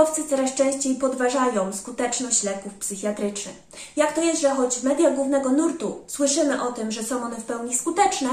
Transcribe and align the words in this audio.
naukowcy 0.00 0.28
coraz 0.28 0.54
częściej 0.54 0.94
podważają 0.94 1.72
skuteczność 1.72 2.42
leków 2.42 2.74
psychiatrycznych. 2.74 3.54
Jak 3.96 4.12
to 4.12 4.22
jest, 4.22 4.40
że 4.40 4.50
choć 4.50 4.76
w 4.76 4.84
mediach 4.84 5.14
głównego 5.14 5.50
nurtu 5.50 6.04
słyszymy 6.06 6.62
o 6.62 6.72
tym, 6.72 6.92
że 6.92 7.02
są 7.02 7.22
one 7.22 7.36
w 7.36 7.44
pełni 7.44 7.76
skuteczne, 7.76 8.28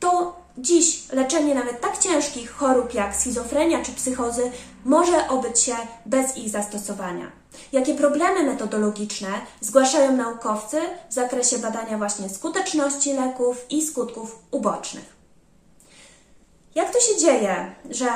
to 0.00 0.36
dziś 0.58 1.12
leczenie 1.12 1.54
nawet 1.54 1.80
tak 1.80 1.98
ciężkich 1.98 2.52
chorób 2.52 2.94
jak 2.94 3.16
schizofrenia 3.16 3.82
czy 3.84 3.92
psychozy 3.92 4.50
może 4.84 5.28
obyć 5.28 5.60
się 5.60 5.74
bez 6.06 6.36
ich 6.36 6.50
zastosowania. 6.50 7.32
Jakie 7.72 7.94
problemy 7.94 8.42
metodologiczne 8.42 9.28
zgłaszają 9.60 10.16
naukowcy 10.16 10.80
w 11.10 11.12
zakresie 11.12 11.58
badania 11.58 11.98
właśnie 11.98 12.28
skuteczności 12.28 13.12
leków 13.12 13.66
i 13.70 13.86
skutków 13.86 14.38
ubocznych? 14.50 15.16
Jak 16.74 16.92
to 16.92 17.00
się 17.00 17.16
dzieje, 17.20 17.74
że 17.90 18.08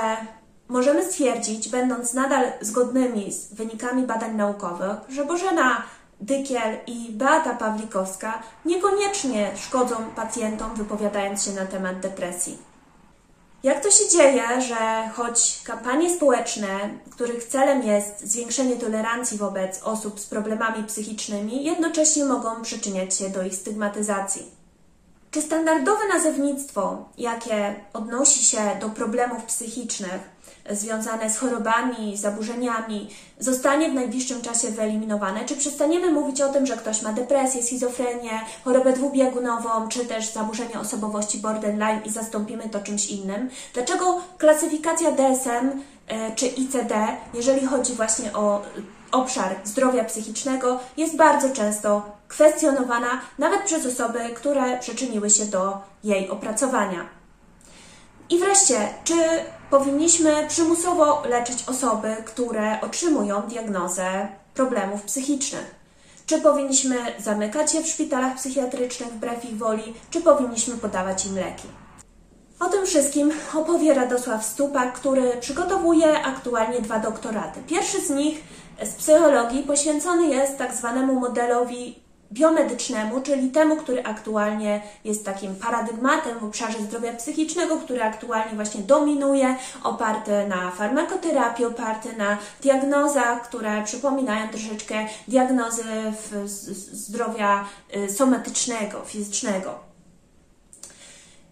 możemy 0.68 1.04
stwierdzić, 1.04 1.68
będąc 1.68 2.14
nadal 2.14 2.52
zgodnymi 2.60 3.32
z 3.32 3.54
wynikami 3.54 4.02
badań 4.02 4.36
naukowych, 4.36 4.96
że 5.08 5.24
Bożena 5.24 5.82
Dykiel 6.20 6.78
i 6.86 7.12
Beata 7.12 7.54
Pawlikowska 7.54 8.42
niekoniecznie 8.64 9.50
szkodzą 9.56 9.96
pacjentom, 10.16 10.74
wypowiadając 10.74 11.44
się 11.44 11.52
na 11.52 11.66
temat 11.66 12.00
depresji. 12.00 12.58
Jak 13.62 13.82
to 13.82 13.90
się 13.90 14.08
dzieje, 14.08 14.60
że 14.60 15.10
choć 15.14 15.60
kampanie 15.64 16.14
społeczne, 16.14 16.68
których 17.10 17.44
celem 17.44 17.82
jest 17.82 18.20
zwiększenie 18.20 18.76
tolerancji 18.76 19.38
wobec 19.38 19.82
osób 19.82 20.20
z 20.20 20.26
problemami 20.26 20.84
psychicznymi, 20.84 21.64
jednocześnie 21.64 22.24
mogą 22.24 22.62
przyczyniać 22.62 23.14
się 23.14 23.30
do 23.30 23.42
ich 23.42 23.54
stygmatyzacji? 23.54 24.50
Czy 25.30 25.42
standardowe 25.42 26.08
nazewnictwo, 26.14 27.08
jakie 27.18 27.74
odnosi 27.92 28.44
się 28.44 28.76
do 28.80 28.88
problemów 28.88 29.44
psychicznych, 29.44 30.20
związane 30.70 31.30
z 31.30 31.38
chorobami, 31.38 32.16
zaburzeniami 32.16 33.10
zostanie 33.38 33.90
w 33.90 33.94
najbliższym 33.94 34.42
czasie 34.42 34.68
wyeliminowane? 34.68 35.44
Czy 35.44 35.56
przestaniemy 35.56 36.10
mówić 36.10 36.40
o 36.40 36.48
tym, 36.48 36.66
że 36.66 36.76
ktoś 36.76 37.02
ma 37.02 37.12
depresję, 37.12 37.62
schizofrenię, 37.62 38.40
chorobę 38.64 38.92
dwubiegunową, 38.92 39.88
czy 39.88 40.06
też 40.06 40.32
zaburzenie 40.32 40.80
osobowości 40.80 41.38
borderline 41.38 42.00
i 42.04 42.10
zastąpimy 42.10 42.68
to 42.68 42.80
czymś 42.80 43.06
innym? 43.06 43.50
Dlaczego 43.74 44.20
klasyfikacja 44.38 45.12
DSM 45.12 45.82
e, 46.08 46.34
czy 46.34 46.46
ICD, 46.46 46.94
jeżeli 47.34 47.66
chodzi 47.66 47.92
właśnie 47.92 48.32
o 48.32 48.62
obszar 49.12 49.56
zdrowia 49.64 50.04
psychicznego, 50.04 50.80
jest 50.96 51.16
bardzo 51.16 51.50
często 51.50 52.02
kwestionowana 52.28 53.20
nawet 53.38 53.62
przez 53.62 53.86
osoby, 53.86 54.20
które 54.34 54.78
przyczyniły 54.78 55.30
się 55.30 55.44
do 55.44 55.78
jej 56.04 56.30
opracowania? 56.30 57.16
I 58.30 58.38
wreszcie, 58.38 58.88
czy 59.04 59.14
powinniśmy 59.70 60.46
przymusowo 60.48 61.22
leczyć 61.28 61.64
osoby, 61.68 62.16
które 62.24 62.80
otrzymują 62.80 63.42
diagnozę 63.42 64.28
problemów 64.54 65.02
psychicznych? 65.02 65.74
Czy 66.26 66.40
powinniśmy 66.40 66.96
zamykać 67.18 67.74
je 67.74 67.82
w 67.82 67.88
szpitalach 67.88 68.36
psychiatrycznych 68.36 69.08
wbrew 69.08 69.44
ich 69.44 69.58
woli, 69.58 69.94
czy 70.10 70.20
powinniśmy 70.20 70.76
podawać 70.76 71.26
im 71.26 71.36
leki? 71.36 71.68
O 72.60 72.66
tym 72.66 72.86
wszystkim 72.86 73.32
opowie 73.54 73.94
Radosław 73.94 74.44
Stupak, 74.44 74.92
który 74.92 75.36
przygotowuje 75.40 76.22
aktualnie 76.22 76.80
dwa 76.80 76.98
doktoraty. 76.98 77.60
Pierwszy 77.66 78.00
z 78.00 78.10
nich 78.10 78.44
z 78.82 78.94
psychologii 78.94 79.62
poświęcony 79.62 80.26
jest 80.26 80.58
tak 80.58 80.74
zwanemu 80.74 81.20
modelowi 81.20 82.05
biomedycznemu, 82.32 83.20
czyli 83.20 83.50
temu, 83.50 83.76
który 83.76 84.04
aktualnie 84.04 84.82
jest 85.04 85.24
takim 85.24 85.56
paradygmatem 85.56 86.38
w 86.38 86.44
obszarze 86.44 86.78
zdrowia 86.78 87.12
psychicznego, 87.12 87.76
który 87.76 88.02
aktualnie 88.02 88.54
właśnie 88.54 88.80
dominuje, 88.80 89.56
oparty 89.84 90.48
na 90.48 90.70
farmakoterapii, 90.70 91.64
oparty 91.64 92.16
na 92.16 92.38
diagnozach, 92.62 93.48
które 93.48 93.84
przypominają 93.84 94.48
troszeczkę 94.48 95.06
diagnozy 95.28 95.84
zdrowia 96.92 97.64
y, 97.96 98.12
somatycznego, 98.12 99.04
fizycznego. 99.04 99.86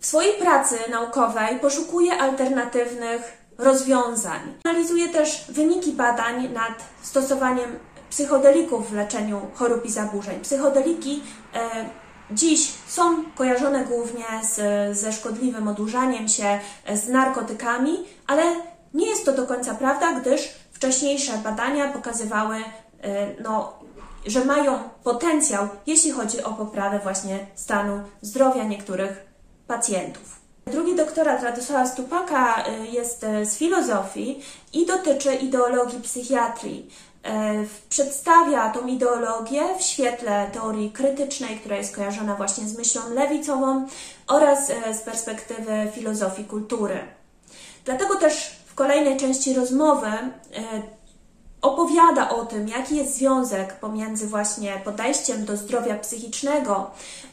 W 0.00 0.06
swojej 0.06 0.32
pracy 0.32 0.78
naukowej 0.90 1.60
poszukuje 1.60 2.12
alternatywnych 2.12 3.44
rozwiązań. 3.58 4.40
Analizuje 4.64 5.08
też 5.08 5.44
wyniki 5.48 5.92
badań 5.92 6.48
nad 6.52 6.84
stosowaniem 7.02 7.78
psychodelików 8.14 8.90
w 8.90 8.94
leczeniu 8.94 9.40
chorób 9.54 9.84
i 9.84 9.90
zaburzeń. 9.90 10.40
Psychodeliki 10.40 11.22
e, 11.54 11.60
dziś 12.30 12.72
są 12.86 13.24
kojarzone 13.34 13.84
głównie 13.84 14.24
z, 14.42 14.56
ze 14.98 15.12
szkodliwym 15.12 15.68
odurzaniem 15.68 16.28
się, 16.28 16.60
e, 16.84 16.96
z 16.96 17.08
narkotykami, 17.08 17.96
ale 18.26 18.42
nie 18.94 19.06
jest 19.06 19.24
to 19.24 19.32
do 19.32 19.46
końca 19.46 19.74
prawda, 19.74 20.20
gdyż 20.20 20.54
wcześniejsze 20.72 21.32
badania 21.44 21.92
pokazywały, 21.92 22.56
e, 22.56 22.62
no, 23.42 23.72
że 24.26 24.44
mają 24.44 24.78
potencjał, 25.04 25.68
jeśli 25.86 26.10
chodzi 26.10 26.42
o 26.42 26.52
poprawę 26.52 26.98
właśnie 27.02 27.46
stanu 27.54 28.00
zdrowia 28.22 28.64
niektórych 28.64 29.26
pacjentów. 29.66 30.44
Drugi 30.66 30.96
doktorat 30.96 31.42
Radosława 31.42 31.86
Stupaka 31.86 32.64
jest 32.92 33.26
z 33.44 33.56
filozofii 33.56 34.42
i 34.72 34.86
dotyczy 34.86 35.34
ideologii 35.34 36.00
psychiatrii. 36.00 36.90
E, 37.24 37.64
przedstawia 37.88 38.70
tą 38.70 38.86
ideologię 38.86 39.62
w 39.78 39.82
świetle 39.82 40.50
teorii 40.52 40.90
krytycznej, 40.90 41.58
która 41.58 41.76
jest 41.76 41.96
kojarzona 41.96 42.34
właśnie 42.34 42.64
z 42.64 42.78
myślą 42.78 43.00
lewicową 43.14 43.86
oraz 44.26 44.70
e, 44.70 44.94
z 44.94 45.00
perspektywy 45.00 45.88
filozofii 45.94 46.44
kultury. 46.44 46.98
Dlatego 47.84 48.16
też 48.16 48.56
w 48.66 48.74
kolejnej 48.74 49.16
części 49.16 49.54
rozmowy 49.54 50.06
e, 50.06 50.32
opowiada 51.64 52.28
o 52.28 52.46
tym, 52.46 52.68
jaki 52.68 52.96
jest 52.96 53.16
związek 53.16 53.74
pomiędzy 53.74 54.26
właśnie 54.26 54.80
podejściem 54.84 55.44
do 55.44 55.56
zdrowia 55.56 55.98
psychicznego, 55.98 56.90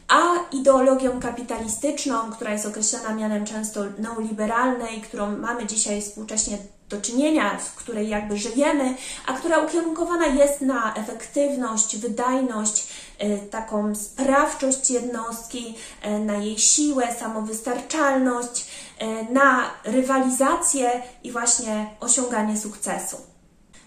a 0.08 0.22
ideologią 0.52 1.20
kapitalistyczną, 1.20 2.32
która 2.32 2.52
jest 2.52 2.66
określana 2.66 3.14
mianem 3.14 3.46
często 3.46 3.80
neoliberalnej, 3.98 5.00
którą 5.00 5.36
mamy 5.38 5.66
dzisiaj 5.66 6.02
współcześnie 6.02 6.58
do 6.88 7.00
czynienia, 7.00 7.58
w 7.58 7.74
której 7.74 8.08
jakby 8.08 8.38
żyjemy, 8.38 8.94
a 9.26 9.32
która 9.32 9.58
ukierunkowana 9.58 10.26
jest 10.26 10.60
na 10.60 10.94
efektywność, 10.94 11.96
wydajność, 11.96 12.86
e, 13.18 13.38
taką 13.38 13.94
sprawczość 13.94 14.90
jednostki, 14.90 15.74
e, 16.02 16.18
na 16.18 16.34
jej 16.34 16.58
siłę, 16.58 17.14
samowystarczalność, 17.20 18.66
e, 18.98 19.32
na 19.32 19.70
rywalizację 19.84 21.02
i 21.24 21.32
właśnie 21.32 21.90
osiąganie 22.00 22.58
sukcesu. 22.58 23.31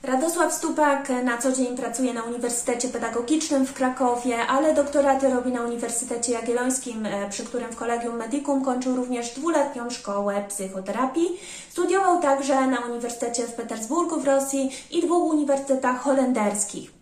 Radosław 0.05 0.53
Stupak 0.53 1.09
na 1.23 1.37
co 1.37 1.51
dzień 1.51 1.77
pracuje 1.77 2.13
na 2.13 2.23
Uniwersytecie 2.23 2.87
Pedagogicznym 2.87 3.65
w 3.65 3.73
Krakowie, 3.73 4.37
ale 4.47 4.73
doktoraty 4.73 5.29
robi 5.29 5.51
na 5.51 5.61
Uniwersytecie 5.61 6.31
Jagiellońskim, 6.33 7.05
e, 7.05 7.29
przy 7.29 7.43
którym 7.43 7.71
w 7.71 7.75
Kolegium 7.75 8.15
Medicum 8.15 8.65
kończył 8.65 8.95
również 8.95 9.35
dwuletnią 9.35 9.89
szkołę 9.89 10.45
psychoterapii. 10.47 11.39
Studiował 11.69 12.21
także 12.21 12.67
na 12.67 12.79
Uniwersytecie 12.79 13.43
w 13.43 13.53
Petersburgu 13.53 14.19
w 14.19 14.25
Rosji 14.25 14.71
i 14.91 15.01
dwóch 15.01 15.33
uniwersytetach 15.33 16.01
holenderskich. 16.01 16.94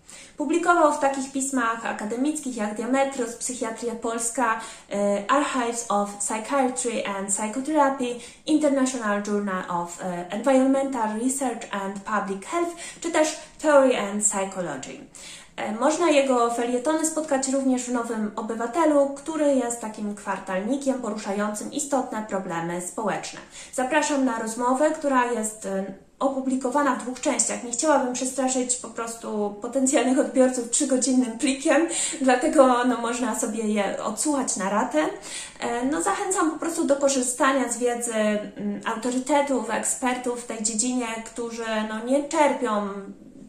Publikował 0.44 0.94
w 0.94 1.00
takich 1.00 1.32
pismach 1.32 1.86
akademickich 1.86 2.58
jak 2.58 2.76
Diametros, 2.76 3.36
Psychiatria 3.36 3.96
Polska, 3.96 4.60
e, 4.92 5.24
Archives 5.32 5.86
of 5.90 6.18
Psychiatry 6.18 7.04
and 7.06 7.30
Psychotherapy, 7.30 8.16
International 8.46 9.24
Journal 9.28 9.64
of 9.70 10.02
e, 10.02 10.26
Environmental 10.30 11.20
Research 11.20 11.68
and 11.72 12.00
Public 12.00 12.46
Health, 12.46 12.72
czy 13.02 13.12
też 13.12 13.40
Theory 13.62 13.98
and 13.98 14.24
Psychology. 14.24 15.00
E, 15.56 15.72
można 15.72 16.10
jego 16.10 16.52
felietony 16.52 17.06
spotkać 17.06 17.48
również 17.48 17.84
w 17.84 17.94
Nowym 17.94 18.32
Obywatelu, 18.36 19.10
który 19.10 19.56
jest 19.56 19.82
takim 19.82 20.16
kwartalnikiem 20.16 21.02
poruszającym 21.02 21.72
istotne 21.72 22.26
problemy 22.30 22.82
społeczne. 22.82 23.40
Zapraszam 23.74 24.26
na 24.26 24.40
rozmowę, 24.40 24.92
która 24.92 25.26
jest 25.26 25.68
opublikowana 26.20 26.96
w 26.96 27.04
dwóch 27.04 27.22
częściach. 27.22 27.64
Nie 27.64 27.72
chciałabym 27.72 28.14
przestraszyć 28.14 28.76
po 28.76 28.88
prostu 28.88 29.56
potencjalnych 29.62 30.20
odbiorców 30.20 30.70
trzygodzinnym 30.70 31.38
plikiem, 31.38 31.88
dlatego 32.22 32.84
no, 32.84 32.98
można 32.98 33.40
sobie 33.40 33.64
je 33.64 34.04
odsłuchać 34.04 34.58
na 34.58 34.70
ratę. 34.70 35.06
E, 35.60 35.86
no, 35.86 36.02
zachęcam 36.02 36.52
po 36.52 36.58
prostu 36.58 36.86
do 36.86 36.96
korzystania 36.96 37.72
z 37.72 37.78
wiedzy 37.78 38.14
mm, 38.14 38.82
autorytetów, 38.86 39.70
ekspertów 39.70 40.44
w 40.44 40.46
tej 40.46 40.64
dziedzinie, 40.64 41.08
którzy 41.26 41.66
no, 41.90 42.06
nie 42.06 42.24
czerpią 42.24 42.90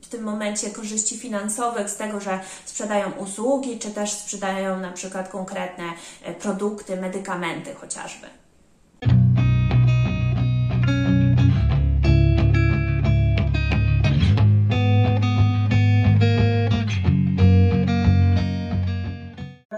w 0.02 0.08
tym 0.08 0.22
momencie 0.22 0.70
korzyści 0.70 1.19
finansowych 1.19 1.90
z 1.90 1.96
tego, 1.96 2.20
że 2.20 2.40
sprzedają 2.64 3.11
usługi, 3.12 3.78
czy 3.78 3.90
też 3.90 4.12
sprzedają 4.12 4.81
na 4.81 4.93
przykład 4.93 5.28
konkretne 5.28 5.84
e, 6.22 6.34
produkty, 6.34 6.96
medykamenty 6.96 7.75
chociażby. 7.75 8.44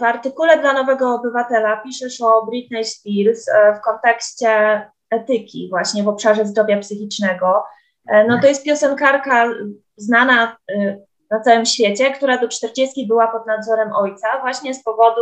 W 0.01 0.03
artykule 0.03 0.59
dla 0.59 0.73
Nowego 0.73 1.15
Obywatela 1.15 1.77
piszesz 1.77 2.21
o 2.21 2.47
Britney 2.47 2.85
Spears 2.85 3.49
e, 3.49 3.75
w 3.75 3.81
kontekście 3.81 4.83
etyki, 5.11 5.69
właśnie 5.71 6.03
w 6.03 6.09
obszarze 6.09 6.45
zdrowia 6.47 6.79
psychicznego. 6.79 7.65
No 8.29 8.41
to 8.41 8.47
jest 8.47 8.65
piosenkarka 8.65 9.45
znana 9.97 10.57
na 11.31 11.41
całym 11.41 11.67
świecie, 11.67 12.11
która 12.11 12.39
do 12.39 12.49
40 12.49 13.07
była 13.07 13.29
pod 13.29 13.47
nadzorem 13.47 13.93
ojca 13.93 14.41
właśnie 14.41 14.75
z 14.75 14.85
powodu 14.85 15.21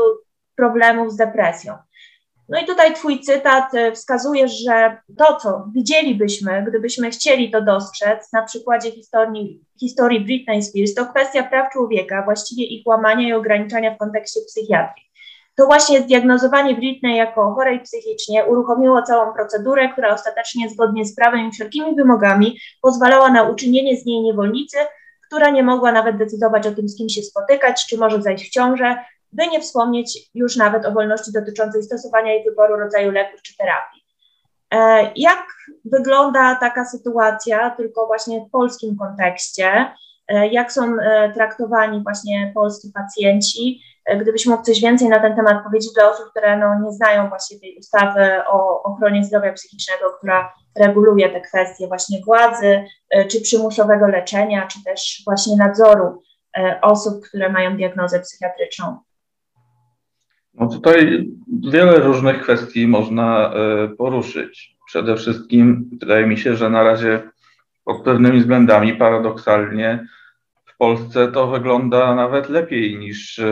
problemów 0.56 1.12
z 1.12 1.16
depresją. 1.16 1.74
No 2.48 2.60
i 2.60 2.66
tutaj 2.66 2.94
Twój 2.94 3.20
cytat 3.20 3.74
e, 3.74 3.92
wskazuje, 3.92 4.48
że 4.48 4.96
to, 5.18 5.36
co 5.36 5.64
widzielibyśmy, 5.74 6.64
gdybyśmy 6.68 7.10
chcieli 7.10 7.50
to 7.50 7.62
dostrzec 7.62 8.32
na 8.32 8.42
przykładzie 8.42 8.90
historii, 8.90 9.64
historii 9.80 10.20
Britney 10.20 10.62
Spears, 10.62 10.94
to 10.94 11.06
kwestia 11.06 11.42
praw 11.42 11.72
człowieka, 11.72 12.22
właściwie 12.24 12.64
ich 12.64 12.86
łamania 12.86 13.28
i 13.28 13.32
ograniczania 13.32 13.94
w 13.94 13.98
kontekście 13.98 14.40
psychiatrii. 14.46 15.04
To 15.56 15.66
właśnie 15.66 16.00
zdiagnozowanie 16.00 16.74
Britney 16.74 17.16
jako 17.16 17.54
chorej 17.54 17.80
psychicznie 17.80 18.44
uruchomiło 18.44 19.02
całą 19.02 19.32
procedurę, 19.32 19.88
która 19.88 20.14
ostatecznie 20.14 20.68
zgodnie 20.68 21.04
z 21.04 21.14
prawem 21.16 21.48
i 21.48 21.52
wszelkimi 21.52 21.96
wymogami 21.96 22.58
pozwalała 22.82 23.30
na 23.30 23.42
uczynienie 23.42 23.96
z 23.96 24.06
niej 24.06 24.22
niewolnicy, 24.22 24.76
która 25.26 25.50
nie 25.50 25.62
mogła 25.62 25.92
nawet 25.92 26.16
decydować 26.16 26.66
o 26.66 26.72
tym, 26.72 26.88
z 26.88 26.96
kim 26.96 27.08
się 27.08 27.22
spotykać, 27.22 27.86
czy 27.86 27.98
może 27.98 28.22
zajść 28.22 28.48
w 28.48 28.50
ciążę, 28.50 28.96
by 29.34 29.46
nie 29.46 29.60
wspomnieć 29.60 30.30
już 30.34 30.56
nawet 30.56 30.86
o 30.86 30.92
wolności 30.92 31.32
dotyczącej 31.32 31.82
stosowania 31.82 32.34
i 32.34 32.44
wyboru 32.44 32.76
rodzaju 32.76 33.10
leków 33.10 33.42
czy 33.42 33.56
terapii. 33.56 34.04
E, 34.74 35.10
jak 35.16 35.46
wygląda 35.84 36.54
taka 36.54 36.84
sytuacja, 36.84 37.70
tylko 37.70 38.06
właśnie 38.06 38.40
w 38.40 38.50
polskim 38.50 38.96
kontekście? 38.96 39.92
E, 40.28 40.48
jak 40.48 40.72
są 40.72 40.96
e, 41.00 41.32
traktowani 41.32 42.02
właśnie 42.02 42.52
polscy 42.54 42.92
pacjenci? 42.94 43.80
Gdybyś 44.20 44.46
mógł 44.46 44.62
coś 44.62 44.80
więcej 44.80 45.08
na 45.08 45.20
ten 45.20 45.36
temat 45.36 45.64
powiedzieć 45.64 45.92
dla 45.94 46.10
osób, 46.10 46.30
które 46.30 46.58
no, 46.58 46.80
nie 46.80 46.92
znają 46.92 47.28
właśnie 47.28 47.60
tej 47.60 47.78
ustawy 47.78 48.42
o 48.46 48.82
ochronie 48.82 49.24
zdrowia 49.24 49.52
psychicznego, 49.52 50.10
która 50.18 50.52
reguluje 50.76 51.30
te 51.30 51.40
kwestie 51.40 51.88
właśnie 51.88 52.18
władzy, 52.26 52.84
czy 53.30 53.40
przymusowego 53.40 54.08
leczenia, 54.08 54.66
czy 54.66 54.84
też 54.84 55.22
właśnie 55.26 55.56
nadzoru 55.56 56.22
osób, 56.82 57.24
które 57.28 57.48
mają 57.48 57.76
diagnozę 57.76 58.20
psychiatryczną. 58.20 58.98
No 60.54 60.68
tutaj 60.68 61.28
wiele 61.70 61.98
różnych 61.98 62.42
kwestii 62.42 62.86
można 62.86 63.54
e, 63.54 63.88
poruszyć. 63.88 64.76
Przede 64.86 65.16
wszystkim 65.16 65.90
wydaje 66.00 66.26
mi 66.26 66.38
się, 66.38 66.56
że 66.56 66.70
na 66.70 66.82
razie 66.82 67.22
pod 67.84 68.02
pewnymi 68.02 68.40
względami 68.40 68.94
paradoksalnie 68.94 70.06
w 70.64 70.76
Polsce 70.76 71.32
to 71.32 71.46
wygląda 71.46 72.14
nawet 72.14 72.48
lepiej 72.48 72.98
niż 72.98 73.38
e, 73.38 73.44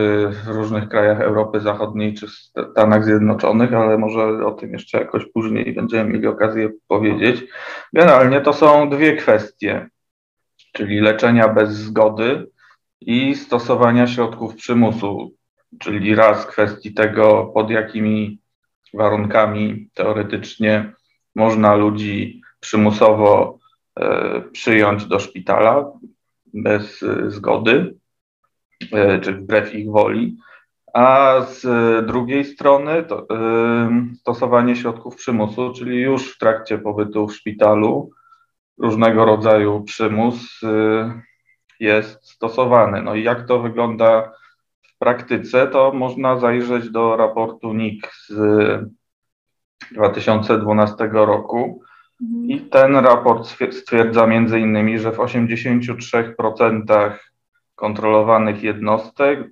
w 0.45 0.49
różnych 0.49 0.89
krajach 0.89 1.21
Europy 1.21 1.61
Zachodniej 1.61 2.15
czy 2.15 2.27
Stanach 2.29 3.05
Zjednoczonych, 3.05 3.75
ale 3.75 3.99
może 3.99 4.47
o 4.47 4.51
tym 4.51 4.73
jeszcze 4.73 4.99
jakoś 4.99 5.27
później 5.35 5.75
będziemy 5.75 6.11
mieli 6.11 6.27
okazję 6.27 6.71
powiedzieć. 6.89 7.45
Generalnie 7.93 8.41
to 8.41 8.53
są 8.53 8.91
dwie 8.91 9.17
kwestie, 9.17 9.89
czyli 10.73 11.01
leczenia 11.01 11.49
bez 11.49 11.71
zgody 11.71 12.47
i 13.01 13.35
stosowania 13.35 14.07
środków 14.07 14.55
przymusu 14.55 15.35
czyli 15.81 16.15
raz 16.15 16.47
kwestii 16.47 16.95
tego, 16.95 17.51
pod 17.55 17.71
jakimi 17.71 18.39
warunkami 18.95 19.91
teoretycznie 19.95 20.93
można 21.35 21.75
ludzi 21.75 22.41
przymusowo 22.61 23.59
e, 24.01 24.41
przyjąć 24.53 25.07
do 25.07 25.19
szpitala 25.19 25.93
bez 26.55 27.03
e, 27.03 27.31
zgody, 27.31 27.95
e, 28.93 29.21
czy 29.21 29.33
wbrew 29.33 29.75
ich 29.75 29.91
woli, 29.91 30.37
a 30.95 31.41
z 31.41 31.67
drugiej 32.07 32.45
strony 32.45 33.03
to, 33.03 33.27
stosowanie 34.21 34.77
środków 34.77 35.17
przymusu, 35.17 35.73
czyli 35.73 36.01
już 36.01 36.35
w 36.35 36.39
trakcie 36.39 36.79
pobytu 36.79 37.29
w 37.29 37.35
szpitalu 37.35 38.11
różnego 38.79 39.25
rodzaju 39.25 39.85
przymus 39.85 40.61
jest 41.81 42.31
stosowany. 42.31 43.03
No 43.03 43.15
i 43.15 43.23
jak 43.23 43.47
to 43.47 43.59
wygląda 43.59 44.33
praktyce, 45.03 45.67
to 45.67 45.93
można 45.93 46.37
zajrzeć 46.37 46.91
do 46.91 47.17
raportu 47.17 47.75
NIK 47.75 48.13
z 48.29 48.35
2012 49.93 51.09
roku. 51.13 51.83
Mhm. 52.23 52.51
I 52.51 52.61
ten 52.61 52.97
raport 52.97 53.57
stwierdza 53.71 54.27
między 54.27 54.61
innymi, 54.61 54.99
że 54.99 55.13
w 55.13 55.17
83% 55.17 57.13
kontrolowanych 57.75 58.63
jednostek 58.63 59.51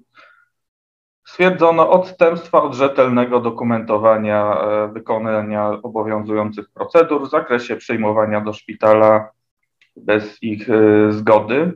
stwierdzono 1.25 1.91
odstępstwa 1.91 2.63
od 2.63 2.75
rzetelnego 2.75 3.41
dokumentowania 3.41 4.55
e, 4.55 4.89
wykonania 4.93 5.69
obowiązujących 5.83 6.71
procedur 6.75 7.27
w 7.27 7.31
zakresie 7.31 7.77
przyjmowania 7.77 8.41
do 8.41 8.53
szpitala 8.53 9.31
bez 9.97 10.43
ich 10.43 10.71
e, 10.71 11.13
zgody 11.13 11.73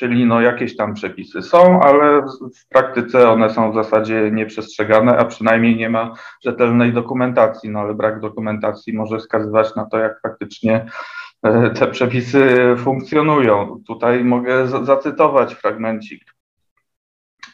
czyli 0.00 0.26
no 0.26 0.40
jakieś 0.40 0.76
tam 0.76 0.94
przepisy 0.94 1.42
są, 1.42 1.80
ale 1.80 2.22
w 2.56 2.68
praktyce 2.68 3.30
one 3.30 3.50
są 3.50 3.72
w 3.72 3.74
zasadzie 3.74 4.30
nieprzestrzegane, 4.32 5.18
a 5.18 5.24
przynajmniej 5.24 5.76
nie 5.76 5.90
ma 5.90 6.14
rzetelnej 6.44 6.92
dokumentacji, 6.92 7.70
no 7.70 7.80
ale 7.80 7.94
brak 7.94 8.20
dokumentacji 8.20 8.92
może 8.92 9.18
wskazywać 9.18 9.74
na 9.76 9.86
to, 9.86 9.98
jak 9.98 10.20
faktycznie 10.20 10.86
e, 11.42 11.70
te 11.70 11.86
przepisy 11.86 12.74
funkcjonują. 12.78 13.82
Tutaj 13.86 14.24
mogę 14.24 14.66
zacytować 14.66 15.54
fragmencik. 15.54 16.24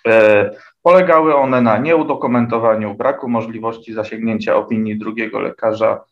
E, 0.07 0.51
polegały 0.83 1.35
one 1.35 1.61
na 1.61 1.79
nieudokumentowaniu 1.79 2.95
braku 2.95 3.29
możliwości 3.29 3.93
zasięgnięcia 3.93 4.57
opinii 4.57 4.99
drugiego 4.99 5.41
lekarza 5.41 6.05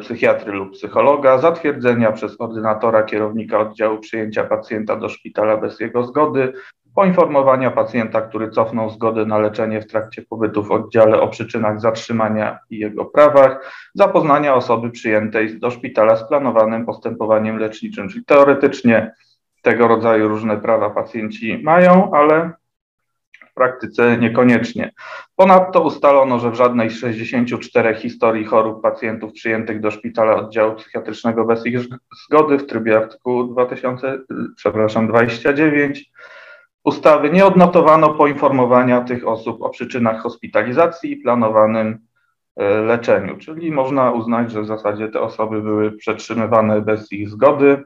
psychiatry 0.00 0.52
lub 0.52 0.72
psychologa, 0.72 1.38
zatwierdzenia 1.38 2.12
przez 2.12 2.40
ordynatora 2.40 3.02
kierownika 3.02 3.58
oddziału 3.58 3.98
przyjęcia 3.98 4.44
pacjenta 4.44 4.96
do 4.96 5.08
szpitala 5.08 5.56
bez 5.56 5.80
jego 5.80 6.04
zgody, 6.04 6.52
poinformowania 6.94 7.70
pacjenta, 7.70 8.20
który 8.20 8.50
cofnął 8.50 8.90
zgodę 8.90 9.26
na 9.26 9.38
leczenie 9.38 9.80
w 9.80 9.86
trakcie 9.86 10.22
pobytu 10.22 10.62
w 10.62 10.72
oddziale 10.72 11.20
o 11.20 11.28
przyczynach 11.28 11.80
zatrzymania 11.80 12.58
i 12.70 12.78
jego 12.78 13.04
prawach, 13.04 13.72
zapoznania 13.94 14.54
osoby 14.54 14.90
przyjętej 14.90 15.58
do 15.60 15.70
szpitala 15.70 16.16
z 16.16 16.28
planowanym 16.28 16.86
postępowaniem 16.86 17.58
leczniczym. 17.58 18.08
Czyli 18.08 18.24
teoretycznie 18.24 19.12
tego 19.62 19.88
rodzaju 19.88 20.28
różne 20.28 20.56
prawa 20.56 20.90
pacjenci 20.90 21.60
mają, 21.64 22.10
ale 22.12 22.52
praktyce 23.58 24.18
niekoniecznie. 24.18 24.92
Ponadto 25.36 25.82
ustalono, 25.82 26.38
że 26.38 26.50
w 26.50 26.54
żadnej 26.54 26.90
z 26.90 26.98
64 26.98 27.94
historii 27.94 28.44
chorób 28.44 28.82
pacjentów 28.82 29.32
przyjętych 29.32 29.80
do 29.80 29.90
szpitala 29.90 30.36
oddziału 30.36 30.74
psychiatrycznego 30.74 31.44
bez 31.44 31.66
ich 31.66 31.78
zgody 32.26 32.58
w 32.58 32.66
trybie 32.66 32.96
artykułu 32.96 33.44
2000, 33.44 34.18
przepraszam, 34.56 35.08
29 35.08 36.10
ustawy 36.84 37.30
nie 37.30 37.46
odnotowano 37.46 38.14
poinformowania 38.14 39.00
tych 39.00 39.28
osób 39.28 39.62
o 39.62 39.70
przyczynach 39.70 40.22
hospitalizacji 40.22 41.12
i 41.12 41.16
planowanym 41.16 41.98
e, 42.56 42.80
leczeniu, 42.80 43.38
czyli 43.38 43.72
można 43.72 44.10
uznać, 44.10 44.52
że 44.52 44.62
w 44.62 44.66
zasadzie 44.66 45.08
te 45.08 45.20
osoby 45.20 45.62
były 45.62 45.92
przetrzymywane 45.92 46.80
bez 46.80 47.12
ich 47.12 47.28
zgody, 47.28 47.84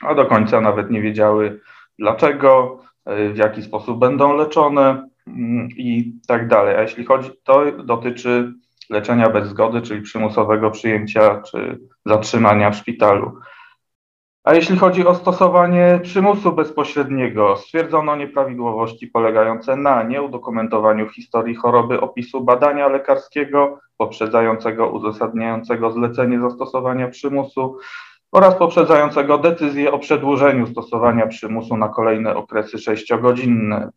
a 0.00 0.14
do 0.14 0.26
końca 0.26 0.60
nawet 0.60 0.90
nie 0.90 1.02
wiedziały 1.02 1.60
dlaczego 1.98 2.78
w 3.08 3.36
jaki 3.36 3.62
sposób 3.62 3.98
będą 3.98 4.36
leczone 4.36 5.08
mm, 5.26 5.68
i 5.76 6.12
tak 6.28 6.48
dalej. 6.48 6.76
A 6.76 6.82
jeśli 6.82 7.04
chodzi, 7.04 7.30
to 7.44 7.72
dotyczy 7.72 8.52
leczenia 8.90 9.30
bez 9.30 9.48
zgody, 9.48 9.82
czyli 9.82 10.02
przymusowego 10.02 10.70
przyjęcia 10.70 11.42
czy 11.42 11.78
zatrzymania 12.06 12.70
w 12.70 12.76
szpitalu. 12.76 13.32
A 14.44 14.54
jeśli 14.54 14.78
chodzi 14.78 15.06
o 15.06 15.14
stosowanie 15.14 16.00
przymusu 16.02 16.52
bezpośredniego, 16.52 17.56
stwierdzono 17.56 18.16
nieprawidłowości 18.16 19.06
polegające 19.06 19.76
na 19.76 20.02
nieudokumentowaniu 20.02 21.08
historii 21.08 21.54
choroby, 21.54 22.00
opisu 22.00 22.40
badania 22.40 22.88
lekarskiego 22.88 23.78
poprzedzającego, 23.96 24.90
uzasadniającego 24.90 25.90
zlecenie 25.90 26.40
zastosowania 26.40 27.08
przymusu, 27.08 27.78
oraz 28.32 28.54
poprzedzającego 28.54 29.38
decyzję 29.38 29.92
o 29.92 29.98
przedłużeniu 29.98 30.66
stosowania 30.66 31.26
przymusu 31.26 31.76
na 31.76 31.88
kolejne 31.88 32.36
okresy 32.36 32.78
sześciogodzinne. 32.78 33.90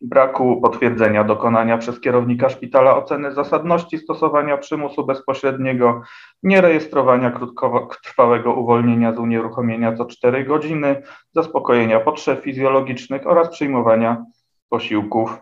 Braku 0.00 0.60
potwierdzenia 0.60 1.24
dokonania 1.24 1.78
przez 1.78 2.00
kierownika 2.00 2.48
szpitala 2.48 2.96
oceny 2.96 3.32
zasadności 3.32 3.98
stosowania 3.98 4.56
przymusu 4.56 5.06
bezpośredniego, 5.06 6.02
nierejestrowania 6.42 7.30
krótkotrwałego 7.30 8.54
uwolnienia 8.54 9.14
z 9.14 9.18
unieruchomienia 9.18 9.96
co 9.96 10.04
4 10.04 10.44
godziny, 10.44 11.02
zaspokojenia 11.34 12.00
potrzeb 12.00 12.42
fizjologicznych 12.42 13.26
oraz 13.26 13.48
przyjmowania 13.48 14.24
posiłków 14.68 15.38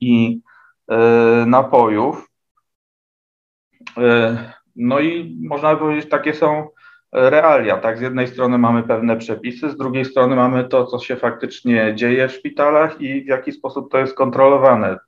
i 0.00 0.40
y, 0.92 1.46
napojów. 1.46 2.30
Y, 3.98 4.38
no 4.76 5.00
i 5.00 5.38
można 5.48 5.76
powiedzieć, 5.76 6.10
takie 6.10 6.34
są 6.34 6.68
realia. 7.12 7.76
Tak, 7.76 7.98
z 7.98 8.00
jednej 8.00 8.28
strony 8.28 8.58
mamy 8.58 8.82
pewne 8.82 9.16
przepisy, 9.16 9.70
z 9.70 9.76
drugiej 9.76 10.04
strony 10.04 10.36
mamy 10.36 10.64
to, 10.64 10.86
co 10.86 10.98
się 10.98 11.16
faktycznie 11.16 11.92
dzieje 11.94 12.28
w 12.28 12.32
szpitalach 12.32 13.00
i 13.00 13.24
w 13.24 13.26
jaki 13.26 13.52
sposób 13.52 13.90
to 13.90 13.98
jest 13.98 14.14
kontrolowane. 14.14 14.98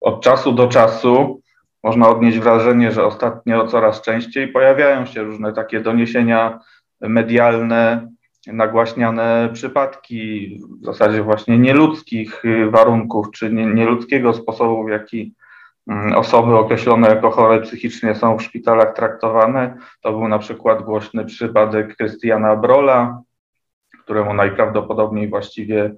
Od 0.00 0.22
czasu 0.22 0.52
do 0.52 0.66
czasu 0.66 1.42
można 1.82 2.08
odnieść 2.08 2.38
wrażenie, 2.38 2.92
że 2.92 3.04
ostatnio 3.04 3.66
coraz 3.66 4.02
częściej 4.02 4.48
pojawiają 4.48 5.06
się 5.06 5.22
różne 5.22 5.52
takie 5.52 5.80
doniesienia 5.80 6.58
medialne, 7.00 8.08
nagłaśniane 8.46 9.50
przypadki 9.52 10.48
w 10.82 10.84
zasadzie 10.84 11.22
właśnie 11.22 11.58
nieludzkich 11.58 12.42
warunków 12.70 13.30
czy 13.30 13.50
nieludzkiego 13.52 14.34
sposobu, 14.34 14.84
w 14.84 14.90
jaki 14.90 15.34
osoby 16.16 16.56
określone 16.56 17.08
jako 17.08 17.30
chore 17.30 17.60
psychicznie 17.60 18.14
są 18.14 18.38
w 18.38 18.42
szpitalach 18.42 18.94
traktowane. 18.94 19.76
To 20.02 20.12
był 20.12 20.28
na 20.28 20.38
przykład 20.38 20.82
głośny 20.82 21.24
przypadek 21.24 21.96
Krystiana 21.96 22.56
Brola, 22.56 23.22
któremu 24.02 24.34
najprawdopodobniej 24.34 25.28
właściwie 25.28 25.94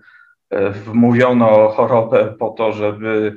e, 0.50 0.70
wmówiono 0.70 1.68
chorobę 1.68 2.35
po 2.38 2.50
to, 2.50 2.73
żeby 2.73 3.37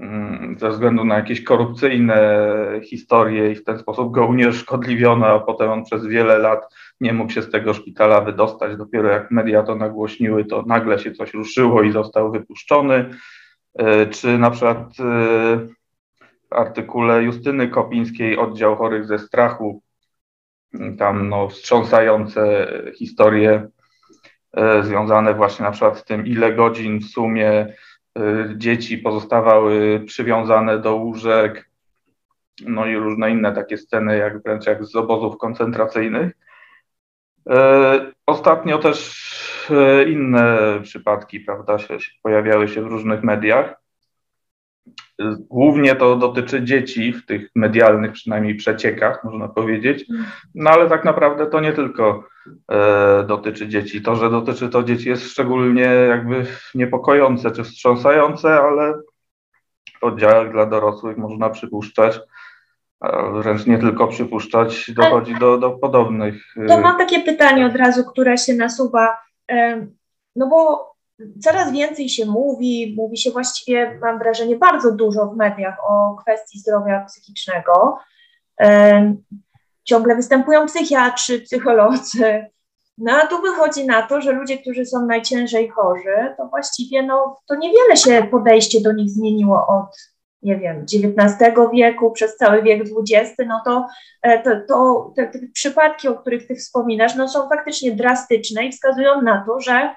mm, 0.00 0.56
ze 0.58 0.70
względu 0.70 1.04
na 1.04 1.14
jakieś 1.14 1.44
korupcyjne 1.44 2.46
historie 2.82 3.52
i 3.52 3.54
w 3.54 3.64
ten 3.64 3.78
sposób 3.78 4.12
go 4.12 4.26
unieszkodliwiono, 4.26 5.26
a 5.26 5.40
potem 5.40 5.70
on 5.70 5.84
przez 5.84 6.06
wiele 6.06 6.38
lat 6.38 6.74
nie 7.00 7.12
mógł 7.12 7.32
się 7.32 7.42
z 7.42 7.50
tego 7.50 7.74
szpitala 7.74 8.20
wydostać. 8.20 8.76
Dopiero 8.76 9.08
jak 9.08 9.30
media 9.30 9.62
to 9.62 9.74
nagłośniły, 9.74 10.44
to 10.44 10.62
nagle 10.66 10.98
się 10.98 11.12
coś 11.12 11.34
ruszyło 11.34 11.82
i 11.82 11.92
został 11.92 12.32
wypuszczony. 12.32 13.10
E, 13.78 14.06
czy 14.06 14.38
na 14.38 14.50
przykład 14.50 14.78
e, 15.00 15.81
artykule 16.54 17.22
Justyny 17.22 17.68
Kopińskiej, 17.68 18.38
oddział 18.38 18.76
chorych 18.76 19.06
ze 19.06 19.18
strachu, 19.18 19.82
tam 20.98 21.28
no, 21.28 21.48
wstrząsające 21.48 22.66
historie 22.98 23.68
E, 24.56 24.82
związane 24.82 25.34
właśnie 25.34 25.64
na 25.64 25.70
przykład 25.70 25.98
z 25.98 26.04
tym, 26.04 26.26
ile 26.26 26.52
godzin 26.52 27.00
w 27.00 27.04
sumie 27.04 27.50
e, 28.18 28.54
dzieci 28.56 28.98
pozostawały 28.98 30.02
przywiązane 30.06 30.78
do 30.78 30.96
łóżek, 30.96 31.70
no 32.66 32.86
i 32.86 32.96
różne 32.96 33.30
inne 33.30 33.52
takie 33.52 33.78
sceny, 33.78 34.18
jak 34.18 34.42
wręcz 34.42 34.66
jak 34.66 34.84
z 34.84 34.96
obozów 34.96 35.38
koncentracyjnych. 35.38 36.32
E, 37.50 38.12
ostatnio 38.26 38.78
też 38.78 39.22
inne 40.06 40.58
przypadki, 40.82 41.40
prawda, 41.40 41.78
się, 41.78 41.96
pojawiały 42.22 42.68
się 42.68 42.82
w 42.82 42.86
różnych 42.86 43.22
mediach. 43.22 43.81
Głównie 45.50 45.94
to 45.94 46.16
dotyczy 46.16 46.64
dzieci 46.64 47.12
w 47.12 47.26
tych 47.26 47.50
medialnych 47.54 48.12
przynajmniej 48.12 48.54
przeciekach, 48.54 49.24
można 49.24 49.48
powiedzieć, 49.48 50.04
no 50.54 50.70
ale 50.70 50.88
tak 50.88 51.04
naprawdę 51.04 51.46
to 51.46 51.60
nie 51.60 51.72
tylko 51.72 52.24
e, 52.72 53.24
dotyczy 53.26 53.68
dzieci. 53.68 54.02
To, 54.02 54.16
że 54.16 54.30
dotyczy 54.30 54.68
to 54.68 54.82
dzieci 54.82 55.08
jest 55.08 55.30
szczególnie 55.30 55.82
jakby 55.82 56.46
niepokojące 56.74 57.50
czy 57.50 57.64
wstrząsające, 57.64 58.60
ale 58.60 58.94
w 60.00 60.04
oddziałach 60.04 60.52
dla 60.52 60.66
dorosłych 60.66 61.16
można 61.16 61.50
przypuszczać, 61.50 62.20
wręcz 63.32 63.66
nie 63.66 63.78
tylko 63.78 64.08
przypuszczać, 64.08 64.90
dochodzi 64.90 65.34
do, 65.34 65.58
do 65.58 65.70
podobnych. 65.70 66.54
E, 66.56 66.66
to 66.66 66.80
mam 66.80 66.98
takie 66.98 67.20
pytanie 67.20 67.66
od 67.66 67.76
razu, 67.76 68.04
które 68.04 68.38
się 68.38 68.54
nasuwa, 68.54 69.18
e, 69.50 69.86
no 70.36 70.48
bo 70.48 70.91
coraz 71.42 71.72
więcej 71.72 72.08
się 72.08 72.26
mówi, 72.26 72.94
mówi 72.96 73.16
się 73.16 73.30
właściwie, 73.30 73.98
mam 74.02 74.18
wrażenie, 74.18 74.56
bardzo 74.56 74.92
dużo 74.92 75.26
w 75.26 75.36
mediach 75.36 75.76
o 75.88 76.16
kwestii 76.22 76.58
zdrowia 76.58 77.04
psychicznego. 77.04 77.98
Ciągle 79.84 80.16
występują 80.16 80.66
psychiatrzy, 80.66 81.40
psycholodzy. 81.40 82.46
No 82.98 83.12
a 83.12 83.26
tu 83.26 83.42
wychodzi 83.42 83.86
na 83.86 84.02
to, 84.02 84.20
że 84.20 84.32
ludzie, 84.32 84.58
którzy 84.58 84.86
są 84.86 85.06
najciężej 85.06 85.68
chorzy, 85.68 86.34
to 86.36 86.46
właściwie 86.46 87.02
no, 87.02 87.40
to 87.48 87.54
niewiele 87.54 87.96
się 87.96 88.28
podejście 88.30 88.80
do 88.80 88.92
nich 88.92 89.10
zmieniło 89.10 89.66
od, 89.66 89.96
nie 90.42 90.56
wiem, 90.56 90.84
XIX 90.92 91.54
wieku 91.72 92.10
przez 92.10 92.36
cały 92.36 92.62
wiek 92.62 92.82
XX, 92.82 93.34
no 93.46 93.62
to, 93.64 93.86
e, 94.22 94.42
to, 94.42 94.50
to 94.68 95.12
te, 95.16 95.26
te 95.26 95.38
przypadki, 95.54 96.08
o 96.08 96.14
których 96.14 96.46
ty 96.46 96.54
wspominasz, 96.54 97.16
no 97.16 97.28
są 97.28 97.48
faktycznie 97.48 97.92
drastyczne 97.92 98.64
i 98.64 98.72
wskazują 98.72 99.22
na 99.22 99.44
to, 99.46 99.60
że 99.60 99.94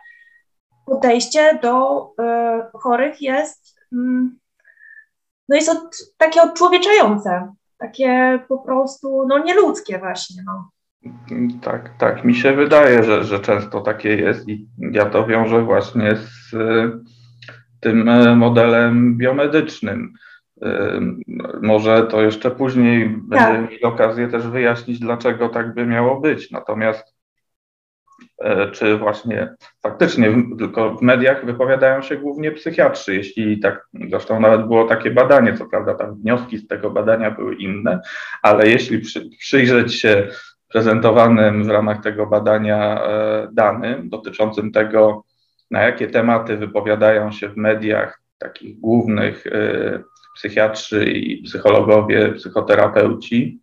podejście 0.85 1.59
do 1.61 2.03
y, 2.03 2.77
chorych 2.79 3.21
jest, 3.21 3.79
mm, 3.93 4.39
no 5.49 5.55
jest 5.55 5.69
od, 5.69 5.97
takie 6.17 6.41
odczłowieczające, 6.41 7.53
takie 7.77 8.39
po 8.47 8.57
prostu 8.57 9.27
no 9.27 9.43
nieludzkie 9.43 9.99
właśnie. 9.99 10.43
No. 10.45 10.69
Tak, 11.61 11.89
tak. 11.97 12.23
Mi 12.23 12.35
się 12.35 12.53
wydaje, 12.53 13.03
że, 13.03 13.23
że 13.23 13.39
często 13.39 13.81
takie 13.81 14.15
jest 14.15 14.49
i 14.49 14.67
ja 14.91 15.05
to 15.05 15.27
wiążę 15.27 15.63
właśnie 15.63 16.15
z 16.15 16.53
y, 16.53 16.91
tym 17.79 18.09
e, 18.09 18.35
modelem 18.35 19.17
biomedycznym. 19.17 20.13
Może 21.61 22.07
to 22.07 22.21
jeszcze 22.21 22.51
później 22.51 23.21
tak. 23.31 23.61
mieli 23.61 23.83
okazję 23.83 24.27
też 24.27 24.47
wyjaśnić, 24.47 24.99
dlaczego 24.99 25.49
tak 25.49 25.73
by 25.73 25.85
miało 25.85 26.21
być. 26.21 26.51
Natomiast 26.51 27.14
E, 27.14 27.14
czy 28.71 28.97
właśnie 28.97 29.53
faktycznie 29.83 30.29
tylko 30.57 30.95
w 30.95 31.01
mediach 31.01 31.45
wypowiadają 31.45 32.01
się 32.01 32.17
głównie 32.17 32.51
psychiatrzy, 32.51 33.15
jeśli 33.15 33.59
tak, 33.59 33.87
zresztą 34.09 34.39
nawet 34.39 34.67
było 34.67 34.85
takie 34.85 35.11
badanie, 35.11 35.57
co 35.57 35.65
prawda 35.65 35.93
tam 35.93 36.15
wnioski 36.15 36.57
z 36.57 36.67
tego 36.67 36.89
badania 36.89 37.31
były 37.31 37.55
inne, 37.55 38.01
ale 38.41 38.69
jeśli 38.69 38.99
przy, 38.99 39.29
przyjrzeć 39.39 39.95
się 39.95 40.27
prezentowanym 40.67 41.63
w 41.63 41.69
ramach 41.69 42.01
tego 42.01 42.25
badania 42.25 43.01
e, 43.03 43.47
danym 43.51 44.09
dotyczącym 44.09 44.71
tego, 44.71 45.23
na 45.71 45.81
jakie 45.81 46.07
tematy 46.07 46.57
wypowiadają 46.57 47.31
się 47.31 47.49
w 47.49 47.57
mediach 47.57 48.21
takich 48.37 48.79
głównych 48.79 49.47
e, 49.47 49.99
psychiatrzy 50.35 51.05
i 51.05 51.43
psychologowie, 51.43 52.31
psychoterapeuci, 52.31 53.59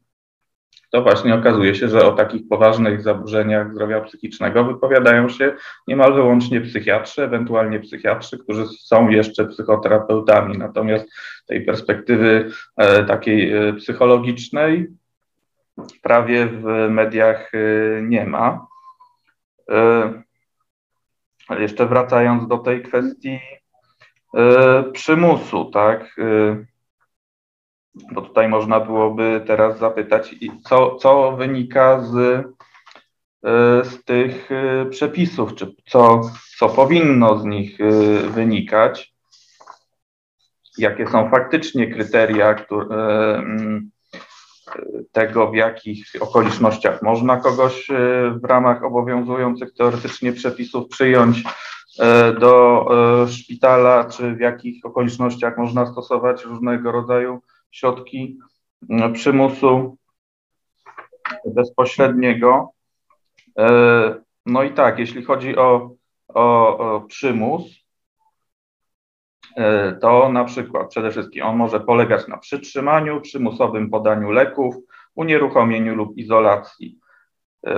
to 0.93 1.03
właśnie 1.03 1.35
okazuje 1.35 1.75
się, 1.75 1.89
że 1.89 2.07
o 2.07 2.13
takich 2.13 2.49
poważnych 2.49 3.03
zaburzeniach 3.03 3.73
zdrowia 3.73 4.01
psychicznego 4.01 4.65
wypowiadają 4.65 5.29
się 5.29 5.57
niemal 5.89 6.15
wyłącznie 6.15 6.61
psychiatrzy, 6.61 7.23
ewentualnie 7.23 7.81
psychiatrzy, 7.81 8.39
którzy 8.39 8.67
są 8.67 9.09
jeszcze 9.09 9.47
psychoterapeutami. 9.47 10.59
Natomiast 10.59 11.07
tej 11.47 11.65
perspektywy 11.65 12.51
e, 12.77 13.05
takiej 13.05 13.53
e, 13.53 13.73
psychologicznej 13.73 14.89
prawie 16.03 16.47
w 16.47 16.65
mediach 16.91 17.53
e, 17.55 17.59
nie 18.03 18.27
ma. 18.27 18.67
Ale 21.49 21.63
jeszcze 21.63 21.87
wracając 21.87 22.49
do 22.49 22.59
tej 22.59 22.83
kwestii 22.83 23.41
przymusu, 24.93 25.65
tak 25.65 26.17
bo 27.95 28.23
tutaj 28.23 28.49
można 28.49 28.81
byłoby 28.81 29.43
teraz 29.47 29.79
zapytać, 29.79 30.35
co, 30.65 30.97
co 30.97 31.33
wynika 31.33 32.01
z, 32.01 32.15
e, 32.17 33.85
z 33.85 34.05
tych 34.05 34.53
e, 34.53 34.87
przepisów, 34.87 35.55
czy 35.55 35.75
co, 35.87 36.21
co 36.59 36.69
powinno 36.69 37.39
z 37.39 37.45
nich 37.45 37.81
e, 37.81 37.91
wynikać, 38.29 39.13
jakie 40.79 41.07
są 41.07 41.31
faktycznie 41.31 41.95
kryteria 41.95 42.55
które, 42.55 43.37
mm, 43.37 43.91
tego, 45.13 45.51
w 45.51 45.55
jakich 45.55 46.07
okolicznościach 46.21 47.03
można 47.03 47.37
kogoś 47.37 47.89
w 48.43 48.45
ramach 48.45 48.85
obowiązujących 48.85 49.75
teoretycznie 49.75 50.33
przepisów 50.33 50.89
przyjąć 50.89 51.43
do 52.41 52.87
szpitala, 53.31 54.05
czy 54.05 54.35
w 54.35 54.41
jakich 54.41 54.87
okolicznościach 54.87 55.59
można 55.59 55.87
stosować 55.87 56.45
różnego 56.45 56.93
rodzaju 56.93 57.43
środki 57.73 58.39
e, 58.91 59.13
przymusu 59.13 59.97
bezpośredniego. 61.47 62.73
E, 63.59 64.15
no 64.47 64.63
i 64.63 64.73
tak, 64.75 64.99
jeśli 64.99 65.25
chodzi 65.25 65.57
o, 65.57 65.91
o, 66.29 66.79
o 66.79 67.01
przymus, 67.01 67.63
e, 69.57 69.93
to 69.93 70.29
na 70.29 70.45
przykład 70.45 70.91
przede 70.91 71.11
wszystkim 71.11 71.45
on 71.45 71.57
może 71.57 71.81
polegać 71.81 72.29
na 72.29 72.39
przytrzymaniu, 72.39 73.21
przymusowym 73.21 73.91
podaniu 73.91 74.31
leków, 74.31 74.75
unieruchomieniu 75.15 75.95
lub 75.95 76.19
izolacji. 76.19 76.99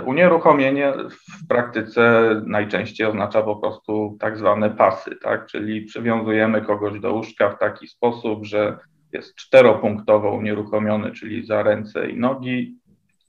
Unieruchomienie 0.06 0.92
w 1.10 1.46
praktyce 1.48 2.30
najczęściej 2.46 3.06
oznacza 3.06 3.42
po 3.42 3.56
prostu 3.56 4.16
tak 4.20 4.38
zwane 4.38 4.70
pasy, 4.70 5.16
tak? 5.22 5.46
czyli 5.46 5.82
przywiązujemy 5.82 6.62
kogoś 6.62 7.00
do 7.00 7.12
łóżka 7.12 7.50
w 7.50 7.58
taki 7.58 7.88
sposób, 7.88 8.44
że 8.44 8.78
jest 9.14 9.35
czteropunktowo 9.35 10.30
unieruchomiony, 10.30 11.12
czyli 11.12 11.47
za 11.47 11.62
ręce 11.62 12.11
i 12.11 12.16
nogi. 12.16 12.78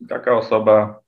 Taka 0.10 0.38
osoba 0.38 1.00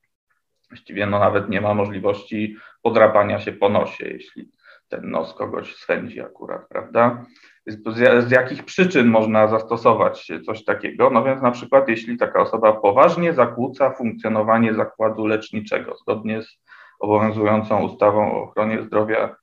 właściwie 0.69 1.05
no 1.05 1.19
nawet 1.19 1.49
nie 1.49 1.61
ma 1.61 1.73
możliwości 1.73 2.55
podrapania 2.81 3.39
się 3.39 3.51
po 3.51 3.69
nosie, 3.69 4.07
jeśli 4.07 4.51
ten 4.89 5.09
nos 5.09 5.33
kogoś 5.33 5.75
swędzi 5.75 6.21
akurat, 6.21 6.67
prawda? 6.69 7.25
Z, 7.67 7.83
z, 8.27 8.31
jakich 8.31 8.63
przyczyn 8.63 9.07
można 9.07 9.47
zastosować 9.47 10.31
coś 10.45 10.63
takiego? 10.63 11.09
No 11.09 11.23
więc 11.23 11.41
na 11.41 11.51
przykład 11.51 11.89
jeśli 11.89 12.17
taka 12.17 12.41
osoba 12.41 12.73
poważnie 12.73 13.33
zakłóca 13.33 13.91
funkcjonowanie 13.91 14.73
zakładu 14.73 15.25
leczniczego 15.25 15.95
zgodnie 15.95 16.41
z 16.41 16.59
obowiązującą 16.99 17.83
ustawą 17.83 18.31
o 18.31 18.43
ochronie 18.43 18.83
zdrowia 18.83 19.35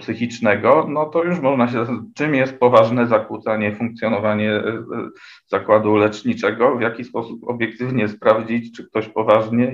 psychicznego, 0.00 0.86
no 0.88 1.06
to 1.06 1.24
już 1.24 1.40
można 1.40 1.68
się, 1.68 1.86
czym 2.14 2.34
jest 2.34 2.58
poważne 2.58 3.06
zakłócanie 3.06 3.72
funkcjonowania 3.72 4.62
zakładu 5.46 5.96
leczniczego, 5.96 6.76
w 6.76 6.80
jaki 6.80 7.04
sposób 7.04 7.48
obiektywnie 7.48 8.08
sprawdzić, 8.08 8.76
czy 8.76 8.88
ktoś 8.88 9.08
poważnie 9.08 9.72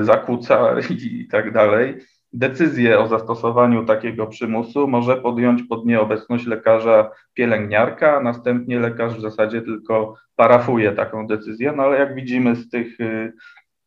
zakłóca 0.00 0.74
i 0.90 1.28
tak 1.30 1.52
dalej. 1.52 1.94
Decyzję 2.32 2.98
o 2.98 3.08
zastosowaniu 3.08 3.84
takiego 3.84 4.26
przymusu 4.26 4.88
może 4.88 5.16
podjąć 5.16 5.62
pod 5.62 5.86
nieobecność 5.86 6.46
lekarza 6.46 7.10
pielęgniarka, 7.34 8.16
a 8.16 8.20
następnie 8.20 8.80
lekarz 8.80 9.16
w 9.16 9.20
zasadzie 9.20 9.62
tylko 9.62 10.14
parafuje 10.36 10.92
taką 10.92 11.26
decyzję, 11.26 11.72
no 11.76 11.82
ale 11.82 11.98
jak 11.98 12.14
widzimy 12.14 12.56
z 12.56 12.70
tych 12.70 12.98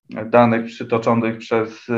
danych 0.09 0.65
przytoczonych 0.65 1.37
przez, 1.37 1.89
y, 1.89 1.93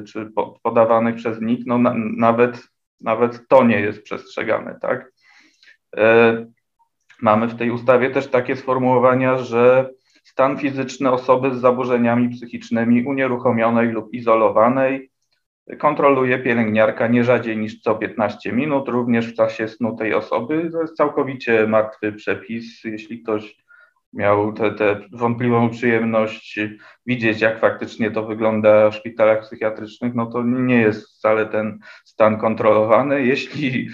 y, 0.00 0.04
czy 0.04 0.30
podawanych 0.62 1.14
przez 1.14 1.40
NIK, 1.40 1.60
no 1.66 1.78
na, 1.78 1.94
nawet, 2.16 2.68
nawet 3.00 3.48
to 3.48 3.64
nie 3.64 3.80
jest 3.80 4.02
przestrzegane, 4.02 4.78
tak? 4.80 5.12
E, 5.96 6.46
mamy 7.22 7.48
w 7.48 7.54
tej 7.54 7.70
ustawie 7.70 8.10
też 8.10 8.26
takie 8.26 8.56
sformułowania, 8.56 9.38
że 9.38 9.90
stan 10.24 10.58
fizyczny 10.58 11.10
osoby 11.10 11.54
z 11.54 11.60
zaburzeniami 11.60 12.28
psychicznymi 12.28 13.04
unieruchomionej 13.04 13.88
lub 13.88 14.14
izolowanej 14.14 15.10
kontroluje 15.78 16.38
pielęgniarka 16.38 17.06
nie 17.06 17.24
rzadziej 17.24 17.56
niż 17.56 17.80
co 17.80 17.94
15 17.94 18.52
minut, 18.52 18.88
również 18.88 19.26
w 19.26 19.34
czasie 19.34 19.68
snu 19.68 19.96
tej 19.96 20.14
osoby. 20.14 20.70
To 20.72 20.82
jest 20.82 20.96
całkowicie 20.96 21.66
martwy 21.66 22.12
przepis. 22.12 22.84
Jeśli 22.84 23.22
ktoś 23.22 23.63
miał 24.14 24.52
tę 24.52 25.00
wątpliwą 25.12 25.70
przyjemność 25.70 26.60
widzieć, 27.06 27.40
jak 27.40 27.60
faktycznie 27.60 28.10
to 28.10 28.26
wygląda 28.26 28.90
w 28.90 28.94
szpitalach 28.94 29.40
psychiatrycznych, 29.40 30.14
no 30.14 30.26
to 30.26 30.42
nie 30.42 30.80
jest 30.80 31.08
wcale 31.08 31.46
ten 31.46 31.78
stan 32.04 32.38
kontrolowany. 32.38 33.26
Jeśli, 33.26 33.88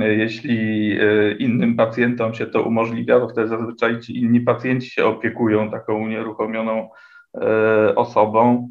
jeśli 0.00 0.92
e, 1.00 1.32
innym 1.32 1.76
pacjentom 1.76 2.34
się 2.34 2.46
to 2.46 2.62
umożliwia, 2.62 3.20
to 3.20 3.28
wtedy 3.28 3.48
zazwyczaj 3.48 4.00
ci 4.00 4.20
inni 4.20 4.40
pacjenci 4.40 4.90
się 4.90 5.06
opiekują 5.06 5.70
taką 5.70 5.94
unieruchomioną 5.94 6.88
e, 7.34 7.94
osobą. 7.94 8.68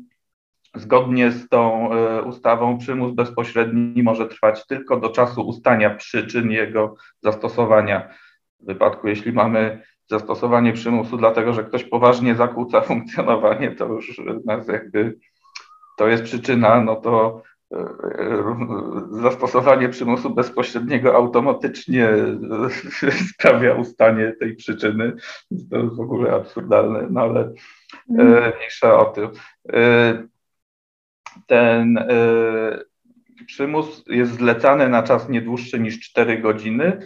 Zgodnie 0.75 1.31
z 1.31 1.49
tą 1.49 1.93
e, 1.93 2.21
ustawą 2.21 2.77
przymus 2.77 3.13
bezpośredni 3.13 4.03
może 4.03 4.27
trwać 4.27 4.67
tylko 4.67 4.99
do 4.99 5.09
czasu 5.09 5.47
ustania 5.47 5.89
przyczyn 5.89 6.51
jego 6.51 6.95
zastosowania. 7.21 8.09
W 8.59 8.65
wypadku, 8.65 9.07
jeśli 9.07 9.33
mamy 9.33 9.81
zastosowanie 10.09 10.73
przymusu 10.73 11.17
dlatego, 11.17 11.53
że 11.53 11.63
ktoś 11.63 11.83
poważnie 11.83 12.35
zakłóca 12.35 12.81
funkcjonowanie, 12.91 13.71
to 13.71 13.85
już 13.85 14.21
nas 14.45 14.67
jakby 14.67 15.17
to 15.97 16.07
jest 16.07 16.23
przyczyna, 16.23 16.81
no 16.81 16.95
to 16.95 17.41
e, 17.73 17.87
zastosowanie 19.11 19.89
przymusu 19.89 20.29
bezpośredniego 20.29 21.15
automatycznie 21.15 22.09
sprawia 23.33 23.73
ustanie 23.73 24.33
tej 24.39 24.55
przyczyny. 24.55 25.13
To 25.71 25.77
jest 25.77 25.95
w 25.95 26.01
ogóle 26.01 26.31
absurdalne, 26.31 27.07
no 27.09 27.21
ale 27.21 27.53
mm. 28.09 28.53
mniejsza 28.57 28.99
o 28.99 29.05
tym 29.05 29.29
ten 31.47 31.99
przymus 33.45 34.03
jest 34.07 34.31
zlecany 34.31 34.89
na 34.89 35.03
czas 35.03 35.29
nie 35.29 35.41
dłuższy 35.41 35.79
niż 35.79 35.99
4 35.99 36.41
godziny. 36.41 36.99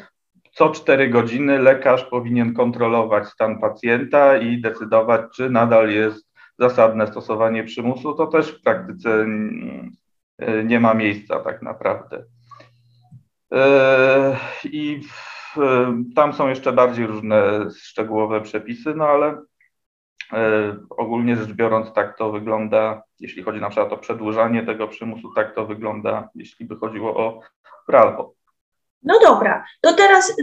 Co 0.58 0.70
4 0.70 1.10
godziny 1.10 1.60
lekarz 1.60 2.04
powinien 2.04 2.54
kontrolować 2.54 3.28
stan 3.28 3.60
pacjenta 3.60 4.38
i 4.38 4.62
decydować, 4.62 5.22
czy 5.36 5.50
nadal 5.50 5.90
jest 5.90 6.28
zasadne 6.60 7.08
stosowanie 7.08 7.64
przymusu. 7.64 8.14
To 8.14 8.28
też 8.28 8.52
w 8.52 8.62
praktyce 8.62 9.14
mm, 9.14 9.92
y, 10.42 10.64
nie 10.64 10.80
ma 10.80 10.94
miejsca 10.94 11.40
tak 11.40 11.62
naprawdę. 11.62 12.18
Y, 12.18 13.58
I 14.64 15.02
tam 16.16 16.34
są 16.34 16.48
jeszcze 16.48 16.74
bardziej 16.74 17.08
różne 17.08 17.70
szczegółowe 17.72 18.42
przepisy, 18.42 18.96
no 18.96 19.08
ale 19.08 19.38
E, 20.34 20.76
ogólnie 20.90 21.36
rzecz 21.36 21.54
biorąc, 21.54 21.94
tak 21.94 22.18
to 22.18 22.32
wygląda, 22.32 23.04
jeśli 23.20 23.44
chodzi 23.44 23.60
na 23.60 23.70
przykład 23.70 23.94
o 23.94 23.98
przedłużanie 23.98 24.64
tego 24.66 24.88
przymusu, 24.88 25.34
tak 25.34 25.56
to 25.56 25.66
wygląda, 25.66 26.30
jeśli 26.36 26.66
by 26.66 26.76
chodziło 26.76 27.16
o 27.18 27.40
prawo. 27.86 28.37
No 29.04 29.20
dobra, 29.20 29.66
to 29.82 29.94
teraz 29.94 30.34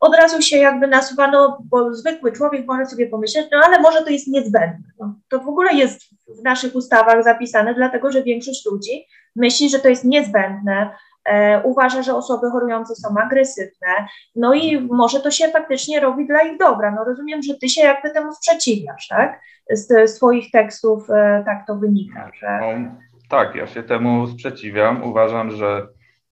od 0.00 0.16
razu 0.16 0.42
się 0.42 0.56
jakby 0.56 0.86
nasuwano, 0.86 1.58
bo 1.70 1.94
zwykły 1.94 2.32
człowiek 2.32 2.66
może 2.66 2.86
sobie 2.86 3.06
pomyśleć, 3.06 3.46
no 3.52 3.58
ale 3.64 3.80
może 3.80 4.02
to 4.02 4.10
jest 4.10 4.28
niezbędne. 4.28 4.84
No, 5.00 5.14
to 5.28 5.40
w 5.40 5.48
ogóle 5.48 5.72
jest 5.72 6.02
w 6.40 6.42
naszych 6.42 6.74
ustawach 6.74 7.24
zapisane, 7.24 7.74
dlatego 7.74 8.12
że 8.12 8.22
większość 8.22 8.66
ludzi 8.66 9.06
myśli, 9.36 9.70
że 9.70 9.78
to 9.78 9.88
jest 9.88 10.04
niezbędne, 10.04 10.90
e, 11.24 11.62
uważa, 11.62 12.02
że 12.02 12.14
osoby 12.14 12.50
chorujące 12.50 12.94
są 12.94 13.08
agresywne, 13.26 13.88
no 14.36 14.54
i 14.54 14.80
może 14.80 15.20
to 15.20 15.30
się 15.30 15.48
faktycznie 15.48 16.00
robi 16.00 16.26
dla 16.26 16.42
ich 16.42 16.58
dobra. 16.58 16.90
No 16.90 17.04
rozumiem, 17.04 17.42
że 17.42 17.54
ty 17.54 17.68
się 17.68 17.80
jakby 17.82 18.10
temu 18.10 18.32
sprzeciwiasz, 18.32 19.08
tak? 19.08 19.40
Z, 19.70 20.10
swoich 20.10 20.50
tekstów 20.50 21.10
e, 21.10 21.42
tak 21.46 21.66
to 21.66 21.76
wynika, 21.76 22.30
że... 22.40 22.58
No, 22.60 22.90
tak, 23.30 23.54
ja 23.54 23.66
się 23.66 23.82
temu 23.82 24.26
sprzeciwiam. 24.26 25.02
Uważam, 25.02 25.50
że 25.50 25.86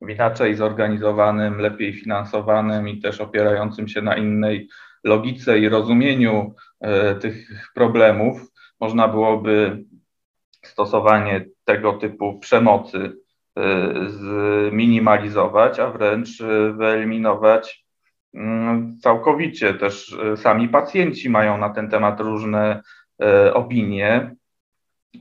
inaczej 0.09 0.55
zorganizowanym, 0.55 1.59
lepiej 1.59 1.93
finansowanym 1.93 2.89
i 2.89 3.01
też 3.01 3.21
opierającym 3.21 3.89
się 3.89 4.03
na 4.03 4.17
innej 4.17 4.69
logice 5.05 5.59
i 5.59 5.69
rozumieniu 5.69 6.55
e, 6.81 7.15
tych 7.15 7.49
problemów 7.75 8.53
można 8.81 9.09
byłoby 9.09 9.85
stosowanie 10.63 11.45
tego 11.65 11.93
typu 11.93 12.39
przemocy 12.39 13.13
zminimalizować, 14.07 15.81
a 15.81 15.91
wręcz 15.91 16.41
e, 16.41 16.73
wyeliminować 16.73 17.85
mm, 18.35 18.99
całkowicie. 18.99 19.75
Też 19.75 20.17
e, 20.33 20.37
sami 20.37 20.69
pacjenci 20.69 21.31
mają 21.31 21.59
na 21.59 21.71
ten 21.71 21.91
temat 21.91 22.21
różne 22.21 22.83
e, 23.23 23.55
opinie. 23.55 24.37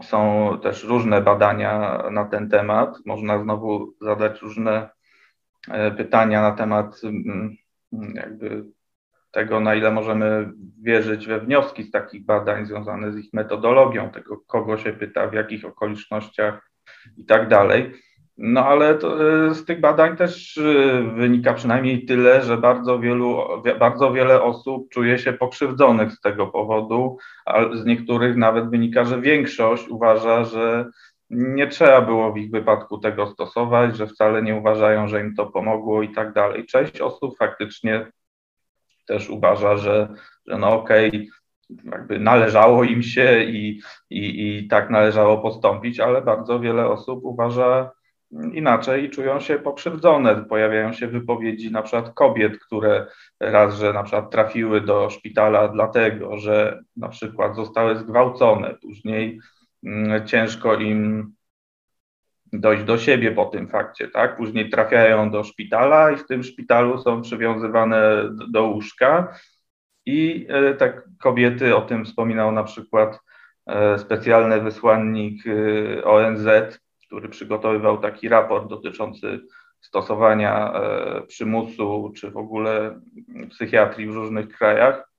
Są 0.04 0.49
też 0.63 0.84
różne 0.84 1.21
badania 1.21 2.04
na 2.12 2.25
ten 2.25 2.49
temat. 2.49 2.97
Można 3.06 3.43
znowu 3.43 3.93
zadać 4.02 4.41
różne 4.41 4.89
pytania 5.97 6.41
na 6.41 6.52
temat 6.52 7.02
mm, 7.04 7.58
jakby 8.13 8.65
tego, 9.32 9.60
na 9.60 9.75
ile 9.75 9.91
możemy 9.91 10.52
wierzyć 10.82 11.28
we 11.28 11.39
wnioski 11.39 11.84
z 11.84 11.91
takich 11.91 12.25
badań 12.25 12.65
związane 12.65 13.12
z 13.12 13.17
ich 13.17 13.34
metodologią, 13.34 14.10
tego, 14.10 14.38
kogo 14.38 14.78
się 14.78 14.93
pyta, 14.93 15.28
w 15.28 15.34
jakich 15.34 15.65
okolicznościach 15.65 16.71
i 17.17 17.25
tak 17.25 17.47
dalej. 17.47 17.93
No 18.41 18.65
ale 18.65 18.95
to, 18.95 19.30
e, 19.47 19.56
z 19.56 19.65
tych 19.65 19.80
badań 19.80 20.17
też 20.17 20.58
e, 20.58 21.04
wynika 21.15 21.54
przynajmniej 21.54 22.06
tyle, 22.06 22.41
że 22.41 22.58
bardzo, 22.58 22.99
wielu, 22.99 23.38
bardzo 23.80 24.13
wiele 24.13 24.41
osób 24.41 24.89
czuje 24.89 25.17
się 25.17 25.34
pokrzywdzonych 25.34 26.12
z 26.12 26.21
tego 26.21 26.47
powodu, 26.47 27.17
a 27.45 27.75
z 27.75 27.86
niektórych 27.86 28.36
nawet 28.36 28.69
wynika, 28.69 29.06
że 29.06 29.21
większość 29.21 29.89
uważa, 29.89 30.43
że 30.43 30.86
nie 31.30 31.67
trzeba 31.67 32.02
było 32.02 32.34
w 32.34 32.38
ich 32.38 32.52
wypadku 32.52 32.97
tego 32.97 33.28
stosować, 33.28 33.97
że 33.97 34.08
wcale 34.08 34.41
nie 34.41 34.56
uważają, 34.56 35.08
że 35.08 35.21
im 35.21 35.36
to 35.36 35.45
pomogło 35.45 36.04
i 36.04 36.10
tak 36.10 36.34
dalej. 36.34 36.65
Część 36.65 37.02
osób 37.02 37.38
faktycznie 37.38 38.06
też 39.08 39.30
uważa, 39.30 39.78
że, 39.78 40.08
że 40.47 40.58
no 40.58 40.73
okej, 40.73 41.08
okay, 41.08 41.28
jakby 41.91 42.19
należało 42.19 42.84
im 42.84 43.04
się 43.04 43.43
i, 43.43 43.82
i, 44.10 44.58
i 44.58 44.67
tak 44.67 44.89
należało 44.89 45.38
postąpić, 45.38 45.99
ale 45.99 46.21
bardzo 46.21 46.60
wiele 46.60 46.88
osób 46.88 47.19
uważa, 47.23 47.91
inaczej 48.32 49.10
czują 49.10 49.39
się 49.39 49.60
pokrzywdzone. 49.60 50.46
Pojawiają 50.46 50.94
się 50.94 51.08
wypowiedzi 51.08 51.72
na 51.72 51.82
przykład 51.82 52.13
kobiet, 52.13 52.60
które 52.60 53.08
raz, 53.39 53.76
że 53.76 53.94
na 53.94 54.04
przykład 54.04 54.32
trafiły 54.32 54.82
do 54.82 55.10
szpitala 55.10 55.68
dlatego, 55.68 56.38
że 56.38 56.80
na 56.98 57.10
przykład 57.10 57.56
zostały 57.56 57.96
zgwałcone, 57.98 58.76
później 58.82 59.39
mm, 59.86 60.28
ciężko 60.28 60.76
im 60.76 61.34
dojść 62.54 62.84
do 62.84 62.98
siebie 62.98 63.32
po 63.32 63.46
tym 63.46 63.68
fakcie, 63.68 64.08
tak? 64.08 64.38
Później 64.38 64.70
trafiają 64.70 65.32
do 65.32 65.44
szpitala 65.44 66.12
i 66.12 66.18
w 66.18 66.28
tym 66.28 66.44
szpitalu 66.44 67.02
są 67.02 67.22
przywiązywane 67.22 68.24
do 68.52 68.63
łóżka 68.63 69.36
i 70.06 70.48
tak 70.78 71.04
kobiety, 71.20 71.76
o 71.76 71.82
tym 71.82 72.06
wspominał 72.06 72.52
na 72.52 72.63
przykład 72.63 73.20
e, 73.68 74.00
specjalny 74.00 74.62
wysłannik 74.62 75.44
e, 75.48 76.04
ONZ 76.04 76.48
który 77.10 77.30
przygotowywał 77.30 77.98
taki 77.98 78.30
raport 78.30 78.69
dotyczący 78.69 79.39
stosowania 79.82 80.74
e, 80.74 81.22
przymusu 81.22 82.12
czy 82.15 82.32
w 82.32 82.38
ogóle 82.38 83.02
psychiatrii 83.50 84.08
w 84.08 84.15
różnych 84.15 84.50
krajach. 84.50 85.10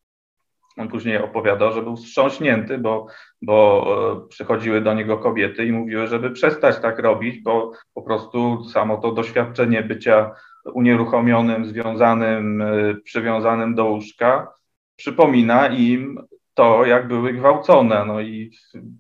On 0.77 0.89
później 0.89 1.19
opowiadał, 1.19 1.73
że 1.73 1.83
był 1.83 1.97
wstrząśnięty, 1.97 2.79
bo, 2.79 3.07
bo 3.43 3.87
e, 4.25 4.29
przychodziły 4.29 4.81
do 4.81 4.95
niego 4.95 5.19
kobiety 5.19 5.65
i 5.65 5.73
mówiły, 5.73 6.07
żeby 6.07 6.31
przestać 6.31 6.81
tak 6.81 6.99
robić, 6.99 7.43
bo 7.43 7.73
po 7.95 8.03
prostu 8.03 8.65
samo 8.65 8.97
to 8.97 9.13
doświadczenie 9.13 9.83
bycia 9.83 10.31
unieruchomionym, 10.75 11.67
związanym, 11.67 12.63
e, 12.63 12.95
przywiązanym 12.95 13.75
do 13.75 13.85
łóżka 13.85 14.53
przypomina 14.97 15.69
im 15.69 16.27
to, 16.55 16.87
jak 16.87 17.09
były 17.09 17.33
gwałcone. 17.33 18.05
No 18.05 18.21
i 18.21 18.51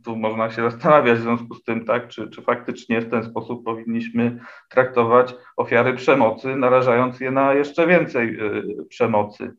tu 0.05 0.17
można 0.17 0.51
się 0.51 0.71
zastanawiać 0.71 1.19
w 1.19 1.23
związku 1.23 1.55
z 1.55 1.63
tym, 1.63 1.85
tak, 1.85 2.09
czy, 2.09 2.31
czy 2.31 2.43
faktycznie 2.43 3.01
w 3.01 3.11
ten 3.11 3.25
sposób 3.25 3.65
powinniśmy 3.65 4.41
traktować 4.69 5.35
ofiary 5.57 5.95
przemocy, 5.95 6.57
narażając 6.57 7.21
je 7.21 7.31
na 7.31 7.55
jeszcze 7.55 7.87
więcej 7.87 8.41
y, 8.41 8.87
przemocy. 8.89 9.53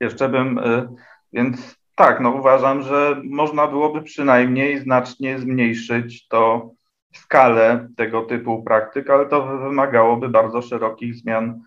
Jeszcze 0.00 0.28
bym, 0.28 0.58
y, 0.58 0.88
więc 1.32 1.80
tak, 1.94 2.20
no 2.20 2.30
uważam, 2.30 2.82
że 2.82 3.22
można 3.24 3.66
byłoby 3.66 4.02
przynajmniej 4.02 4.78
znacznie 4.78 5.38
zmniejszyć 5.38 6.28
to 6.28 6.70
skalę 7.14 7.88
tego 7.96 8.22
typu 8.22 8.62
praktyk, 8.62 9.10
ale 9.10 9.26
to 9.26 9.46
wymagałoby 9.46 10.28
bardzo 10.28 10.62
szerokich 10.62 11.14
zmian, 11.14 11.60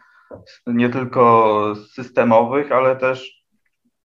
nie 0.68 0.90
tylko 0.90 1.74
systemowych, 1.76 2.72
ale 2.72 2.96
też 2.96 3.43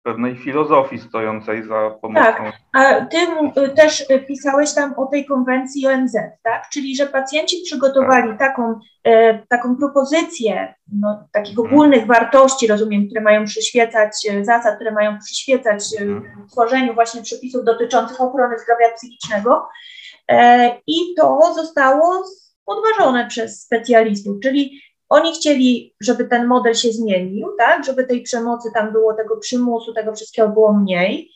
pewnej 0.04 0.36
filozofii 0.36 0.98
stojącej 0.98 1.62
za 1.62 1.90
pomocą. 2.02 2.22
Tak, 2.22 2.52
a 2.72 3.04
ty 3.04 3.18
też 3.76 4.04
pisałeś 4.28 4.74
tam 4.74 4.94
o 4.96 5.06
tej 5.06 5.26
konwencji 5.26 5.86
ONZ, 5.86 6.16
tak? 6.42 6.68
Czyli, 6.72 6.96
że 6.96 7.06
pacjenci 7.06 7.62
przygotowali 7.64 8.28
tak. 8.28 8.38
taką, 8.38 8.78
e, 9.04 9.38
taką 9.48 9.76
propozycję 9.76 10.74
no, 11.00 11.28
takich 11.32 11.58
mhm. 11.58 11.68
ogólnych 11.68 12.06
hmm. 12.06 12.16
wartości, 12.16 12.66
rozumiem, 12.66 13.06
które 13.06 13.20
mają 13.20 13.44
przyświecać, 13.44 14.26
e, 14.30 14.44
zasad, 14.44 14.74
które 14.74 14.90
mają 14.92 15.18
przyświecać 15.18 15.84
hmm. 15.98 16.46
tworzeniu 16.52 16.94
właśnie 16.94 17.22
przepisów 17.22 17.64
dotyczących 17.64 18.20
ochrony 18.20 18.58
zdrowia 18.58 18.92
psychicznego 18.96 19.68
i 20.86 20.96
to 21.16 21.40
zostało 21.54 22.24
podważone 22.64 23.26
przez 23.26 23.62
specjalistów, 23.62 24.36
czyli 24.42 24.80
oni 25.08 25.32
chcieli, 25.32 25.94
żeby 26.00 26.24
ten 26.24 26.46
model 26.46 26.74
się 26.74 26.92
zmienił, 26.92 27.48
tak, 27.58 27.84
żeby 27.84 28.04
tej 28.04 28.22
przemocy 28.22 28.68
tam 28.74 28.92
było, 28.92 29.14
tego 29.14 29.36
przymusu, 29.36 29.94
tego 29.94 30.14
wszystkiego 30.14 30.48
było 30.48 30.72
mniej. 30.72 31.30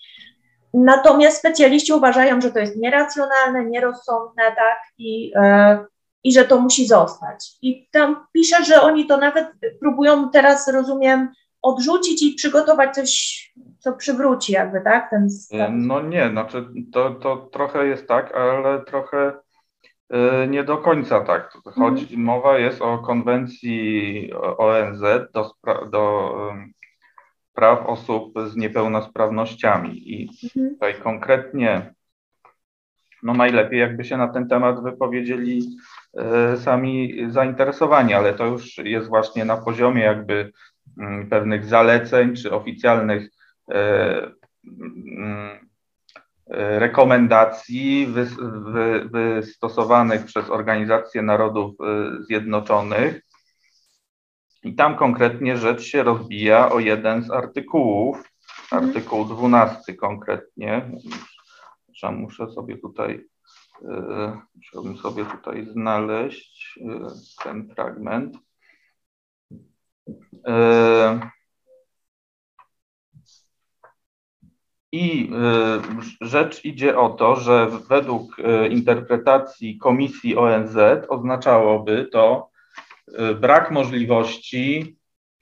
Natomiast 0.74 1.38
specjaliści 1.38 1.92
uważają, 1.92 2.40
że 2.40 2.50
to 2.50 2.58
jest 2.58 2.76
nieracjonalne, 2.76 3.64
nierozsądne, 3.64 4.42
tak, 4.42 4.78
i, 4.98 5.32
e, 5.36 5.84
i 6.24 6.32
że 6.32 6.44
to 6.44 6.60
musi 6.60 6.86
zostać. 6.86 7.50
I 7.62 7.88
tam 7.90 8.26
pisze, 8.32 8.64
że 8.64 8.82
oni 8.82 9.06
to 9.06 9.16
nawet 9.16 9.46
próbują 9.80 10.30
teraz, 10.30 10.68
rozumiem, 10.68 11.28
odrzucić 11.62 12.22
i 12.22 12.34
przygotować 12.34 12.94
coś, 12.94 13.42
co 13.78 13.92
przywróci 13.92 14.52
jakby, 14.52 14.80
tak, 14.80 15.10
ten 15.10 15.30
status. 15.30 15.66
No 15.70 16.02
nie, 16.02 16.30
znaczy 16.30 16.68
to, 16.92 17.10
to 17.10 17.36
trochę 17.36 17.86
jest 17.86 18.06
tak, 18.06 18.34
ale 18.36 18.84
trochę 18.84 19.32
nie 20.48 20.64
do 20.64 20.78
końca 20.78 21.20
tak. 21.20 21.56
Mhm. 21.66 22.06
Mowa 22.16 22.58
jest 22.58 22.82
o 22.82 22.98
konwencji 22.98 24.30
ONZ 24.58 25.02
do, 25.32 25.50
do 25.90 26.34
praw 27.58 27.86
osób 27.86 28.32
z 28.46 28.56
niepełnosprawnościami. 28.56 30.12
I 30.12 30.30
mhm. 30.44 30.70
tutaj 30.70 30.94
konkretnie, 30.94 31.94
no 33.22 33.34
najlepiej 33.34 33.80
jakby 33.80 34.04
się 34.04 34.16
na 34.16 34.28
ten 34.28 34.48
temat 34.48 34.82
wypowiedzieli 34.82 35.76
e, 36.16 36.56
sami 36.56 37.18
zainteresowani, 37.28 38.14
ale 38.14 38.34
to 38.34 38.46
już 38.46 38.78
jest 38.78 39.08
właśnie 39.08 39.44
na 39.44 39.56
poziomie 39.56 40.02
jakby 40.02 40.52
mm, 40.98 41.28
pewnych 41.28 41.64
zaleceń 41.64 42.36
czy 42.36 42.52
oficjalnych 42.52 43.30
e, 43.70 44.30
mm, 45.16 45.67
rekomendacji 46.50 48.06
wy, 48.06 48.26
wy, 48.72 49.08
wystosowanych 49.12 50.24
przez 50.24 50.50
Organizację 50.50 51.22
Narodów 51.22 51.74
y, 51.80 52.24
Zjednoczonych. 52.24 53.22
I 54.64 54.74
tam 54.74 54.96
konkretnie 54.96 55.56
rzecz 55.56 55.82
się 55.82 56.02
rozbija 56.02 56.72
o 56.72 56.78
jeden 56.78 57.22
z 57.22 57.30
artykułów, 57.30 58.32
artykuł 58.70 59.24
12 59.24 59.94
konkretnie. 59.94 60.90
Muszę, 61.88 62.12
muszę 62.12 62.50
sobie 62.50 62.78
tutaj, 62.78 63.26
y, 63.82 63.86
musiałbym 64.54 64.96
sobie 64.96 65.24
tutaj 65.24 65.66
znaleźć 65.72 66.78
y, 66.78 67.44
ten 67.44 67.68
fragment. 67.74 68.36
I 74.92 75.30
y, 76.20 76.26
rzecz 76.26 76.64
idzie 76.64 76.98
o 76.98 77.08
to, 77.08 77.36
że 77.36 77.68
według 77.88 78.38
y, 78.38 78.68
interpretacji 78.68 79.78
Komisji 79.78 80.36
ONZ 80.36 80.76
oznaczałoby 81.08 82.08
to 82.12 82.50
y, 83.08 83.34
brak 83.34 83.70
możliwości 83.70 84.96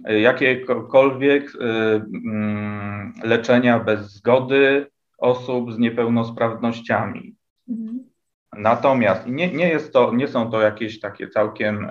jakiegokolwiek 0.04 1.52
mm, 1.61 3.12
leczenia 3.24 3.78
bez 3.78 4.12
zgody 4.12 4.87
osób 5.18 5.72
z 5.72 5.78
niepełnosprawnościami. 5.78 7.35
Mhm. 7.68 8.04
Natomiast 8.52 9.26
nie, 9.26 9.52
nie, 9.52 9.68
jest 9.68 9.92
to, 9.92 10.12
nie 10.14 10.28
są 10.28 10.50
to 10.50 10.61
jakieś 10.61 11.00
takie 11.00 11.28
całkiem 11.28 11.88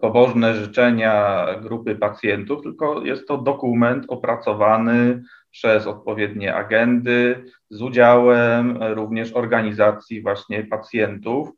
pobożne 0.00 0.54
życzenia 0.54 1.46
grupy 1.62 1.96
pacjentów, 1.96 2.62
tylko 2.62 3.02
jest 3.02 3.28
to 3.28 3.38
dokument 3.38 4.04
opracowany 4.08 5.22
przez 5.50 5.86
odpowiednie 5.86 6.54
agendy, 6.54 7.44
z 7.70 7.82
udziałem 7.82 8.82
również 8.82 9.32
organizacji 9.32 10.22
właśnie 10.22 10.64
pacjentów. 10.64 11.48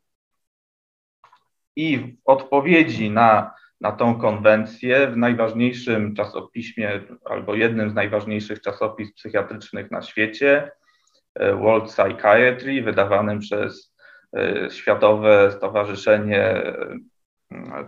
I 1.75 1.97
w 1.97 2.03
odpowiedzi 2.25 3.11
na, 3.11 3.53
na 3.81 3.91
tą 3.91 4.19
konwencję 4.19 5.07
w 5.07 5.17
najważniejszym 5.17 6.15
czasopiśmie 6.15 7.01
albo 7.25 7.55
jednym 7.55 7.89
z 7.89 7.93
najważniejszych 7.93 8.61
czasopism 8.61 9.13
psychiatrycznych 9.13 9.91
na 9.91 10.01
świecie, 10.01 10.71
World 11.39 11.85
Psychiatry, 11.85 12.83
wydawanym 12.83 13.39
przez 13.39 13.95
e, 14.37 14.71
Światowe 14.71 15.51
Stowarzyszenie 15.51 16.63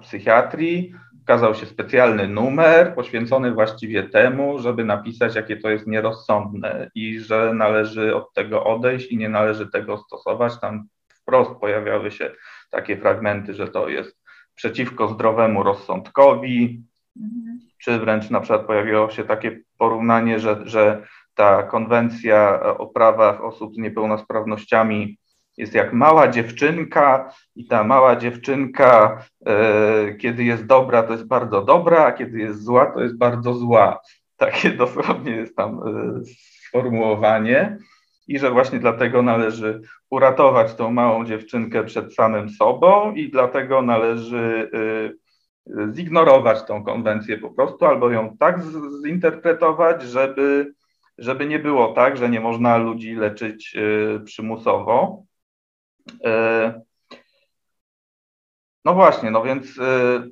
Psychiatrii, 0.01 0.93
ukazał 1.21 1.55
się 1.55 1.65
specjalny 1.65 2.27
numer 2.27 2.95
poświęcony 2.95 3.51
właściwie 3.51 4.03
temu, 4.03 4.59
żeby 4.59 4.85
napisać, 4.85 5.35
jakie 5.35 5.57
to 5.57 5.69
jest 5.69 5.87
nierozsądne 5.87 6.89
i 6.95 7.19
że 7.19 7.53
należy 7.53 8.15
od 8.15 8.33
tego 8.33 8.63
odejść 8.63 9.11
i 9.11 9.17
nie 9.17 9.29
należy 9.29 9.71
tego 9.71 9.97
stosować. 9.97 10.59
Tam 10.59 10.87
wprost 11.09 11.51
pojawiały 11.51 12.11
się 12.11 12.31
takie 12.71 12.97
fragmenty, 12.97 13.53
że 13.53 13.67
to 13.67 13.89
jest 13.89 14.17
przeciwko 14.55 15.07
zdrowemu 15.07 15.63
rozsądkowi, 15.63 16.83
mhm. 17.21 17.59
czy 17.77 17.99
wręcz 17.99 18.29
na 18.29 18.39
przykład 18.39 18.65
pojawiło 18.65 19.09
się 19.09 19.23
takie 19.23 19.59
porównanie, 19.77 20.39
że, 20.39 20.61
że 20.63 21.07
ta 21.35 21.63
konwencja 21.63 22.61
o 22.77 22.87
prawach 22.87 23.43
osób 23.43 23.75
z 23.75 23.77
niepełnosprawnościami 23.77 25.17
jest 25.57 25.73
jak 25.73 25.93
mała 25.93 26.27
dziewczynka 26.27 27.33
i 27.55 27.67
ta 27.67 27.83
mała 27.83 28.15
dziewczynka, 28.15 29.23
e, 29.45 30.15
kiedy 30.15 30.43
jest 30.43 30.65
dobra, 30.65 31.03
to 31.03 31.11
jest 31.11 31.27
bardzo 31.27 31.61
dobra, 31.61 32.05
a 32.05 32.11
kiedy 32.11 32.39
jest 32.39 32.63
zła, 32.63 32.85
to 32.85 33.03
jest 33.03 33.17
bardzo 33.17 33.53
zła. 33.53 33.99
Takie 34.37 34.69
dosłownie 34.83 35.31
jest 35.31 35.55
tam 35.55 35.79
e, 35.79 36.21
sformułowanie 36.67 37.77
i 38.27 38.39
że 38.39 38.51
właśnie 38.51 38.79
dlatego 38.79 39.21
należy 39.21 39.81
uratować 40.09 40.75
tą 40.75 40.91
małą 40.91 41.25
dziewczynkę 41.25 41.83
przed 41.83 42.13
samym 42.13 42.49
sobą 42.49 43.13
i 43.13 43.29
dlatego 43.29 43.81
należy 43.81 44.71
e, 44.73 45.93
zignorować 45.93 46.63
tą 46.63 46.83
konwencję 46.83 47.37
po 47.37 47.49
prostu 47.49 47.85
albo 47.85 48.11
ją 48.11 48.37
tak 48.37 48.59
zinterpretować, 49.05 50.03
żeby, 50.03 50.73
żeby 51.17 51.45
nie 51.45 51.59
było 51.59 51.93
tak, 51.93 52.17
że 52.17 52.29
nie 52.29 52.39
można 52.39 52.77
ludzi 52.77 53.15
leczyć 53.15 53.77
przymusowo. 54.25 55.26
E, 56.23 56.81
no 58.85 58.93
właśnie, 58.93 59.31
no 59.31 59.43
więc 59.43 59.79
e, 59.79 60.23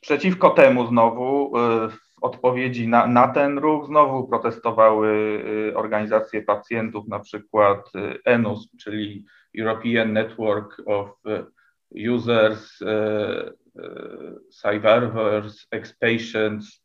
przeciwko 0.00 0.50
temu 0.50 0.86
znowu 0.86 1.58
e, 1.58 1.88
w 1.88 1.98
odpowiedzi 2.22 2.88
na, 2.88 3.06
na 3.06 3.28
ten 3.28 3.58
ruch 3.58 3.86
znowu 3.86 4.28
protestowały 4.28 5.42
organizacje 5.74 6.42
pacjentów, 6.42 7.08
na 7.08 7.18
przykład 7.18 7.90
ENUS, 8.24 8.68
czyli 8.80 9.24
European 9.58 10.12
Network 10.12 10.82
of 10.86 11.10
Users, 12.10 12.78
Survivors, 14.50 15.66
Ex-Patients, 15.70 16.84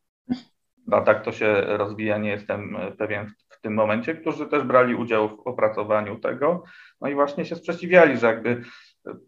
a 0.91 1.01
tak 1.01 1.23
to 1.23 1.31
się 1.31 1.61
rozwija, 1.61 2.17
nie 2.17 2.29
jestem 2.29 2.77
pewien 2.97 3.31
tym 3.63 3.73
momencie, 3.73 4.15
którzy 4.15 4.47
też 4.47 4.63
brali 4.63 4.95
udział 4.95 5.29
w 5.29 5.47
opracowaniu 5.47 6.19
tego, 6.19 6.63
no 7.01 7.09
i 7.09 7.15
właśnie 7.15 7.45
się 7.45 7.55
sprzeciwiali, 7.55 8.17
że 8.17 8.27
jakby 8.27 8.61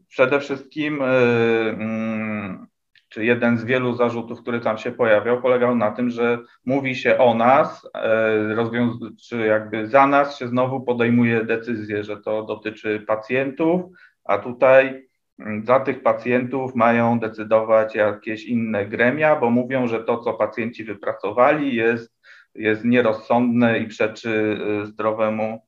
przede 0.08 0.40
wszystkim, 0.40 1.02
y, 1.02 1.06
mm, 1.06 2.68
czy 3.10 3.26
jeden 3.26 3.58
z 3.58 3.64
wielu 3.64 3.96
zarzutów, 3.96 4.42
który 4.42 4.60
tam 4.60 4.78
się 4.78 4.92
pojawiał, 4.92 5.42
polegał 5.42 5.76
na 5.76 5.92
tym, 5.92 6.10
że 6.10 6.40
mówi 6.66 6.96
się 6.96 7.18
o 7.18 7.34
nas, 7.34 7.86
y, 7.86 9.16
czy 9.30 9.38
jakby 9.46 9.88
za 9.88 10.08
nas 10.08 10.38
się 10.38 10.48
znowu 10.48 10.82
podejmuje 10.82 11.44
decyzję, 11.44 12.04
że 12.04 12.18
to 12.18 12.44
dotyczy 12.44 13.04
pacjentów, 13.08 13.82
a 14.24 14.38
tutaj 14.38 15.08
mm, 15.40 15.66
za 15.66 15.80
tych 15.80 16.04
pacjentów 16.04 16.76
mają 16.76 17.20
decydować 17.20 17.96
jakieś 17.96 18.46
inne 18.46 18.86
gremia, 18.86 19.36
bo 19.36 19.50
mówią, 19.50 19.88
że 19.88 20.04
to, 20.04 20.18
co 20.18 20.34
pacjenci 20.34 20.84
wypracowali, 20.84 21.76
jest 21.76 22.15
jest 22.56 22.86
nierozsądne 22.86 23.80
i 23.80 23.88
przeczy 23.88 24.60
zdrowemu 24.84 25.62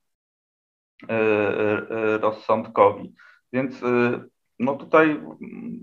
rozsądkowi. 2.22 3.14
Więc 3.54 3.82
no 4.60 4.76
tutaj 4.76 5.22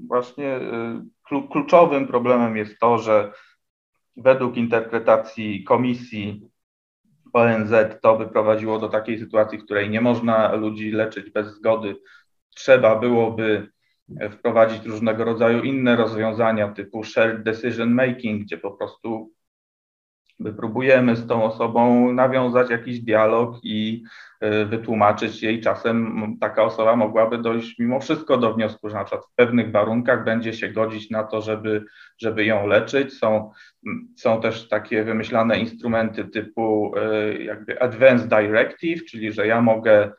właśnie 0.07 0.61
kluczowym 1.51 2.07
problemem 2.07 2.57
jest 2.57 2.79
to, 2.79 2.99
że 2.99 3.33
według 4.17 4.57
interpretacji 4.57 5.65
komisji 5.65 6.49
ONZ 7.33 7.73
to 8.03 8.17
wyprowadziło 8.17 8.79
do 8.79 8.89
takiej 8.89 9.19
sytuacji, 9.19 9.59
w 9.59 9.65
której 9.65 9.91
nie 9.91 10.01
można 10.01 10.55
ludzi 10.55 10.91
leczyć 10.91 11.31
bez 11.31 11.47
zgody. 11.47 11.97
Trzeba 12.55 12.99
byłoby 12.99 13.69
wprowadzić 14.31 14.87
różnego 14.87 15.25
rodzaju 15.25 15.63
inne 15.63 15.97
rozwiązania 15.97 16.69
typu 16.69 17.05
shared 17.05 17.43
decision 17.43 17.95
making, 17.95 18.43
gdzie 18.43 18.59
po 18.59 18.71
prostu 18.71 19.34
próbujemy 20.57 21.17
z 21.17 21.27
tą 21.27 21.45
osobą 21.45 22.13
nawiązać 22.13 22.71
jakiś 22.71 23.01
dialog 23.01 23.57
i 23.63 24.05
e, 24.41 24.65
wytłumaczyć 24.65 25.43
jej. 25.43 25.61
Czasem 25.61 26.17
taka 26.41 26.63
osoba 26.63 26.97
mogłaby 26.97 27.39
dojść 27.39 27.79
mimo 27.79 28.01
wszystko 28.01 28.37
do 28.37 28.55
wniosku, 28.55 28.89
że 28.89 28.95
na 28.95 29.05
przykład 29.05 29.27
w 29.27 29.35
pewnych 29.35 29.71
warunkach 29.71 30.25
będzie 30.25 30.53
się 30.53 30.69
godzić 30.69 31.11
na 31.11 31.25
to, 31.25 31.43
żeby, 31.43 31.85
żeby 32.19 32.45
ją 32.45 32.67
leczyć. 32.67 33.19
Są, 33.19 33.51
są 34.17 34.41
też 34.41 34.69
takie 34.69 35.05
wymyślane 35.05 35.59
instrumenty 35.59 36.25
typu 36.25 36.95
e, 36.97 37.35
jakby 37.43 37.83
Advanced 37.83 38.29
Directive, 38.29 39.05
czyli 39.05 39.33
że 39.33 39.47
ja 39.47 39.61
mogę 39.61 40.13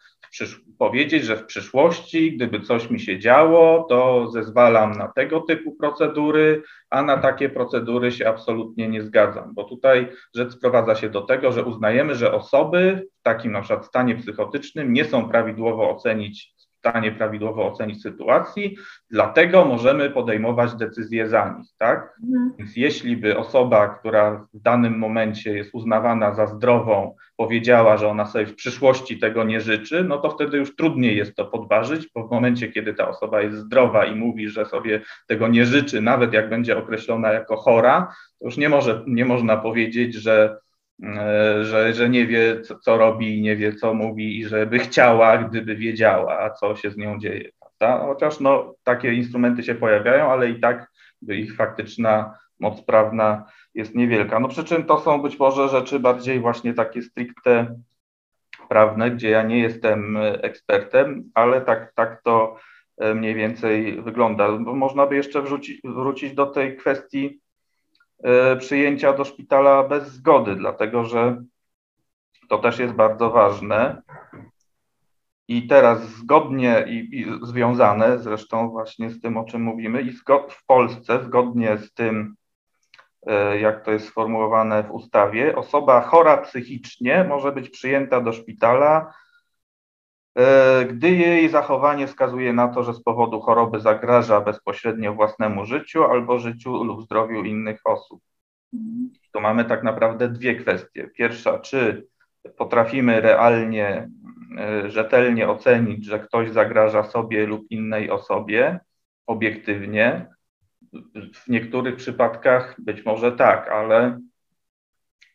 powiedzieć, 0.77 1.23
że 1.23 1.37
w 1.37 1.45
przyszłości, 1.45 2.35
gdyby 2.35 2.59
coś 2.59 2.89
mi 2.89 2.99
się 2.99 3.19
działo, 3.19 3.85
to 3.89 4.27
zezwalam 4.31 4.91
na 4.91 5.07
tego 5.07 5.41
typu 5.41 5.75
procedury, 5.75 6.63
a 6.89 7.03
na 7.03 7.17
takie 7.17 7.49
procedury 7.49 8.11
się 8.11 8.29
absolutnie 8.29 8.87
nie 8.87 9.01
zgadzam, 9.01 9.53
bo 9.53 9.63
tutaj 9.63 10.07
rzecz 10.35 10.51
sprowadza 10.51 10.95
się 10.95 11.09
do 11.09 11.21
tego, 11.21 11.51
że 11.51 11.63
uznajemy, 11.63 12.15
że 12.15 12.33
osoby 12.33 13.07
w 13.19 13.21
takim 13.21 13.51
na 13.51 13.61
przykład 13.61 13.85
stanie 13.85 14.15
psychotycznym 14.15 14.93
nie 14.93 15.05
są 15.05 15.29
prawidłowo 15.29 15.89
ocenić 15.89 16.54
stanie 16.89 17.11
prawidłowo 17.11 17.67
ocenić 17.67 18.01
sytuacji, 18.01 18.77
dlatego 19.11 19.65
możemy 19.65 20.09
podejmować 20.09 20.75
decyzje 20.75 21.29
za 21.29 21.55
nich, 21.57 21.67
tak? 21.77 22.17
Mhm. 22.23 22.53
Więc 22.57 22.75
jeśli 22.75 23.17
by 23.17 23.37
osoba, 23.37 23.87
która 23.87 24.47
w 24.53 24.59
danym 24.59 24.97
momencie 24.97 25.57
jest 25.57 25.69
uznawana 25.73 26.33
za 26.33 26.47
zdrową, 26.47 27.15
powiedziała, 27.37 27.97
że 27.97 28.07
ona 28.07 28.25
sobie 28.25 28.45
w 28.45 28.55
przyszłości 28.55 29.19
tego 29.19 29.43
nie 29.43 29.61
życzy, 29.61 30.03
no 30.03 30.17
to 30.17 30.29
wtedy 30.29 30.57
już 30.57 30.75
trudniej 30.75 31.17
jest 31.17 31.35
to 31.35 31.45
podważyć, 31.45 32.09
bo 32.15 32.27
w 32.27 32.31
momencie, 32.31 32.71
kiedy 32.71 32.93
ta 32.93 33.07
osoba 33.07 33.41
jest 33.41 33.57
zdrowa 33.57 34.05
i 34.05 34.15
mówi, 34.15 34.49
że 34.49 34.65
sobie 34.65 35.01
tego 35.27 35.47
nie 35.47 35.65
życzy, 35.65 36.01
nawet 36.01 36.33
jak 36.33 36.49
będzie 36.49 36.77
określona 36.77 37.33
jako 37.33 37.55
chora, 37.55 38.13
to 38.39 38.45
już 38.45 38.57
nie, 38.57 38.69
może, 38.69 39.03
nie 39.07 39.25
można 39.25 39.57
powiedzieć, 39.57 40.13
że 40.13 40.57
że, 41.61 41.93
że 41.93 42.09
nie 42.09 42.27
wie, 42.27 42.61
co, 42.61 42.79
co 42.79 42.97
robi, 42.97 43.41
nie 43.41 43.55
wie, 43.55 43.73
co 43.73 43.93
mówi 43.93 44.39
i 44.39 44.45
że 44.45 44.65
by 44.65 44.79
chciała, 44.79 45.37
gdyby 45.37 45.75
wiedziała, 45.75 46.49
co 46.49 46.75
się 46.75 46.91
z 46.91 46.97
nią 46.97 47.19
dzieje. 47.19 47.51
Prawda? 47.59 48.05
Chociaż 48.05 48.39
no, 48.39 48.75
takie 48.83 49.13
instrumenty 49.13 49.63
się 49.63 49.75
pojawiają, 49.75 50.31
ale 50.31 50.49
i 50.49 50.59
tak 50.59 50.91
ich 51.27 51.55
faktyczna 51.55 52.37
moc 52.59 52.81
prawna 52.81 53.45
jest 53.73 53.95
niewielka. 53.95 54.39
No 54.39 54.47
przy 54.47 54.63
czym 54.63 54.83
to 54.83 54.99
są 54.99 55.21
być 55.21 55.39
może 55.39 55.69
rzeczy 55.69 55.99
bardziej 55.99 56.39
właśnie 56.39 56.73
takie 56.73 57.01
stricte 57.01 57.75
prawne, 58.69 59.11
gdzie 59.11 59.29
ja 59.29 59.43
nie 59.43 59.59
jestem 59.59 60.17
ekspertem, 60.41 61.31
ale 61.33 61.61
tak, 61.61 61.93
tak 61.95 62.21
to 62.23 62.57
e, 62.97 63.13
mniej 63.13 63.35
więcej 63.35 64.01
wygląda. 64.01 64.51
Można 64.57 65.05
by 65.05 65.15
jeszcze 65.15 65.41
wrzucić, 65.41 65.81
wrócić 65.83 66.33
do 66.33 66.45
tej 66.45 66.77
kwestii 66.77 67.39
E, 67.39 67.44
przyjęcia 68.59 69.13
do 69.13 69.25
szpitala 69.25 69.83
bez 69.83 70.07
zgody, 70.07 70.55
dlatego 70.55 71.05
że 71.05 71.43
to 72.49 72.57
też 72.57 72.79
jest 72.79 72.93
bardzo 72.93 73.29
ważne. 73.29 74.01
I 75.47 75.67
teraz 75.67 76.09
zgodnie 76.09 76.85
i, 76.87 77.19
i 77.19 77.25
związane 77.43 78.19
zresztą 78.19 78.69
właśnie 78.69 79.09
z 79.09 79.21
tym, 79.21 79.37
o 79.37 79.43
czym 79.43 79.61
mówimy, 79.61 80.01
i 80.01 80.11
w 80.49 80.65
Polsce, 80.67 81.23
zgodnie 81.23 81.77
z 81.77 81.93
tym, 81.93 82.35
e, 83.27 83.59
jak 83.59 83.85
to 83.85 83.91
jest 83.91 84.07
sformułowane 84.07 84.83
w 84.83 84.91
ustawie, 84.91 85.55
osoba 85.55 86.01
chora 86.01 86.37
psychicznie 86.37 87.25
może 87.29 87.51
być 87.51 87.69
przyjęta 87.69 88.21
do 88.21 88.33
szpitala 88.33 89.11
E, 89.11 89.24
gdy 90.89 91.11
jej 91.11 91.49
zachowanie 91.49 92.07
wskazuje 92.07 92.53
na 92.53 92.67
to, 92.67 92.83
że 92.83 92.93
z 92.93 93.03
powodu 93.03 93.41
choroby 93.41 93.79
zagraża 93.79 94.41
bezpośrednio 94.41 95.13
własnemu 95.13 95.65
życiu 95.65 96.03
albo 96.03 96.39
życiu 96.39 96.83
lub 96.83 97.03
zdrowiu 97.03 97.43
innych 97.43 97.81
osób. 97.85 98.21
To 99.31 99.39
mamy 99.39 99.65
tak 99.65 99.83
naprawdę 99.83 100.29
dwie 100.29 100.55
kwestie. 100.55 101.07
Pierwsza, 101.07 101.59
czy 101.59 102.07
potrafimy 102.57 103.21
realnie, 103.21 104.09
e, 104.57 104.89
rzetelnie 104.89 105.49
ocenić, 105.49 106.05
że 106.05 106.19
ktoś 106.19 106.51
zagraża 106.51 107.03
sobie 107.03 107.45
lub 107.45 107.71
innej 107.71 108.09
osobie 108.09 108.79
obiektywnie. 109.27 110.27
W 111.33 111.47
niektórych 111.47 111.95
przypadkach 111.95 112.75
być 112.81 113.05
może 113.05 113.31
tak, 113.31 113.69
ale 113.69 114.19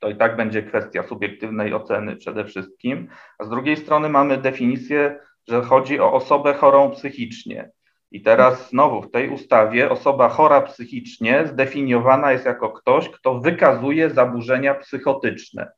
to 0.00 0.08
i 0.08 0.16
tak 0.16 0.36
będzie 0.36 0.62
kwestia 0.62 1.02
subiektywnej 1.02 1.74
oceny 1.74 2.16
przede 2.16 2.44
wszystkim. 2.44 3.08
A 3.38 3.44
z 3.44 3.48
drugiej 3.48 3.76
strony 3.76 4.08
mamy 4.08 4.38
definicję, 4.38 5.20
że 5.48 5.62
chodzi 5.62 6.00
o 6.00 6.12
osobę 6.12 6.54
chorą 6.54 6.90
psychicznie. 6.90 7.70
I 8.12 8.22
teraz 8.22 8.70
znowu 8.70 9.02
w 9.02 9.10
tej 9.10 9.28
ustawie 9.28 9.90
osoba 9.90 10.28
chora 10.28 10.60
psychicznie 10.60 11.46
zdefiniowana 11.46 12.32
jest 12.32 12.44
jako 12.44 12.70
ktoś, 12.70 13.08
kto 13.08 13.40
wykazuje 13.40 14.10
zaburzenia 14.10 14.74
psychotyczne. 14.74 15.70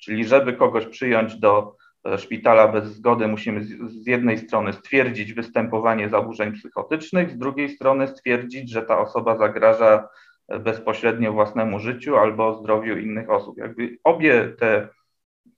Czyli 0.00 0.24
żeby 0.24 0.52
kogoś 0.52 0.86
przyjąć 0.86 1.36
do 1.36 1.76
e, 2.04 2.18
szpitala 2.18 2.68
bez 2.68 2.84
zgody, 2.84 3.28
musimy 3.28 3.64
z 3.88 4.06
jednej 4.06 4.38
strony 4.38 4.72
stwierdzić 4.72 5.32
występowanie 5.32 6.08
zaburzeń 6.08 6.52
psychotycznych, 6.52 7.30
z 7.30 7.38
drugiej 7.38 7.68
strony 7.68 8.08
stwierdzić, 8.08 8.70
że 8.70 8.82
ta 8.82 8.98
osoba 8.98 9.36
zagraża 9.36 10.08
bezpośrednio 10.48 11.32
własnemu 11.32 11.78
życiu 11.78 12.16
albo 12.16 12.54
zdrowiu 12.54 12.98
innych 12.98 13.30
osób. 13.30 13.58
Jakby 13.58 13.98
obie 14.04 14.48
te 14.58 14.88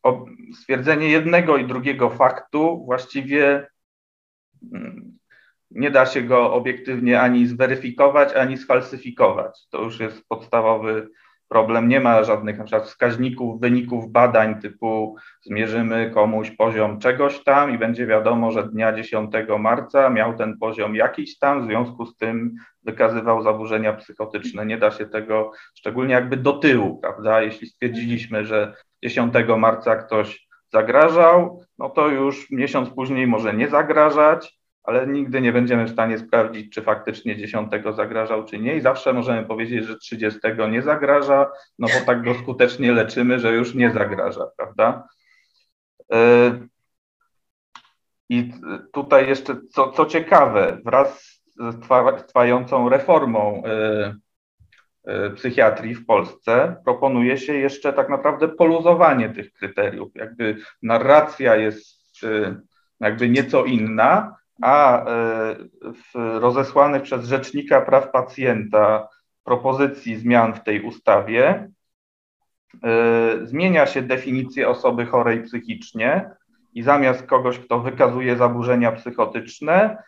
ob, 0.02 0.28
stwierdzenie 0.60 1.08
jednego 1.08 1.56
i 1.56 1.66
drugiego 1.66 2.10
faktu 2.10 2.84
właściwie 2.84 3.66
mm, 4.72 5.18
nie 5.70 5.90
da 5.90 6.06
się 6.06 6.22
go 6.22 6.52
obiektywnie 6.52 7.20
ani 7.20 7.46
zweryfikować, 7.46 8.34
ani 8.34 8.58
sfalsyfikować. 8.58 9.66
To 9.70 9.82
już 9.82 10.00
jest 10.00 10.28
podstawowy 10.28 11.08
problem. 11.50 11.88
Nie 11.88 12.00
ma 12.00 12.24
żadnych 12.24 12.58
na 12.58 12.64
przykład 12.64 12.88
wskaźników, 12.88 13.60
wyników 13.60 14.12
badań 14.12 14.60
typu 14.60 15.16
zmierzymy 15.42 16.10
komuś 16.14 16.50
poziom 16.50 16.98
czegoś 16.98 17.44
tam 17.44 17.74
i 17.74 17.78
będzie 17.78 18.06
wiadomo, 18.06 18.52
że 18.52 18.68
dnia 18.68 18.92
10 18.92 19.32
marca 19.58 20.10
miał 20.10 20.36
ten 20.36 20.58
poziom 20.58 20.94
jakiś 20.94 21.38
tam, 21.38 21.62
w 21.62 21.66
związku 21.66 22.06
z 22.06 22.16
tym 22.16 22.54
wykazywał 22.82 23.42
zaburzenia 23.42 23.92
psychotyczne. 23.92 24.66
Nie 24.66 24.78
da 24.78 24.90
się 24.90 25.06
tego, 25.06 25.52
szczególnie 25.74 26.14
jakby 26.14 26.36
do 26.36 26.52
tyłu, 26.52 26.98
prawda? 27.00 27.42
Jeśli 27.42 27.66
stwierdziliśmy, 27.66 28.44
że 28.44 28.74
10 29.02 29.34
marca 29.58 29.96
ktoś 29.96 30.48
zagrażał, 30.72 31.64
no 31.78 31.90
to 31.90 32.08
już 32.08 32.50
miesiąc 32.50 32.90
później 32.90 33.26
może 33.26 33.54
nie 33.54 33.68
zagrażać, 33.68 34.59
ale 34.90 35.06
nigdy 35.06 35.40
nie 35.40 35.52
będziemy 35.52 35.84
w 35.84 35.90
stanie 35.90 36.18
sprawdzić, 36.18 36.72
czy 36.72 36.82
faktycznie 36.82 37.36
10 37.36 37.72
zagrażał, 37.96 38.44
czy 38.44 38.58
nie. 38.58 38.76
I 38.76 38.80
zawsze 38.80 39.12
możemy 39.12 39.46
powiedzieć, 39.46 39.84
że 39.84 39.98
30 39.98 40.40
nie 40.70 40.82
zagraża, 40.82 41.50
no 41.78 41.88
bo 41.88 42.06
tak 42.06 42.24
go 42.24 42.34
skutecznie 42.34 42.92
leczymy, 42.92 43.38
że 43.40 43.52
już 43.52 43.74
nie 43.74 43.90
zagraża, 43.90 44.46
prawda? 44.56 45.08
E, 46.12 46.52
I 48.28 48.52
tutaj 48.92 49.28
jeszcze, 49.28 49.56
co, 49.72 49.92
co 49.92 50.06
ciekawe, 50.06 50.78
wraz 50.84 51.40
z 51.56 52.26
trwającą 52.26 52.88
reformą 52.88 53.62
e, 53.66 54.14
e, 55.04 55.30
psychiatrii 55.30 55.94
w 55.94 56.06
Polsce 56.06 56.76
proponuje 56.84 57.38
się 57.38 57.54
jeszcze 57.54 57.92
tak 57.92 58.08
naprawdę 58.08 58.48
poluzowanie 58.48 59.28
tych 59.28 59.52
kryteriów. 59.52 60.08
Jakby 60.14 60.56
narracja 60.82 61.56
jest 61.56 62.00
jakby 63.00 63.28
nieco 63.28 63.64
inna, 63.64 64.39
a 64.60 65.04
e, 65.04 65.04
w 65.82 66.14
rozesłanych 66.14 67.02
przez 67.02 67.24
Rzecznika 67.24 67.80
Praw 67.80 68.10
Pacjenta 68.10 69.08
propozycji 69.44 70.16
zmian 70.16 70.54
w 70.54 70.64
tej 70.64 70.82
ustawie 70.82 71.70
e, 72.84 73.46
zmienia 73.46 73.86
się 73.86 74.02
definicję 74.02 74.68
osoby 74.68 75.06
chorej 75.06 75.42
psychicznie 75.42 76.30
i 76.74 76.82
zamiast 76.82 77.26
kogoś, 77.26 77.58
kto 77.58 77.80
wykazuje 77.80 78.36
zaburzenia 78.36 78.92
psychotyczne, 78.92 80.02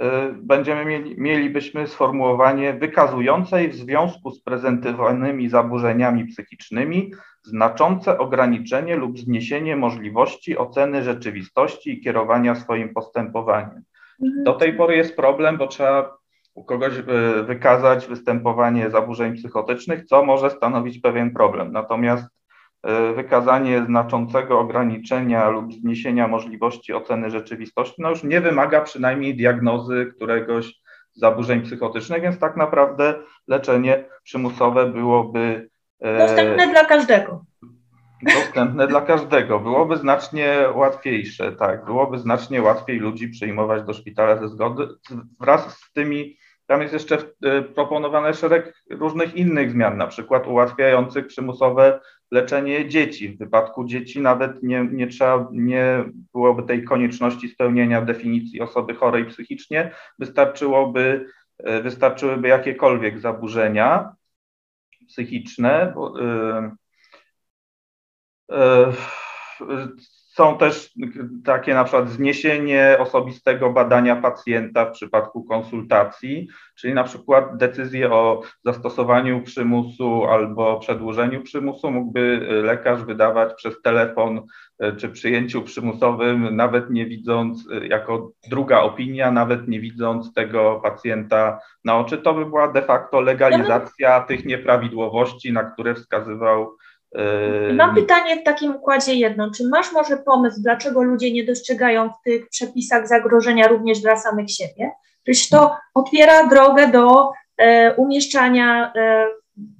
e, 0.00 0.32
będziemy 0.32 0.84
mieli, 0.84 1.20
mielibyśmy 1.20 1.86
sformułowanie 1.86 2.72
wykazującej 2.72 3.68
w 3.68 3.74
związku 3.74 4.30
z 4.30 4.42
prezentowanymi 4.42 5.48
zaburzeniami 5.48 6.24
psychicznymi 6.24 7.12
znaczące 7.42 8.18
ograniczenie 8.18 8.96
lub 8.96 9.18
zniesienie 9.18 9.76
możliwości 9.76 10.58
oceny 10.58 11.02
rzeczywistości 11.02 11.90
i 11.90 12.00
kierowania 12.00 12.54
swoim 12.54 12.94
postępowaniem. 12.94 13.82
Mhm. 14.22 14.44
Do 14.44 14.52
tej 14.52 14.72
pory 14.72 14.96
jest 14.96 15.16
problem, 15.16 15.56
bo 15.56 15.66
trzeba 15.66 16.18
u 16.54 16.64
kogoś 16.64 16.92
e, 16.98 17.02
wykazać 17.42 18.06
występowanie 18.06 18.90
zaburzeń 18.90 19.34
psychotycznych, 19.34 20.04
co 20.04 20.24
może 20.24 20.50
stanowić 20.50 20.98
pewien 20.98 21.30
problem. 21.34 21.72
Natomiast 21.72 22.24
e, 22.82 23.12
wykazanie 23.12 23.84
znaczącego 23.84 24.60
ograniczenia 24.60 25.48
lub 25.48 25.72
zniesienia 25.72 26.28
możliwości 26.28 26.92
oceny 26.94 27.30
rzeczywistości, 27.30 28.02
no 28.02 28.10
już 28.10 28.24
nie 28.24 28.40
wymaga 28.40 28.80
przynajmniej 28.80 29.36
diagnozy 29.36 30.12
któregoś 30.16 30.74
zaburzeń 31.14 31.62
psychotycznych, 31.62 32.22
więc 32.22 32.38
tak 32.38 32.56
naprawdę 32.56 33.14
leczenie 33.48 34.04
przymusowe 34.22 34.86
byłoby 34.86 35.68
dostępne 36.18 36.68
dla 36.68 36.84
każdego 36.84 37.44
dostępne 38.22 38.88
dla 38.88 39.00
każdego. 39.00 39.60
Byłoby 39.60 39.96
znacznie 39.96 40.68
łatwiejsze, 40.74 41.52
tak, 41.52 41.84
byłoby 41.84 42.18
znacznie 42.18 42.62
łatwiej 42.62 42.98
ludzi 42.98 43.28
przyjmować 43.28 43.82
do 43.82 43.94
szpitala 43.94 44.36
ze 44.36 44.48
zgody 44.48 44.88
wraz 45.40 45.78
z 45.78 45.92
tymi, 45.92 46.36
tam 46.66 46.82
jest 46.82 46.94
jeszcze 46.94 47.18
e, 47.42 47.62
proponowane 47.62 48.34
szereg 48.34 48.82
różnych 48.90 49.34
innych 49.34 49.70
zmian, 49.70 49.96
na 49.96 50.06
przykład 50.06 50.46
ułatwiających 50.46 51.26
przymusowe 51.26 52.00
leczenie 52.30 52.88
dzieci. 52.88 53.28
W 53.28 53.38
wypadku 53.38 53.84
dzieci 53.84 54.20
nawet 54.20 54.62
nie, 54.62 54.88
nie 54.92 55.06
trzeba, 55.06 55.48
nie 55.52 56.04
byłoby 56.32 56.62
tej 56.62 56.84
konieczności 56.84 57.48
spełnienia 57.48 58.02
definicji 58.02 58.60
osoby 58.60 58.94
chorej 58.94 59.24
psychicznie, 59.24 59.94
wystarczyłoby, 60.18 61.26
e, 61.58 61.82
wystarczyłyby 61.82 62.48
jakiekolwiek 62.48 63.20
zaburzenia 63.20 64.12
psychiczne, 65.08 65.92
bo, 65.94 66.20
E, 66.20 66.76
są 70.38 70.58
też 70.58 70.90
takie 71.44 71.74
na 71.74 71.84
przykład 71.84 72.10
zniesienie 72.10 72.96
osobistego 72.98 73.70
badania 73.70 74.16
pacjenta 74.16 74.84
w 74.84 74.92
przypadku 74.92 75.44
konsultacji, 75.44 76.48
czyli 76.76 76.94
na 76.94 77.04
przykład 77.04 77.56
decyzję 77.56 78.12
o 78.12 78.42
zastosowaniu 78.64 79.42
przymusu 79.42 80.24
albo 80.24 80.78
przedłużeniu 80.80 81.42
przymusu 81.42 81.90
mógłby 81.90 82.48
lekarz 82.64 83.02
wydawać 83.02 83.54
przez 83.54 83.82
telefon 83.82 84.42
e, 84.78 84.92
czy 84.92 85.08
przyjęciu 85.08 85.62
przymusowym, 85.62 86.56
nawet 86.56 86.90
nie 86.90 87.06
widząc, 87.06 87.68
e, 87.70 87.86
jako 87.86 88.32
druga 88.50 88.80
opinia, 88.80 89.30
nawet 89.30 89.68
nie 89.68 89.80
widząc 89.80 90.34
tego 90.34 90.80
pacjenta 90.82 91.60
na 91.84 91.98
oczy. 91.98 92.18
To 92.18 92.34
by 92.34 92.46
była 92.46 92.72
de 92.72 92.82
facto 92.82 93.20
legalizacja 93.20 94.20
tych 94.20 94.44
nieprawidłowości, 94.44 95.52
na 95.52 95.64
które 95.64 95.94
wskazywał 95.94 96.76
Mam 97.72 97.94
pytanie 97.94 98.40
w 98.40 98.44
takim 98.44 98.76
układzie 98.76 99.14
jedno. 99.14 99.50
Czy 99.50 99.68
masz 99.68 99.92
może 99.92 100.16
pomysł, 100.16 100.56
dlaczego 100.62 101.02
ludzie 101.02 101.32
nie 101.32 101.44
dostrzegają 101.44 102.10
w 102.10 102.22
tych 102.24 102.48
przepisach 102.48 103.08
zagrożenia 103.08 103.68
również 103.68 104.00
dla 104.00 104.16
samych 104.16 104.50
siebie? 104.50 104.90
Przecież 105.22 105.48
to 105.48 105.76
otwiera 105.94 106.46
drogę 106.46 106.88
do 106.88 107.30
e, 107.56 107.94
umieszczania 107.94 108.92
e, 108.96 109.26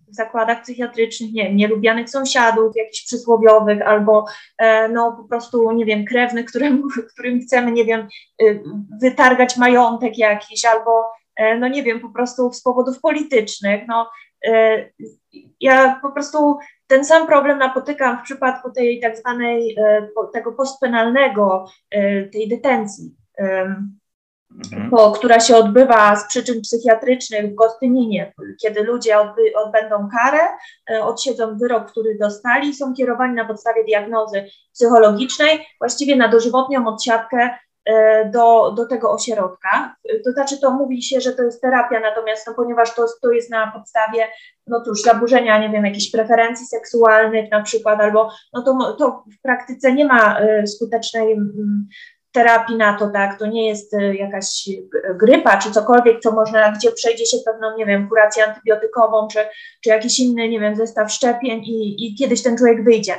w 0.08 0.14
zakładach 0.14 0.62
psychiatrycznych, 0.62 1.32
nie 1.32 1.44
wiem, 1.44 1.56
nielubianych 1.56 2.10
sąsiadów, 2.10 2.76
jakichś 2.76 3.04
przysłowiowych, 3.04 3.82
albo 3.82 4.24
e, 4.58 4.88
no 4.88 5.12
po 5.12 5.24
prostu, 5.24 5.72
nie 5.72 5.84
wiem, 5.84 6.04
krewnych, 6.04 6.46
którym, 6.46 6.82
którym 7.12 7.40
chcemy, 7.40 7.72
nie 7.72 7.84
wiem, 7.84 8.08
y, 8.42 8.62
wytargać 9.00 9.56
majątek 9.56 10.18
jakiś, 10.18 10.64
albo 10.64 11.04
e, 11.36 11.58
no 11.58 11.68
nie 11.68 11.82
wiem, 11.82 12.00
po 12.00 12.08
prostu 12.08 12.52
z 12.52 12.62
powodów 12.62 13.00
politycznych. 13.00 13.82
No, 13.88 14.10
e, 14.46 14.84
ja 15.60 15.98
po 16.02 16.12
prostu 16.12 16.58
ten 16.88 17.04
sam 17.04 17.26
problem 17.26 17.58
napotykam 17.58 18.18
w 18.18 18.22
przypadku 18.22 18.72
tej 18.72 19.00
tak 19.00 19.16
zwanej, 19.16 19.76
e, 19.78 20.08
tego 20.32 20.52
postpenalnego, 20.52 21.66
e, 21.90 22.24
tej 22.24 22.48
detencji, 22.48 23.16
mhm. 23.38 24.90
po, 24.90 25.12
która 25.12 25.40
się 25.40 25.56
odbywa 25.56 26.16
z 26.16 26.28
przyczyn 26.28 26.60
psychiatrycznych 26.60 27.52
w 27.52 27.54
Gostyninie, 27.54 28.32
kiedy 28.62 28.82
ludzie 28.82 29.20
odby, 29.20 29.42
odbędą 29.56 30.08
karę, 30.18 30.40
e, 30.90 31.04
odsiedzą 31.04 31.58
wyrok, 31.58 31.90
który 31.90 32.18
dostali, 32.18 32.74
są 32.74 32.94
kierowani 32.94 33.34
na 33.34 33.44
podstawie 33.44 33.84
diagnozy 33.84 34.44
psychologicznej, 34.72 35.66
właściwie 35.80 36.16
na 36.16 36.28
dożywotnią 36.28 36.86
odsiadkę 36.86 37.50
do, 38.32 38.72
do 38.76 38.86
tego 38.86 39.12
ośrodka. 39.12 39.96
To 40.24 40.32
znaczy, 40.32 40.60
to 40.60 40.70
mówi 40.70 41.02
się, 41.02 41.20
że 41.20 41.32
to 41.32 41.42
jest 41.42 41.60
terapia, 41.60 42.00
natomiast 42.00 42.46
no, 42.46 42.54
ponieważ 42.54 42.94
to, 42.94 43.06
to 43.22 43.32
jest 43.32 43.50
na 43.50 43.72
podstawie, 43.72 44.28
no 44.66 44.82
cóż, 44.84 45.02
zaburzenia, 45.02 45.58
nie 45.58 45.70
wiem, 45.70 45.84
jakichś 45.84 46.10
preferencji 46.10 46.66
seksualnych 46.66 47.50
na 47.50 47.62
przykład, 47.62 48.00
albo 48.00 48.30
no 48.52 48.62
to, 48.62 48.96
to 48.98 49.24
w 49.38 49.42
praktyce 49.42 49.92
nie 49.92 50.04
ma 50.04 50.40
e, 50.40 50.66
skutecznej 50.66 51.32
mm, 51.32 51.88
terapii 52.32 52.76
na 52.76 52.98
to, 52.98 53.10
tak, 53.10 53.38
to 53.38 53.46
nie 53.46 53.68
jest 53.68 53.94
e, 53.94 54.14
jakaś 54.14 54.68
grypa 55.14 55.58
czy 55.58 55.70
cokolwiek, 55.70 56.20
co 56.20 56.32
można, 56.32 56.72
gdzie 56.72 56.92
przejdzie 56.92 57.26
się 57.26 57.36
pewną, 57.46 57.76
nie 57.76 57.86
wiem, 57.86 58.08
kurację 58.08 58.46
antybiotykową, 58.46 59.28
czy, 59.28 59.38
czy 59.84 59.90
jakiś 59.90 60.20
inny, 60.20 60.48
nie 60.48 60.60
wiem, 60.60 60.76
zestaw 60.76 61.12
szczepień 61.12 61.62
i, 61.64 62.06
i 62.06 62.14
kiedyś 62.14 62.42
ten 62.42 62.56
człowiek 62.56 62.84
wyjdzie 62.84 63.14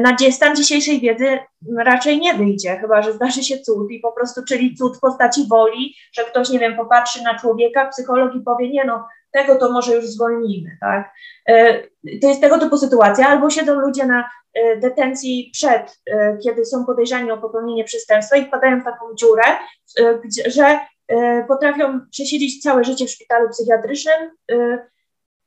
na 0.00 0.16
stan 0.30 0.56
dzisiejszej 0.56 1.00
wiedzy 1.00 1.38
raczej 1.78 2.20
nie 2.20 2.34
wyjdzie, 2.34 2.76
chyba 2.76 3.02
że 3.02 3.12
zdarzy 3.12 3.44
się 3.44 3.58
cud 3.58 3.90
i 3.90 4.00
po 4.00 4.12
prostu, 4.12 4.40
czyli 4.48 4.76
cud 4.76 4.96
w 4.96 5.00
postaci 5.00 5.46
woli, 5.50 5.94
że 6.12 6.24
ktoś, 6.24 6.50
nie 6.50 6.58
wiem, 6.58 6.76
popatrzy 6.76 7.22
na 7.22 7.38
człowieka, 7.38 7.88
psycholog 7.88 8.34
i 8.34 8.40
powie, 8.40 8.70
nie 8.70 8.84
no, 8.84 9.06
tego 9.32 9.56
to 9.56 9.72
może 9.72 9.94
już 9.94 10.06
zwolnijmy, 10.06 10.76
tak? 10.80 11.12
E, 11.48 11.82
to 12.22 12.28
jest 12.28 12.40
tego 12.40 12.58
typu 12.58 12.78
sytuacja, 12.78 13.28
albo 13.28 13.50
siedzą 13.50 13.74
ludzie 13.74 14.06
na 14.06 14.30
e, 14.54 14.76
detencji 14.76 15.50
przed, 15.52 16.00
e, 16.06 16.38
kiedy 16.38 16.64
są 16.64 16.86
podejrzani 16.86 17.30
o 17.30 17.38
popełnienie 17.38 17.84
przestępstwa 17.84 18.36
i 18.36 18.46
wpadają 18.46 18.80
w 18.80 18.84
taką 18.84 19.14
dziurę, 19.14 19.42
że 20.46 20.78
potrafią 21.48 22.00
przesiedzieć 22.10 22.62
całe 22.62 22.84
życie 22.84 23.06
w 23.06 23.10
szpitalu 23.10 23.48
psychiatrycznym 23.48 24.30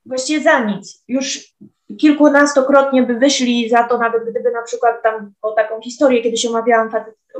właściwie 0.05 0.43
za 0.43 0.59
nic. 0.59 1.03
Już 1.07 1.53
kilkunastokrotnie 1.99 3.03
by 3.03 3.13
wyszli 3.13 3.69
za 3.69 3.83
to, 3.83 3.97
nawet 3.97 4.23
gdyby 4.29 4.51
na 4.51 4.61
przykład 4.61 5.03
tam 5.03 5.33
o 5.41 5.51
taką 5.51 5.81
historię, 5.81 6.21
kiedy 6.21 6.37
się 6.37 6.49
omawiałam, 6.49 6.89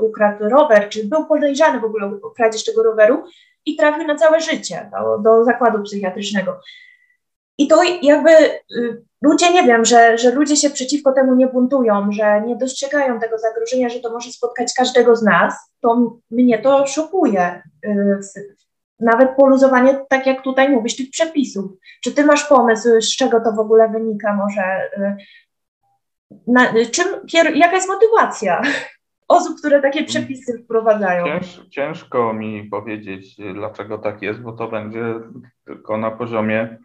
ukradł 0.00 0.48
rower, 0.48 0.88
czy 0.88 1.04
był 1.04 1.26
podejrzany 1.26 1.80
w 1.80 1.84
ogóle 1.84 2.06
o 2.22 2.30
kradzież 2.30 2.64
tego 2.64 2.82
roweru 2.82 3.24
i 3.66 3.76
trafił 3.76 4.06
na 4.06 4.16
całe 4.16 4.40
życie 4.40 4.90
do, 4.92 5.18
do 5.18 5.44
zakładu 5.44 5.82
psychiatrycznego. 5.82 6.60
I 7.58 7.68
to 7.68 7.82
jakby 8.02 8.30
y, 8.30 9.04
ludzie, 9.22 9.52
nie 9.52 9.62
wiem, 9.62 9.84
że, 9.84 10.18
że 10.18 10.30
ludzie 10.30 10.56
się 10.56 10.70
przeciwko 10.70 11.12
temu 11.12 11.34
nie 11.34 11.46
buntują, 11.46 12.12
że 12.12 12.42
nie 12.46 12.56
dostrzegają 12.56 13.20
tego 13.20 13.38
zagrożenia, 13.38 13.88
że 13.88 14.00
to 14.00 14.10
może 14.10 14.32
spotkać 14.32 14.72
każdego 14.76 15.16
z 15.16 15.22
nas, 15.22 15.54
to 15.80 16.12
mnie 16.30 16.58
to 16.58 16.86
szokuje 16.86 17.62
y, 17.84 18.18
nawet 19.00 19.36
poluzowanie, 19.36 19.98
tak 20.08 20.26
jak 20.26 20.42
tutaj 20.42 20.68
mówisz, 20.68 20.96
tych 20.96 21.10
przepisów. 21.10 21.72
Czy 22.04 22.12
ty 22.12 22.24
masz 22.24 22.44
pomysł, 22.44 23.00
z 23.00 23.16
czego 23.16 23.40
to 23.40 23.52
w 23.52 23.58
ogóle 23.58 23.88
wynika? 23.88 24.34
Może 24.34 24.90
y, 24.98 25.16
na, 26.46 26.72
czym, 26.92 27.06
jaka 27.54 27.74
jest 27.74 27.88
motywacja 27.88 28.62
osób, 29.28 29.58
które 29.58 29.82
takie 29.82 29.98
mm. 29.98 30.08
przepisy 30.08 30.62
wprowadzają? 30.64 31.24
Cięż, 31.24 31.60
ciężko 31.70 32.32
mi 32.32 32.64
powiedzieć, 32.64 33.36
dlaczego 33.54 33.98
tak 33.98 34.22
jest, 34.22 34.40
bo 34.40 34.52
to 34.52 34.68
będzie 34.68 35.14
tylko 35.64 35.98
na 35.98 36.10
poziomie 36.10 36.62
y, 36.62 36.78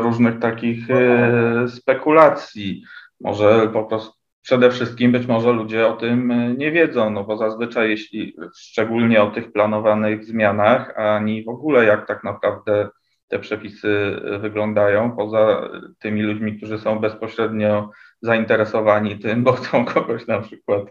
różnych 0.00 0.38
takich 0.38 0.90
y, 0.90 1.68
spekulacji. 1.68 2.82
Może 3.20 3.68
po 3.72 3.84
prostu 3.84 4.17
przede 4.48 4.70
wszystkim 4.70 5.12
być 5.12 5.26
może 5.26 5.52
ludzie 5.52 5.86
o 5.86 5.96
tym 5.96 6.30
e, 6.30 6.54
nie 6.54 6.72
wiedzą, 6.72 7.10
no 7.10 7.24
bo 7.24 7.36
zazwyczaj 7.36 7.90
jeśli, 7.90 8.36
szczególnie 8.56 9.22
o 9.22 9.30
tych 9.30 9.52
planowanych 9.52 10.24
zmianach, 10.24 10.98
ani 10.98 11.44
w 11.44 11.48
ogóle 11.48 11.84
jak 11.84 12.06
tak 12.06 12.24
naprawdę 12.24 12.88
te 13.28 13.38
przepisy 13.38 14.20
e, 14.24 14.38
wyglądają, 14.38 15.16
poza 15.16 15.68
tymi 15.98 16.22
ludźmi, 16.22 16.56
którzy 16.56 16.78
są 16.78 16.98
bezpośrednio 16.98 17.90
zainteresowani 18.22 19.18
tym, 19.18 19.44
bo 19.44 19.52
chcą 19.52 19.84
kogoś 19.84 20.26
na 20.26 20.40
przykład 20.40 20.82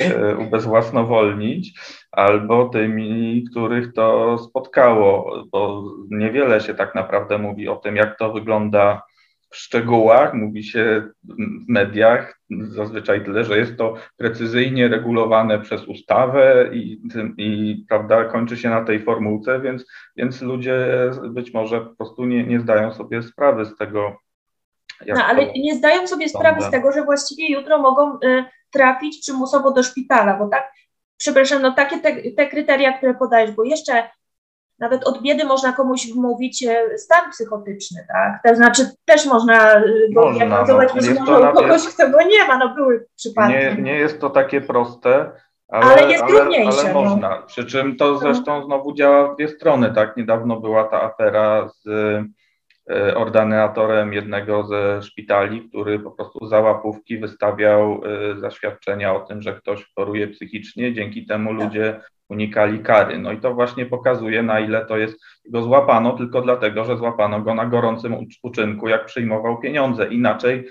e, 0.00 0.36
ubezwłasnowolnić, 0.36 1.80
albo 2.12 2.68
tymi, 2.68 3.44
których 3.50 3.92
to 3.92 4.38
spotkało, 4.38 5.44
bo 5.52 5.84
niewiele 6.10 6.60
się 6.60 6.74
tak 6.74 6.94
naprawdę 6.94 7.38
mówi 7.38 7.68
o 7.68 7.76
tym, 7.76 7.96
jak 7.96 8.18
to 8.18 8.32
wygląda 8.32 9.02
w 9.54 9.56
szczegółach, 9.56 10.34
mówi 10.34 10.64
się 10.64 11.02
w 11.24 11.68
mediach 11.68 12.40
zazwyczaj 12.68 13.24
tyle, 13.24 13.44
że 13.44 13.58
jest 13.58 13.76
to 13.76 13.94
precyzyjnie 14.16 14.88
regulowane 14.88 15.60
przez 15.60 15.88
ustawę 15.88 16.70
i, 16.72 17.02
i 17.38 17.76
prawda, 17.88 18.24
kończy 18.24 18.56
się 18.56 18.70
na 18.70 18.84
tej 18.84 19.02
formułce, 19.02 19.60
więc, 19.60 19.86
więc 20.16 20.42
ludzie 20.42 20.86
być 21.30 21.54
może 21.54 21.80
po 21.80 21.94
prostu 21.96 22.24
nie, 22.24 22.44
nie 22.44 22.60
zdają 22.60 22.92
sobie 22.92 23.22
sprawy 23.22 23.64
z 23.64 23.76
tego. 23.76 24.16
no, 25.06 25.24
ale 25.24 25.52
nie 25.52 25.74
zdają 25.74 26.06
sobie 26.06 26.28
sprawy 26.28 26.60
z 26.60 26.70
tego, 26.70 26.92
że 26.92 27.04
właściwie 27.04 27.52
jutro 27.52 27.78
mogą 27.78 28.14
y, 28.14 28.44
trafić 28.70 29.20
przymusowo 29.20 29.72
do 29.72 29.82
szpitala, 29.82 30.38
bo 30.38 30.48
tak, 30.48 30.72
przepraszam, 31.16 31.62
no 31.62 31.72
takie 31.72 31.98
te, 31.98 32.30
te 32.30 32.46
kryteria, 32.46 32.92
które 32.92 33.14
podajesz, 33.14 33.52
bo 33.52 33.64
jeszcze 33.64 34.08
nawet 34.78 35.04
od 35.04 35.22
biedy 35.22 35.44
można 35.44 35.72
komuś 35.72 36.12
wmówić 36.12 36.62
e, 36.62 36.98
stan 36.98 37.30
psychotyczny, 37.30 38.06
tak? 38.08 38.40
To 38.44 38.56
znaczy 38.56 38.86
też 39.04 39.26
można 39.26 39.72
e, 39.72 39.82
go 40.14 40.32
diagnozować 40.32 40.90
no, 41.26 41.52
kogoś, 41.52 41.88
kto 41.94 42.10
go 42.10 42.22
nie 42.22 42.48
ma, 42.48 42.58
no 42.58 42.74
były 42.74 43.06
przypadki. 43.16 43.52
Nie, 43.52 43.76
nie 43.82 43.94
jest 43.94 44.20
to 44.20 44.30
takie 44.30 44.60
proste, 44.60 45.30
ale, 45.68 45.84
ale 45.84 46.10
jest 46.10 46.22
ale, 46.22 46.32
trudniejsze. 46.32 46.80
Ale 46.80 46.94
no. 46.94 47.02
można. 47.02 47.30
No. 47.30 47.46
Przy 47.46 47.64
czym 47.64 47.96
to 47.96 48.18
zresztą 48.18 48.64
znowu 48.64 48.94
działa 48.94 49.32
w 49.32 49.36
dwie 49.36 49.48
strony, 49.48 49.94
tak? 49.94 50.16
Niedawno 50.16 50.60
była 50.60 50.84
ta 50.84 51.02
afera 51.02 51.68
z 51.68 51.86
e, 51.86 52.24
ordynatorem 53.14 54.12
jednego 54.12 54.66
ze 54.66 55.02
szpitali, 55.02 55.68
który 55.68 55.98
po 55.98 56.10
prostu 56.10 56.46
za 56.46 56.60
łapówki 56.60 57.18
wystawiał 57.18 58.00
e, 58.04 58.40
zaświadczenia 58.40 59.14
o 59.14 59.20
tym, 59.20 59.42
że 59.42 59.54
ktoś 59.54 59.92
choruje 59.94 60.28
psychicznie. 60.28 60.94
Dzięki 60.94 61.26
temu 61.26 61.50
tak. 61.50 61.64
ludzie 61.64 62.00
unikali 62.28 62.78
kary. 62.78 63.18
No 63.18 63.32
i 63.32 63.40
to 63.40 63.54
właśnie 63.54 63.86
pokazuje, 63.86 64.42
na 64.42 64.60
ile 64.60 64.86
to 64.86 64.96
jest. 64.96 65.20
Go 65.48 65.62
złapano 65.62 66.12
tylko 66.12 66.40
dlatego, 66.40 66.84
że 66.84 66.96
złapano 66.96 67.40
go 67.40 67.54
na 67.54 67.66
gorącym 67.66 68.16
uczynku, 68.42 68.88
jak 68.88 69.04
przyjmował 69.04 69.60
pieniądze. 69.60 70.06
Inaczej 70.08 70.68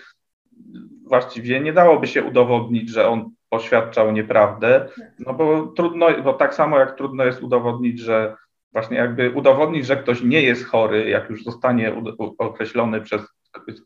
właściwie 1.07 1.59
nie 1.59 1.73
dałoby 1.73 2.07
się 2.07 2.23
udowodnić, 2.23 2.89
że 2.89 3.09
on 3.09 3.31
poświadczał 3.49 4.11
nieprawdę, 4.11 4.87
no 5.19 5.33
bo 5.33 5.67
trudno, 5.67 6.07
bo 6.23 6.33
tak 6.33 6.55
samo 6.55 6.79
jak 6.79 6.97
trudno 6.97 7.25
jest 7.25 7.43
udowodnić, 7.43 7.99
że 7.99 8.35
właśnie 8.73 8.97
jakby 8.97 9.31
udowodnić, 9.31 9.85
że 9.85 9.97
ktoś 9.97 10.21
nie 10.21 10.41
jest 10.41 10.65
chory, 10.65 11.09
jak 11.09 11.29
już 11.29 11.43
zostanie 11.43 11.93
określony 12.37 13.01
przez 13.01 13.21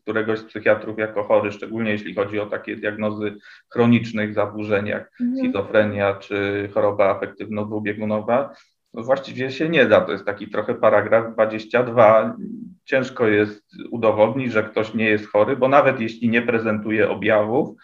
któregoś 0.02 0.38
z 0.38 0.44
psychiatrów 0.44 0.98
jako 0.98 1.24
chory, 1.24 1.52
szczególnie 1.52 1.90
jeśli 1.90 2.14
chodzi 2.14 2.40
o 2.40 2.46
takie 2.46 2.76
diagnozy 2.76 3.34
chronicznych 3.72 4.34
zaburzeń 4.34 4.86
jak 4.86 5.10
mhm. 5.20 5.38
schizofrenia 5.38 6.14
czy 6.14 6.68
choroba 6.74 7.20
afektywno-dwubiegunowa, 7.20 8.48
no 8.94 9.02
właściwie 9.02 9.50
się 9.50 9.68
nie 9.68 9.86
da. 9.86 10.00
To 10.00 10.12
jest 10.12 10.24
taki 10.24 10.48
trochę 10.48 10.74
paragraf 10.74 11.32
22. 11.32 12.36
Ciężko 12.84 13.26
jest 13.26 13.64
udowodnić, 13.90 14.52
że 14.52 14.62
ktoś 14.62 14.94
nie 14.94 15.04
jest 15.04 15.26
chory, 15.26 15.56
bo 15.56 15.68
nawet 15.68 16.00
jeśli 16.00 16.28
nie 16.28 16.42
prezentuje 16.42 17.10
objawów, 17.10 17.76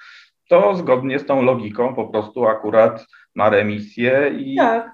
to 0.49 0.75
zgodnie 0.75 1.19
z 1.19 1.27
tą 1.27 1.43
logiką 1.43 1.95
po 1.95 2.09
prostu 2.09 2.47
akurat 2.47 3.07
ma 3.35 3.51
remisję 3.51 4.35
i 4.39 4.57
tak. 4.57 4.94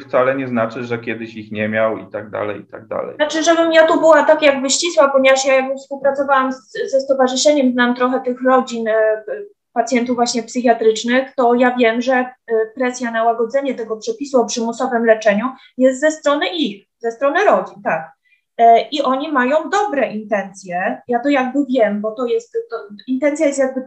Wcale 0.00 0.36
nie 0.36 0.48
znaczy, 0.48 0.84
że 0.84 0.98
kiedyś 0.98 1.34
ich 1.34 1.52
nie 1.52 1.68
miał 1.68 1.98
i 1.98 2.06
tak 2.10 2.30
dalej, 2.30 2.60
i 2.60 2.66
tak 2.66 2.86
dalej. 2.86 3.16
Znaczy, 3.16 3.42
żebym 3.42 3.72
ja 3.72 3.86
tu 3.86 4.00
była 4.00 4.22
tak 4.22 4.42
jakby 4.42 4.70
ścisła, 4.70 5.08
ponieważ 5.08 5.46
ja 5.46 5.54
jakby 5.54 5.74
współpracowałam 5.74 6.52
z, 6.52 6.72
ze 6.90 7.00
stowarzyszeniem, 7.00 7.72
znam 7.72 7.94
trochę 7.94 8.20
tych 8.20 8.42
rodzin 8.42 8.88
e, 8.88 9.24
pacjentów 9.72 10.16
właśnie 10.16 10.42
psychiatrycznych, 10.42 11.34
to 11.36 11.54
ja 11.54 11.76
wiem, 11.76 12.00
że 12.00 12.14
e, 12.14 12.26
presja 12.74 13.10
na 13.10 13.24
łagodzenie 13.24 13.74
tego 13.74 13.96
przepisu 13.96 14.40
o 14.40 14.46
przymusowym 14.46 15.04
leczeniu 15.04 15.46
jest 15.76 16.00
ze 16.00 16.10
strony 16.10 16.48
ich, 16.48 16.86
ze 16.98 17.10
strony 17.10 17.44
rodzin, 17.44 17.82
tak. 17.82 18.12
E, 18.58 18.88
i 18.88 19.02
oni 19.02 19.32
mają 19.32 19.70
dobre 19.70 20.12
intencje. 20.12 21.00
Ja 21.08 21.20
to 21.20 21.28
jakby 21.28 21.58
wiem, 21.70 22.00
bo 22.00 22.14
to 22.14 22.26
jest, 22.26 22.52
to, 22.70 22.76
intencja 23.06 23.46
jest 23.46 23.58
jakby 23.58 23.80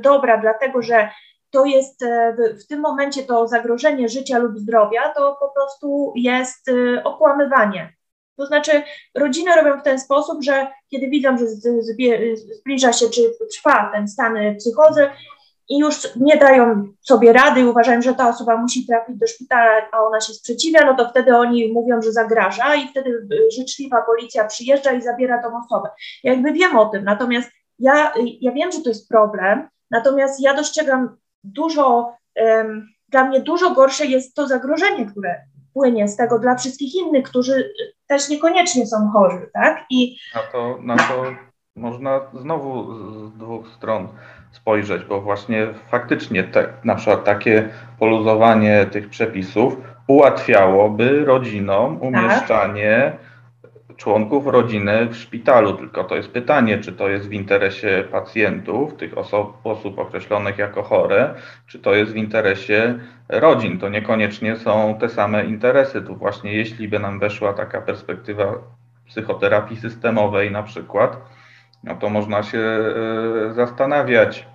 dobra, 0.00 0.38
dlatego 0.38 0.82
że 0.82 1.08
to 1.50 1.64
jest 1.64 2.02
e, 2.02 2.36
w 2.64 2.66
tym 2.66 2.80
momencie 2.80 3.22
to 3.22 3.48
zagrożenie 3.48 4.08
życia 4.08 4.38
lub 4.38 4.58
zdrowia, 4.58 5.14
to 5.16 5.36
po 5.40 5.48
prostu 5.48 6.12
jest 6.16 6.70
okłamywanie. 7.04 7.92
To 8.36 8.46
znaczy, 8.46 8.82
rodziny 9.14 9.56
robią 9.56 9.80
w 9.80 9.84
ten 9.84 10.00
sposób, 10.00 10.42
że 10.42 10.66
kiedy 10.90 11.08
widzą, 11.08 11.38
że 11.38 11.46
zbliża 12.60 12.92
się 12.92 13.10
czy 13.10 13.22
trwa 13.52 13.90
ten 13.94 14.08
stan 14.08 14.36
psychozy, 14.58 15.08
i 15.68 15.78
już 15.78 16.16
nie 16.16 16.36
dają 16.36 16.88
sobie 17.00 17.32
rady 17.32 17.60
i 17.60 17.64
uważają, 17.64 18.02
że 18.02 18.14
ta 18.14 18.28
osoba 18.28 18.56
musi 18.56 18.86
trafić 18.86 19.16
do 19.16 19.26
szpitala, 19.26 19.88
a 19.92 20.00
ona 20.00 20.20
się 20.20 20.32
sprzeciwia, 20.32 20.84
no 20.86 20.96
to 20.96 21.10
wtedy 21.10 21.36
oni 21.36 21.72
mówią, 21.72 22.02
że 22.02 22.12
zagraża 22.12 22.74
i 22.74 22.88
wtedy 22.88 23.10
y, 23.10 23.50
życzliwa 23.50 24.02
policja 24.02 24.44
przyjeżdża 24.44 24.92
i 24.92 25.02
zabiera 25.02 25.42
tą 25.42 25.48
osobę. 25.64 25.88
Ja 26.24 26.32
jakby 26.32 26.52
wiem 26.52 26.78
o 26.78 26.86
tym, 26.86 27.04
natomiast 27.04 27.50
ja, 27.78 28.12
ja 28.40 28.52
wiem, 28.52 28.72
że 28.72 28.80
to 28.80 28.88
jest 28.88 29.08
problem, 29.08 29.68
natomiast 29.90 30.40
ja 30.40 30.54
dostrzegam 30.54 31.16
dużo, 31.44 32.16
dla 33.08 33.24
mnie 33.24 33.40
dużo 33.40 33.70
gorsze 33.70 34.06
jest 34.06 34.34
to 34.34 34.46
zagrożenie, 34.46 35.06
które 35.06 35.40
płynie 35.74 36.08
z 36.08 36.16
tego 36.16 36.38
dla 36.38 36.56
wszystkich 36.56 36.94
innych, 36.94 37.24
którzy 37.24 37.72
też 38.06 38.28
niekoniecznie 38.28 38.86
są 38.86 39.10
chorzy, 39.12 39.50
tak? 39.52 39.84
I 39.90 40.16
na 40.34 40.40
to, 40.52 40.78
na 40.82 40.96
to 40.96 41.24
można 41.76 42.20
znowu 42.34 42.94
z 43.28 43.38
dwóch 43.38 43.68
stron 43.76 44.08
spojrzeć, 44.52 45.04
bo 45.04 45.20
właśnie 45.20 45.66
faktycznie 45.90 46.44
te, 46.44 46.68
na 46.84 46.94
przykład 46.94 47.24
takie 47.24 47.68
poluzowanie 47.98 48.86
tych 48.86 49.08
przepisów 49.08 49.76
ułatwiałoby 50.06 51.24
rodzinom 51.24 52.00
tak. 52.00 52.08
umieszczanie 52.08 53.12
tak. 53.12 53.27
Członków 53.98 54.46
rodziny 54.46 55.06
w 55.06 55.16
szpitalu. 55.16 55.72
Tylko 55.72 56.04
to 56.04 56.16
jest 56.16 56.30
pytanie, 56.30 56.78
czy 56.78 56.92
to 56.92 57.08
jest 57.08 57.28
w 57.28 57.32
interesie 57.32 58.04
pacjentów, 58.10 58.96
tych 58.96 59.18
osób, 59.18 59.56
osób 59.64 59.98
określonych 59.98 60.58
jako 60.58 60.82
chore, 60.82 61.34
czy 61.66 61.78
to 61.78 61.94
jest 61.94 62.12
w 62.12 62.16
interesie 62.16 62.98
rodzin. 63.28 63.78
To 63.78 63.88
niekoniecznie 63.88 64.56
są 64.56 64.98
te 65.00 65.08
same 65.08 65.44
interesy. 65.44 66.02
Tu 66.02 66.16
właśnie 66.16 66.52
jeśli 66.52 66.88
by 66.88 66.98
nam 66.98 67.18
weszła 67.18 67.52
taka 67.52 67.80
perspektywa 67.80 68.54
psychoterapii 69.06 69.76
systemowej 69.76 70.50
na 70.50 70.62
przykład, 70.62 71.16
no 71.84 71.94
to 71.94 72.10
można 72.10 72.42
się 72.42 72.58
e, 72.58 73.52
zastanawiać, 73.52 74.46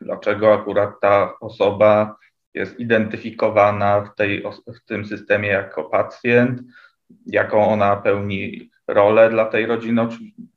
dlaczego 0.00 0.54
akurat 0.54 1.00
ta 1.00 1.32
osoba 1.40 2.16
jest 2.54 2.80
identyfikowana 2.80 4.00
w, 4.00 4.14
tej, 4.14 4.42
w 4.66 4.84
tym 4.86 5.04
systemie 5.04 5.48
jako 5.48 5.84
pacjent, 5.84 6.60
jaką 7.26 7.68
ona 7.68 7.96
pełni 7.96 8.70
rolę 8.88 9.30
dla 9.30 9.44
tej 9.44 9.66
rodziny. 9.66 10.08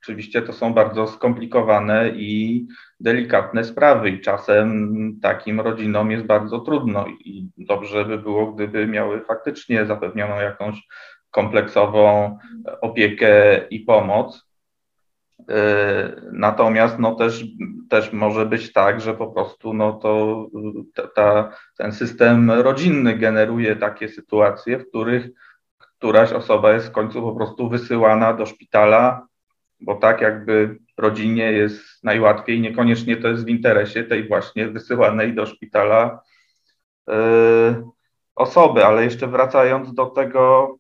Oczywiście 0.02 0.42
to 0.42 0.54
są 0.54 0.74
bardzo 0.74 1.08
skomplikowane 1.08 2.10
i 2.10 2.66
delikatne 3.00 3.64
sprawy 3.64 4.10
i 4.10 4.22
czasem 4.22 5.20
takim 5.22 5.60
rodzinom 5.60 6.12
jest 6.12 6.26
bardzo 6.26 6.60
trudno 6.60 7.06
i 7.08 7.50
dobrze 7.58 8.06
by 8.06 8.18
było, 8.18 8.52
gdyby 8.52 8.88
miały 8.88 9.22
faktycznie 9.22 9.86
zapewnioną 9.86 10.40
jakąś 10.40 10.88
kompleksową 11.32 12.38
opiekę 12.82 13.58
i 13.70 13.80
pomoc. 13.80 14.52
E, 15.50 16.22
natomiast 16.32 17.00
no 17.00 17.16
też, 17.16 17.46
też 17.90 18.14
może 18.14 18.46
być 18.46 18.74
tak, 18.74 19.02
że 19.02 19.14
po 19.14 19.28
prostu 19.28 19.74
no 19.74 19.94
to 19.94 20.48
ta, 21.16 21.52
ten 21.78 21.92
system 21.92 22.52
rodzinny 22.52 23.18
generuje 23.18 23.76
takie 23.76 24.10
sytuacje, 24.10 24.80
w 24.80 24.90
których 24.90 25.30
któraś 26.02 26.32
osoba 26.32 26.74
jest 26.74 26.88
w 26.88 26.92
końcu 26.92 27.22
po 27.22 27.36
prostu 27.36 27.70
wysyłana 27.70 28.34
do 28.34 28.46
szpitala, 28.46 29.28
bo 29.82 29.96
tak 29.96 30.22
jakby 30.22 30.80
rodzinie 30.98 31.52
jest 31.52 32.04
najłatwiej, 32.04 32.62
niekoniecznie 32.62 33.18
to 33.18 33.28
jest 33.28 33.46
w 33.46 33.50
interesie 33.50 34.04
tej 34.04 34.28
właśnie 34.28 34.68
wysyłanej 34.68 35.36
do 35.36 35.46
szpitala 35.46 36.22
yy, 37.08 37.14
osoby, 38.36 38.86
ale 38.86 39.04
jeszcze 39.04 39.28
wracając 39.28 39.94
do 39.94 40.06
tego 40.06 40.76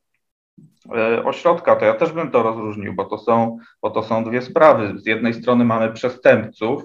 E, 0.95 1.23
ośrodka, 1.25 1.75
to 1.75 1.85
ja 1.85 1.93
też 1.93 2.11
bym 2.11 2.31
to 2.31 2.43
rozróżnił, 2.43 2.93
bo 2.93 3.05
to 3.05 3.17
są, 3.17 3.57
bo 3.81 3.89
to 3.89 4.03
są 4.03 4.23
dwie 4.23 4.41
sprawy. 4.41 4.99
Z 4.99 5.05
jednej 5.05 5.33
strony 5.33 5.65
mamy 5.65 5.93
przestępców, 5.93 6.83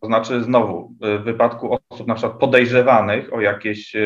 to 0.00 0.06
znaczy 0.06 0.42
znowu 0.42 0.94
w 1.00 1.22
wypadku 1.24 1.78
osób 1.90 2.06
na 2.06 2.14
przykład 2.14 2.38
podejrzewanych 2.38 3.32
o 3.32 3.40
jakieś 3.40 3.96
e, 3.96 4.00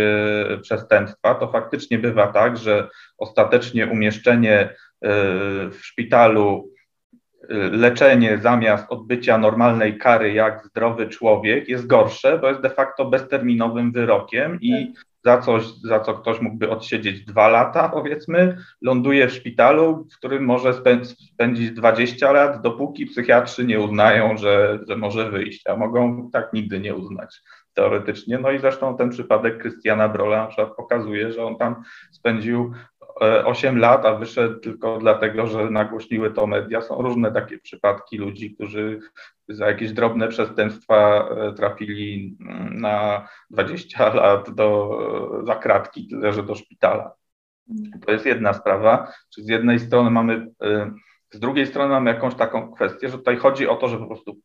przestępstwa, 0.63 1.35
to 1.35 1.53
faktycznie 1.53 1.99
bywa 1.99 2.27
tak, 2.27 2.57
że 2.57 2.89
ostatecznie 3.19 3.87
umieszczenie 3.87 4.75
w 5.71 5.79
szpitalu 5.83 6.73
leczenie 7.73 8.39
zamiast 8.39 8.87
odbycia 8.89 9.39
normalnej 9.39 9.99
kary 9.99 10.33
jak 10.33 10.65
zdrowy 10.67 11.09
człowiek 11.09 11.69
jest 11.69 11.87
gorsze, 11.87 12.39
bo 12.39 12.49
jest 12.49 12.61
de 12.61 12.71
facto 12.71 13.05
bezterminowym 13.05 13.93
wyrokiem 13.93 14.59
i 14.61 14.93
tak 14.95 15.12
za 15.25 15.39
coś, 15.39 15.65
za 15.85 16.01
co 16.01 16.15
ktoś 16.15 16.41
mógłby 16.41 16.71
odsiedzieć 16.71 17.25
dwa 17.25 17.49
lata, 17.49 17.89
powiedzmy, 17.89 18.57
ląduje 18.83 19.29
w 19.29 19.33
szpitalu, 19.33 20.07
w 20.13 20.19
którym 20.19 20.45
może 20.45 20.75
spędzić 21.35 21.71
20 21.71 22.33
lat, 22.33 22.63
dopóki 22.63 23.07
psychiatrzy 23.07 23.65
nie 23.65 23.81
uznają, 23.81 24.37
że, 24.37 24.79
że 24.89 24.97
może 24.97 25.31
wyjść, 25.31 25.67
a 25.67 25.77
mogą 25.77 26.31
tak 26.31 26.53
nigdy 26.53 26.81
nie 26.81 26.95
uznać 26.95 27.43
teoretycznie. 27.75 28.39
No 28.39 28.51
i 28.51 28.59
zresztą 28.59 28.97
ten 28.97 29.11
przypadek 29.11 29.59
Krystiana 29.59 30.09
Brola 30.09 30.37
na 30.37 30.47
przykład 30.47 30.77
pokazuje, 30.77 31.33
że 31.33 31.45
on 31.45 31.57
tam 31.57 31.83
spędził 32.13 32.73
8 33.21 33.77
e, 33.77 33.81
lat, 33.81 34.07
a 34.07 34.15
wyszedł 34.15 34.61
tylko 34.61 34.99
dlatego, 34.99 35.47
że 35.47 35.71
nagłośniły 35.71 36.31
to 36.31 36.47
media. 36.47 36.81
Są 36.81 37.03
różne 37.03 37.33
takie 37.33 37.59
przypadki 37.59 38.19
ludzi, 38.19 38.55
którzy 38.55 39.01
za 39.49 39.67
jakieś 39.67 39.93
drobne 39.93 40.29
przestępstwa 40.29 41.29
e, 41.29 41.53
trafili 41.53 42.37
mm, 42.41 42.81
na 42.81 43.29
20 43.51 44.15
lat 44.15 44.51
do, 44.51 44.99
za 45.47 45.55
kratki, 45.55 46.09
tyle 46.09 46.33
że 46.33 46.43
do 46.43 46.55
szpitala. 46.55 47.15
To 48.07 48.13
jest 48.13 48.27
jedna 48.27 48.53
sprawa. 48.53 49.13
Czy 49.35 49.43
z 49.43 49.49
jednej 49.49 49.81
strony 49.81 50.11
mamy, 50.11 50.47
e, 50.63 50.93
z 51.31 51.39
drugiej 51.41 51.67
strony 51.67 51.91
mamy 51.91 52.11
jakąś 52.11 52.35
taką 52.35 52.73
kwestię, 52.73 53.09
że 53.09 53.19
tutaj 53.19 53.37
chodzi 53.37 53.69
o 53.69 53.77
to, 53.77 53.89
że 53.89 53.99
po 53.99 54.07
prostu 54.07 54.37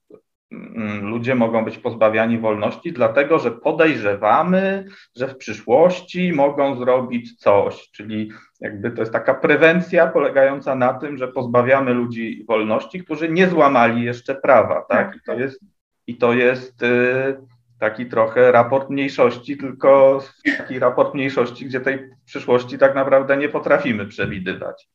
ludzie 1.02 1.36
mogą 1.36 1.66
być 1.66 1.78
pozbawiani 1.78 2.40
wolności, 2.40 2.94
dlatego 2.94 3.40
że 3.40 3.52
podejrzewamy, 3.52 4.86
że 5.16 5.28
w 5.28 5.38
przyszłości 5.38 6.34
mogą 6.34 6.76
zrobić 6.76 7.40
coś. 7.40 7.90
Czyli 7.92 8.32
jakby 8.62 8.92
to 8.92 9.02
jest 9.02 9.14
taka 9.14 9.34
prewencja 9.34 10.08
polegająca 10.08 10.76
na 10.76 10.94
tym, 10.94 11.18
że 11.18 11.28
pozbawiamy 11.28 11.94
ludzi 11.94 12.46
wolności, 12.48 13.04
którzy 13.04 13.30
nie 13.30 13.48
złamali 13.48 14.04
jeszcze 14.04 14.36
prawa. 14.36 14.82
Tak? 14.90 15.16
I 15.16 15.20
to 15.26 15.34
jest, 15.34 15.60
i 16.08 16.18
to 16.18 16.34
jest 16.34 16.84
y, 16.84 17.38
taki 17.80 18.06
trochę 18.06 18.52
raport 18.52 18.90
mniejszości, 18.90 19.58
tylko 19.58 20.20
taki 20.58 20.80
raport 20.80 21.14
mniejszości, 21.14 21.66
gdzie 21.66 21.80
tej 21.80 22.10
przyszłości 22.26 22.78
tak 22.78 22.96
naprawdę 22.96 23.38
nie 23.38 23.50
potrafimy 23.50 24.06
przewidywać. 24.06 24.90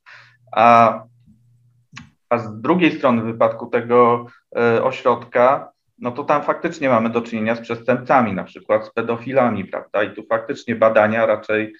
A 0.52 1.02
A 2.32 2.38
z 2.38 2.60
drugiej 2.60 2.92
strony, 2.92 3.22
w 3.22 3.24
wypadku 3.24 3.66
tego 3.66 4.26
ośrodka, 4.82 5.72
no 5.98 6.10
to 6.10 6.24
tam 6.24 6.42
faktycznie 6.42 6.88
mamy 6.88 7.10
do 7.10 7.22
czynienia 7.22 7.54
z 7.54 7.60
przestępcami, 7.60 8.34
na 8.34 8.44
przykład 8.44 8.86
z 8.86 8.90
pedofilami, 8.90 9.64
prawda? 9.64 10.02
I 10.02 10.14
tu 10.14 10.26
faktycznie 10.26 10.76
badania 10.76 11.26
raczej 11.26 11.74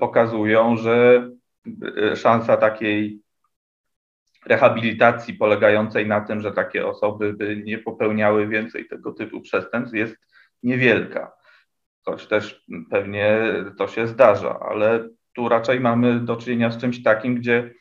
pokazują, 0.00 0.76
że 0.76 1.28
szansa 2.14 2.56
takiej 2.56 3.20
rehabilitacji 4.46 5.34
polegającej 5.34 6.06
na 6.06 6.20
tym, 6.20 6.40
że 6.40 6.52
takie 6.52 6.86
osoby 6.86 7.32
by 7.32 7.56
nie 7.56 7.78
popełniały 7.78 8.48
więcej 8.48 8.88
tego 8.88 9.12
typu 9.12 9.40
przestępstw 9.40 9.96
jest 9.96 10.16
niewielka. 10.62 11.32
Choć 12.04 12.26
też 12.26 12.64
pewnie 12.90 13.38
to 13.78 13.88
się 13.88 14.06
zdarza, 14.06 14.58
ale 14.60 15.08
tu 15.32 15.48
raczej 15.48 15.80
mamy 15.80 16.20
do 16.20 16.36
czynienia 16.36 16.70
z 16.70 16.78
czymś 16.78 17.02
takim, 17.02 17.34
gdzie 17.34 17.74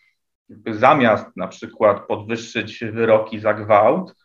zamiast 0.71 1.37
na 1.37 1.47
przykład 1.47 2.07
podwyższyć 2.07 2.79
wyroki 2.79 3.39
za 3.39 3.53
gwałt, 3.53 4.15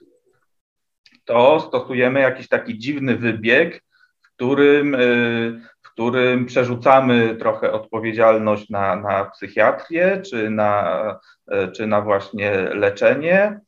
to 1.25 1.61
stosujemy 1.61 2.21
jakiś 2.21 2.49
taki 2.49 2.79
dziwny 2.79 3.17
wybieg, 3.17 3.83
w 4.23 4.35
którym 4.35 4.95
y, 4.95 5.61
którym 5.93 6.47
przerzucamy 6.47 7.37
trochę 7.37 7.73
odpowiedzialność 7.73 8.71
na, 8.71 8.97
na 8.97 9.25
psychiatrię 9.25 10.23
czy 10.31 10.51
na, 10.51 11.21
e, 11.49 11.69
czy 11.69 11.87
na 11.87 12.01
właśnie 12.01 12.51
leczenie 12.53 13.61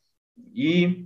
i 0.53 1.05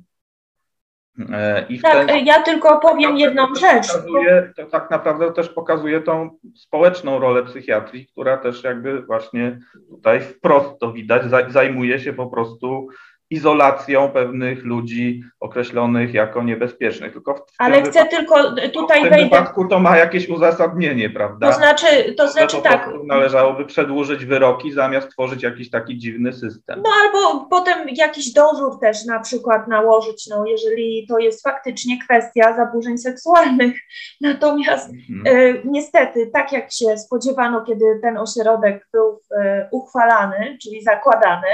i 1.70 1.80
tak, 1.80 2.07
ten, 2.07 2.26
ja 2.26 2.41
tylko 2.41 2.80
powiem 2.80 3.17
jedną 3.17 3.55
rzecz. 3.55 3.88
Pokazuje, 3.88 4.53
to 4.55 4.65
tak 4.65 4.91
naprawdę 4.91 5.34
też 5.34 5.49
pokazuje 5.49 6.01
tą 6.01 6.30
społeczną 6.55 7.20
rolę 7.20 7.43
psychiatrii, 7.43 8.07
która 8.07 8.38
też 8.38 8.63
jakby 8.63 9.01
właśnie 9.01 9.59
tutaj 9.89 10.22
wprost 10.22 10.80
to 10.80 10.91
widać, 10.91 11.22
zajmuje 11.49 11.99
się 11.99 12.13
po 12.13 12.28
prostu 12.28 12.88
izolacją 13.30 14.09
pewnych 14.09 14.63
ludzi 14.65 15.23
określonych 15.39 16.13
jako 16.13 16.43
niebezpiecznych. 16.43 17.13
Tylko 17.13 17.34
w 17.36 17.41
Ale 17.57 17.82
chcę 17.82 18.03
wypadku, 18.03 18.15
tylko 18.15 18.55
tutaj 18.73 18.99
w 18.99 19.01
tym 19.01 19.09
wejdę. 19.09 19.23
wypadku 19.23 19.67
to 19.67 19.80
ma 19.80 19.97
jakieś 19.97 20.30
uzasadnienie, 20.30 21.09
prawda? 21.09 21.47
To 21.47 21.53
znaczy, 21.53 22.13
to 22.17 22.27
znaczy 22.27 22.57
to 22.57 22.61
tak. 22.63 22.89
Należałoby 23.03 23.65
przedłużyć 23.65 24.25
wyroki 24.25 24.71
zamiast 24.71 25.11
tworzyć 25.11 25.43
jakiś 25.43 25.69
taki 25.69 25.97
dziwny 25.97 26.34
system. 26.34 26.84
No 26.84 26.89
albo 27.03 27.45
potem 27.49 27.89
jakiś 27.95 28.34
dozór 28.34 28.80
też 28.80 29.05
na 29.05 29.19
przykład 29.19 29.67
nałożyć, 29.67 30.27
no 30.27 30.45
jeżeli 30.45 31.07
to 31.07 31.19
jest 31.19 31.43
faktycznie 31.43 31.99
kwestia 32.03 32.55
zaburzeń 32.55 32.97
seksualnych. 32.97 33.75
Natomiast 34.21 34.89
mhm. 35.09 35.38
e, 35.38 35.61
niestety, 35.65 36.30
tak 36.34 36.51
jak 36.51 36.71
się 36.71 36.97
spodziewano, 36.97 37.61
kiedy 37.61 37.99
ten 38.01 38.17
ośrodek 38.17 38.88
był 38.93 39.21
e, 39.38 39.69
uchwalany, 39.71 40.57
czyli 40.61 40.84
zakładany, 40.84 41.47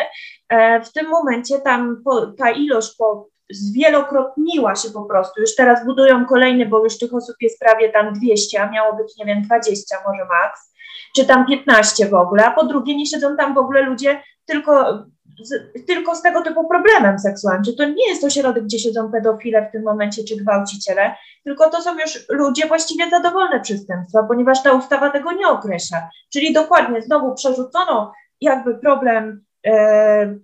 e, 0.49 0.81
w 0.81 0.91
tym 0.91 1.09
momencie 1.09 1.59
tam 1.65 2.01
po, 2.05 2.27
ta 2.27 2.51
ilość 2.51 2.95
po, 2.97 3.27
zwielokrotniła 3.51 4.75
się 4.75 4.89
po 4.89 5.05
prostu. 5.05 5.41
Już 5.41 5.55
teraz 5.55 5.85
budują 5.85 6.25
kolejny, 6.25 6.65
bo 6.65 6.83
już 6.83 6.97
tych 6.97 7.13
osób 7.13 7.35
jest 7.41 7.59
prawie 7.59 7.91
tam 7.91 8.13
200, 8.13 8.61
a 8.61 8.71
miało 8.71 8.95
być, 8.95 9.17
nie 9.17 9.25
wiem, 9.25 9.41
20 9.41 9.95
może 10.07 10.25
maks, 10.25 10.73
czy 11.15 11.25
tam 11.25 11.45
15 11.45 12.09
w 12.09 12.13
ogóle, 12.13 12.45
a 12.45 12.51
po 12.51 12.65
drugie 12.65 12.97
nie 12.97 13.05
siedzą 13.05 13.37
tam 13.37 13.53
w 13.53 13.57
ogóle 13.57 13.81
ludzie 13.81 14.21
tylko 14.45 15.05
z, 15.43 15.85
tylko 15.87 16.15
z 16.15 16.21
tego 16.21 16.41
typu 16.41 16.67
problemem 16.67 17.19
seksualnym. 17.19 17.63
Czy 17.63 17.75
to 17.75 17.85
nie 17.85 18.09
jest 18.09 18.23
ośrodek, 18.23 18.63
gdzie 18.63 18.79
siedzą 18.79 19.11
pedofile 19.11 19.69
w 19.69 19.71
tym 19.71 19.83
momencie, 19.83 20.23
czy 20.23 20.35
gwałciciele, 20.35 21.15
tylko 21.43 21.69
to 21.69 21.81
są 21.81 21.99
już 21.99 22.29
ludzie 22.29 22.67
właściwie 22.67 23.09
zadowolone 23.09 23.61
przestępstwa, 23.61 24.23
ponieważ 24.23 24.63
ta 24.63 24.73
ustawa 24.73 25.09
tego 25.09 25.31
nie 25.31 25.47
określa. 25.47 26.09
Czyli 26.33 26.53
dokładnie 26.53 27.01
znowu 27.01 27.35
przerzucono 27.35 28.13
jakby 28.41 28.77
problem 28.77 29.45
e, 29.67 30.35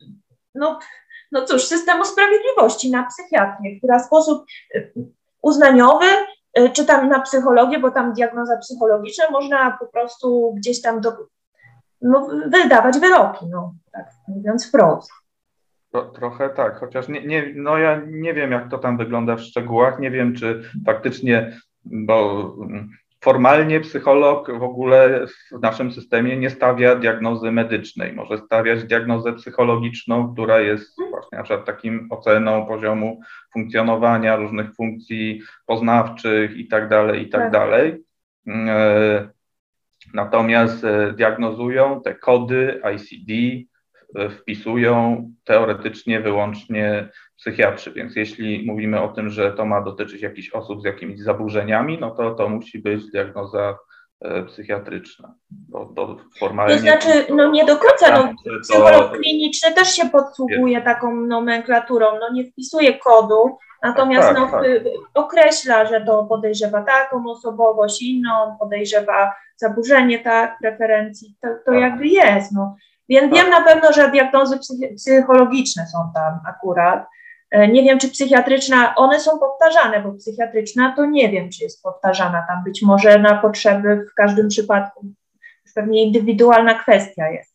no, 0.55 0.79
no 1.31 1.45
cóż, 1.45 1.63
systemu 1.63 2.05
sprawiedliwości 2.05 2.91
na 2.91 3.03
psychiatrię, 3.03 3.77
która 3.77 3.99
w 3.99 4.05
sposób 4.05 4.45
y, 4.75 4.93
uznaniowy, 5.41 6.05
y, 6.59 6.69
czy 6.69 6.85
tam 6.85 7.09
na 7.09 7.19
psychologię, 7.19 7.79
bo 7.79 7.91
tam 7.91 8.13
diagnoza 8.13 8.57
psychologiczna, 8.57 9.25
można 9.31 9.77
po 9.79 9.85
prostu 9.87 10.53
gdzieś 10.57 10.81
tam 10.81 11.01
do, 11.01 11.11
no, 12.01 12.27
wydawać 12.47 12.99
wyroki, 12.99 13.45
no, 13.49 13.73
tak 13.91 14.05
mówiąc 14.27 14.67
wprost. 14.67 15.11
Trochę 16.13 16.49
tak, 16.49 16.79
chociaż 16.79 17.07
nie, 17.07 17.25
nie, 17.25 17.53
no 17.55 17.77
ja 17.77 18.01
nie 18.07 18.33
wiem, 18.33 18.51
jak 18.51 18.69
to 18.69 18.77
tam 18.77 18.97
wygląda 18.97 19.35
w 19.35 19.41
szczegółach. 19.41 19.99
Nie 19.99 20.11
wiem, 20.11 20.35
czy 20.35 20.63
faktycznie, 20.85 21.57
bo 21.85 22.47
mm, 22.61 22.89
Formalnie 23.23 23.79
psycholog 23.79 24.59
w 24.59 24.63
ogóle 24.63 25.25
w 25.51 25.61
naszym 25.61 25.91
systemie 25.91 26.37
nie 26.37 26.49
stawia 26.49 26.95
diagnozy 26.95 27.51
medycznej. 27.51 28.13
Może 28.13 28.37
stawiać 28.37 28.83
diagnozę 28.83 29.33
psychologiczną, 29.33 30.33
która 30.33 30.59
jest 30.59 30.97
właśnie 31.09 31.37
na 31.37 31.43
przykład 31.43 31.65
takim 31.65 32.07
oceną 32.09 32.65
poziomu 32.65 33.21
funkcjonowania 33.53 34.35
różnych 34.35 34.75
funkcji 34.75 35.41
poznawczych 35.65 36.57
i 36.57 36.67
tak 36.67 36.89
dalej, 36.89 37.21
i 37.21 37.29
tak, 37.29 37.41
tak. 37.41 37.51
dalej. 37.51 38.03
E, 38.47 39.29
natomiast 40.13 40.83
e, 40.83 41.13
diagnozują 41.13 42.01
te 42.01 42.15
kody 42.15 42.81
ICD, 42.95 43.33
e, 44.15 44.29
wpisują 44.29 45.31
teoretycznie 45.43 46.21
wyłącznie 46.21 47.09
psychiatrzy, 47.41 47.91
więc 47.91 48.15
jeśli 48.15 48.65
mówimy 48.65 49.01
o 49.01 49.07
tym, 49.07 49.29
że 49.29 49.51
to 49.51 49.65
ma 49.65 49.81
dotyczyć 49.81 50.21
jakichś 50.21 50.49
osób 50.49 50.81
z 50.81 50.85
jakimiś 50.85 51.19
zaburzeniami, 51.19 51.97
no 52.01 52.11
to 52.11 52.31
to 52.31 52.49
musi 52.49 52.79
być 52.79 53.11
diagnoza 53.11 53.77
e, 54.21 54.43
psychiatryczna. 54.43 55.33
Bo, 55.49 55.85
bo 55.85 56.17
formalnie, 56.39 56.75
to 56.75 56.81
znaczy, 56.81 57.25
no 57.29 57.51
nie 57.51 57.65
do 57.65 57.77
końca, 57.77 58.17
no, 58.17 58.33
psycholog 58.61 59.17
kliniczny 59.17 59.73
też 59.73 59.95
się 59.95 60.09
podsługuje 60.09 60.81
taką 60.81 61.15
nomenklaturą, 61.15 62.07
no 62.19 62.33
nie 62.33 62.51
wpisuje 62.51 62.99
kodu, 62.99 63.57
natomiast 63.83 64.27
tak, 64.27 64.37
no, 64.37 64.47
tak. 64.51 64.63
określa, 65.13 65.85
że 65.85 66.01
to 66.01 66.23
podejrzewa 66.23 66.81
taką 66.81 67.23
osobowość, 67.29 68.01
inną, 68.01 68.57
podejrzewa 68.59 69.33
zaburzenie 69.55 70.19
tak, 70.19 70.57
preferencji, 70.61 71.35
to, 71.41 71.47
to 71.65 71.71
tak. 71.71 71.81
jakby 71.81 72.07
jest, 72.07 72.51
no. 72.51 72.75
Więc 73.09 73.35
wiem 73.35 73.49
na 73.49 73.61
pewno, 73.61 73.93
że 73.93 74.11
diagnozy 74.11 74.59
psychologiczne 74.95 75.87
są 75.87 76.11
tam 76.15 76.39
akurat, 76.47 77.07
nie 77.51 77.83
wiem, 77.83 77.99
czy 77.99 78.09
psychiatryczna, 78.09 78.95
one 78.95 79.19
są 79.19 79.39
powtarzane, 79.39 79.99
bo 80.01 80.11
psychiatryczna 80.11 80.93
to 80.95 81.05
nie 81.05 81.29
wiem, 81.29 81.49
czy 81.49 81.63
jest 81.63 81.83
powtarzana 81.83 82.45
tam. 82.47 82.63
Być 82.63 82.81
może 82.81 83.19
na 83.19 83.37
potrzeby 83.37 84.05
w 84.11 84.15
każdym 84.15 84.47
przypadku 84.47 85.05
pewnie 85.75 86.03
indywidualna 86.03 86.73
kwestia 86.73 87.29
jest. 87.29 87.53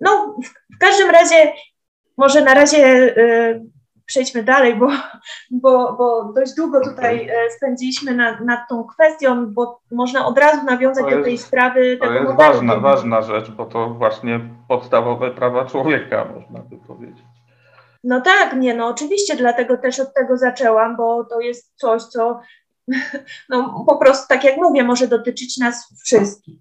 No, 0.00 0.36
w, 0.44 0.74
w 0.76 0.78
każdym 0.78 1.10
razie, 1.10 1.52
może 2.16 2.44
na 2.44 2.54
razie 2.54 2.86
y, 3.18 3.66
przejdźmy 4.06 4.42
dalej, 4.42 4.74
bo, 4.74 4.88
bo, 5.50 5.92
bo 5.98 6.32
dość 6.32 6.54
długo 6.54 6.80
tutaj 6.84 7.28
e, 7.28 7.50
spędziliśmy 7.50 8.14
nad, 8.14 8.40
nad 8.40 8.68
tą 8.68 8.84
kwestią, 8.84 9.46
bo 9.46 9.80
można 9.90 10.26
od 10.26 10.38
razu 10.38 10.64
nawiązać 10.64 11.04
jest, 11.04 11.16
do 11.18 11.24
tej 11.24 11.38
sprawy. 11.38 11.98
To 12.00 12.12
jest 12.12 12.36
ważna, 12.36 12.76
ważna 12.76 13.22
rzecz, 13.22 13.50
bo 13.50 13.66
to 13.66 13.90
właśnie 13.90 14.40
podstawowe 14.68 15.30
prawa 15.30 15.64
człowieka, 15.64 16.26
można 16.34 16.60
by 16.60 16.76
powiedzieć. 16.76 17.25
No 18.08 18.20
tak, 18.20 18.56
nie, 18.56 18.74
no 18.74 18.86
oczywiście, 18.86 19.36
dlatego 19.36 19.76
też 19.76 20.00
od 20.00 20.14
tego 20.14 20.36
zaczęłam, 20.36 20.96
bo 20.96 21.24
to 21.24 21.40
jest 21.40 21.72
coś, 21.76 22.02
co 22.02 22.40
no, 23.50 23.84
po 23.86 23.96
prostu, 23.98 24.28
tak 24.28 24.44
jak 24.44 24.56
mówię, 24.56 24.84
może 24.84 25.08
dotyczyć 25.08 25.58
nas 25.58 25.92
wszystkich. 26.04 26.58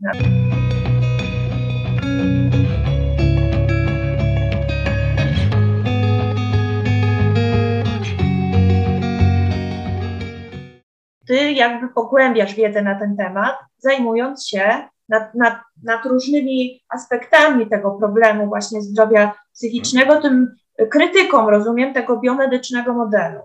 Ty 11.27 11.51
jakby 11.51 11.89
pogłębiasz 11.89 12.55
wiedzę 12.55 12.81
na 12.81 12.99
ten 12.99 13.17
temat, 13.17 13.55
zajmując 13.77 14.47
się 14.47 14.87
nad, 15.09 15.35
nad, 15.35 15.57
nad 15.83 16.05
różnymi 16.05 16.81
aspektami 16.89 17.69
tego 17.69 17.91
problemu 17.91 18.47
właśnie 18.47 18.81
zdrowia 18.81 19.33
psychicznego, 19.53 20.21
tym 20.21 20.55
krytyką, 20.91 21.49
rozumiem, 21.49 21.93
tego 21.93 22.19
biomedycznego 22.19 22.93
modelu. 22.93 23.39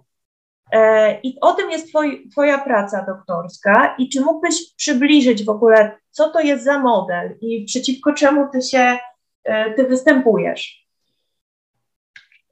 E, 0.73 1.21
I 1.21 1.41
o 1.41 1.53
tym 1.53 1.71
jest 1.71 1.89
twoj, 1.89 2.29
Twoja 2.31 2.59
praca 2.59 3.05
doktorska 3.07 3.95
i 3.99 4.09
czy 4.09 4.21
mógłbyś 4.21 4.75
przybliżyć 4.77 5.45
w 5.45 5.49
ogóle, 5.49 5.99
co 6.11 6.31
to 6.31 6.41
jest 6.41 6.65
za 6.65 6.79
model 6.79 7.39
i 7.41 7.65
przeciwko 7.65 8.13
czemu 8.13 8.49
ty 8.53 8.63
się, 8.63 8.99
e, 9.45 9.75
ty 9.75 9.85
występujesz? 9.85 10.87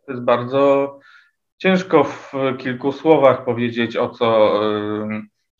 To 0.06 0.12
jest 0.12 0.24
bardzo 0.24 0.98
ciężko 1.58 2.04
w 2.04 2.32
kilku 2.58 2.92
słowach 2.92 3.44
powiedzieć, 3.44 3.96
o 3.96 4.08
co, 4.08 4.60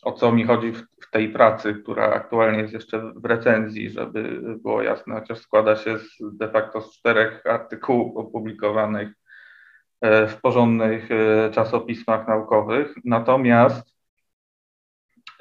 o 0.03 0.11
co 0.11 0.31
mi 0.31 0.43
chodzi 0.43 0.71
w, 0.71 0.83
tej 1.11 1.29
pracy, 1.29 1.73
która 1.73 2.13
aktualnie 2.13 2.59
jest 2.59 2.73
jeszcze 2.73 3.11
w 3.15 3.25
recenzji, 3.25 3.89
żeby 3.89 4.41
było 4.63 4.81
jasne, 4.81 5.15
chociaż 5.15 5.39
składa 5.39 5.75
się 5.75 5.99
z, 5.99 6.37
de 6.37 6.49
facto 6.49 6.81
z 6.81 6.91
czterech 6.91 7.45
artykułów 7.45 8.17
opublikowanych 8.17 9.09
e, 10.01 10.27
w 10.27 10.41
porządnych 10.41 11.09
e, 11.11 11.51
czasopismach 11.51 12.27
naukowych. 12.27 12.93
Natomiast 13.05 13.95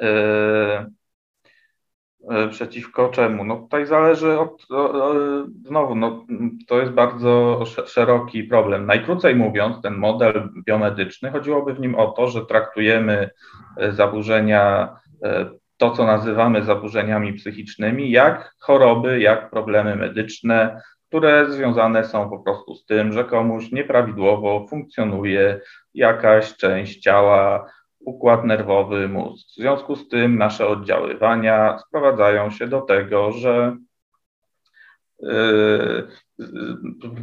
e, 0.03 0.91
przeciwko 2.51 3.09
czemu? 3.09 3.45
No 3.45 3.57
tutaj 3.57 3.87
zależy 3.87 4.39
od, 4.39 4.67
znowu, 5.65 5.95
no, 5.95 6.27
to 6.67 6.81
jest 6.81 6.93
bardzo 6.93 7.65
szeroki 7.87 8.45
problem. 8.45 8.87
Najkrócej 8.87 9.37
mówiąc, 9.37 9.83
ten 9.83 9.95
model 9.95 10.49
biomedyczny, 10.67 11.31
chodziłoby 11.31 11.75
w 11.75 11.81
nim 11.81 11.95
o 11.95 12.07
to, 12.07 12.29
że 12.29 12.47
traktujemy 12.47 13.31
zaburzenia, 13.91 14.97
to 15.77 15.91
co 15.91 16.07
nazywamy 16.07 16.65
zaburzeniami 16.65 17.33
psychicznymi, 17.33 18.11
jak 18.11 18.55
choroby, 18.59 19.21
jak 19.21 19.51
problemy 19.51 19.97
medyczne, 19.97 20.81
które 21.09 21.51
związane 21.51 22.05
są 22.05 22.31
po 22.31 22.39
prostu 22.39 22.75
z 22.75 22.87
tym, 22.87 23.13
że 23.13 23.25
komuś 23.25 23.73
nieprawidłowo 23.73 24.67
funkcjonuje 24.71 25.61
jakaś 25.95 26.57
część 26.57 27.01
ciała, 27.01 27.71
układ 28.01 28.45
nerwowy, 28.45 29.09
mózg. 29.09 29.49
W 29.49 29.55
związku 29.55 29.97
z 29.97 30.09
tym 30.09 30.39
nasze 30.39 30.67
oddziaływania 30.67 31.79
sprowadzają 31.79 32.51
się 32.51 32.67
do 32.67 32.81
tego, 32.81 33.33
że 33.33 33.77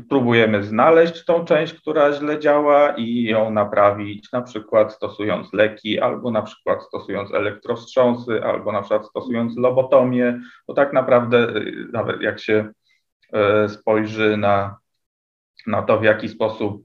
próbujemy 0.10 0.64
znaleźć 0.64 1.26
tą 1.26 1.46
część, 1.46 1.74
która 1.74 2.14
źle 2.14 2.40
działa 2.40 2.94
i 2.98 3.24
ją 3.24 3.52
naprawić, 3.52 4.32
na 4.32 4.42
przykład 4.42 4.94
stosując 4.94 5.54
leki, 5.54 6.00
albo 6.00 6.32
na 6.32 6.42
przykład 6.42 6.84
stosując 6.84 7.34
elektrowstrząsy, 7.34 8.44
albo 8.44 8.72
na 8.72 8.82
przykład 8.82 9.08
stosując 9.08 9.58
lobotomię, 9.58 10.40
bo 10.68 10.74
tak 10.74 10.94
naprawdę 10.94 11.38
yy, 11.38 11.88
nawet 11.94 12.22
jak 12.22 12.40
się 12.40 12.70
yy, 13.34 13.70
spojrzy 13.70 14.38
na, 14.38 14.78
na 15.68 15.82
to, 15.82 16.00
w 16.00 16.04
jaki 16.04 16.30
sposób 16.30 16.82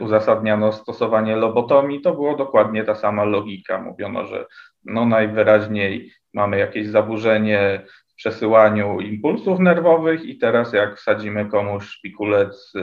uzasadniano 0.00 0.72
stosowanie 0.72 1.36
lobotomii, 1.36 2.00
to 2.00 2.14
było 2.14 2.36
dokładnie 2.36 2.84
ta 2.84 2.94
sama 2.94 3.24
logika. 3.24 3.82
Mówiono, 3.82 4.26
że 4.26 4.46
no 4.84 5.06
najwyraźniej 5.06 6.12
mamy 6.34 6.58
jakieś 6.58 6.88
zaburzenie 6.88 7.86
przesyłaniu 8.20 9.00
impulsów 9.00 9.58
nerwowych 9.58 10.24
i 10.24 10.38
teraz 10.38 10.72
jak 10.72 10.96
wsadzimy 10.96 11.46
komuś 11.46 11.84
szpikulec 11.84 12.72
e, 12.76 12.80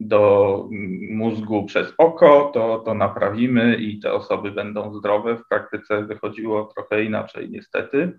do 0.00 0.68
mózgu 1.10 1.64
przez 1.64 1.94
oko, 1.98 2.50
to 2.54 2.78
to 2.78 2.94
naprawimy 2.94 3.76
i 3.76 4.00
te 4.00 4.12
osoby 4.12 4.50
będą 4.50 4.94
zdrowe. 4.94 5.36
W 5.36 5.48
praktyce 5.48 6.04
wychodziło 6.04 6.64
trochę 6.64 7.04
inaczej 7.04 7.50
niestety. 7.50 8.18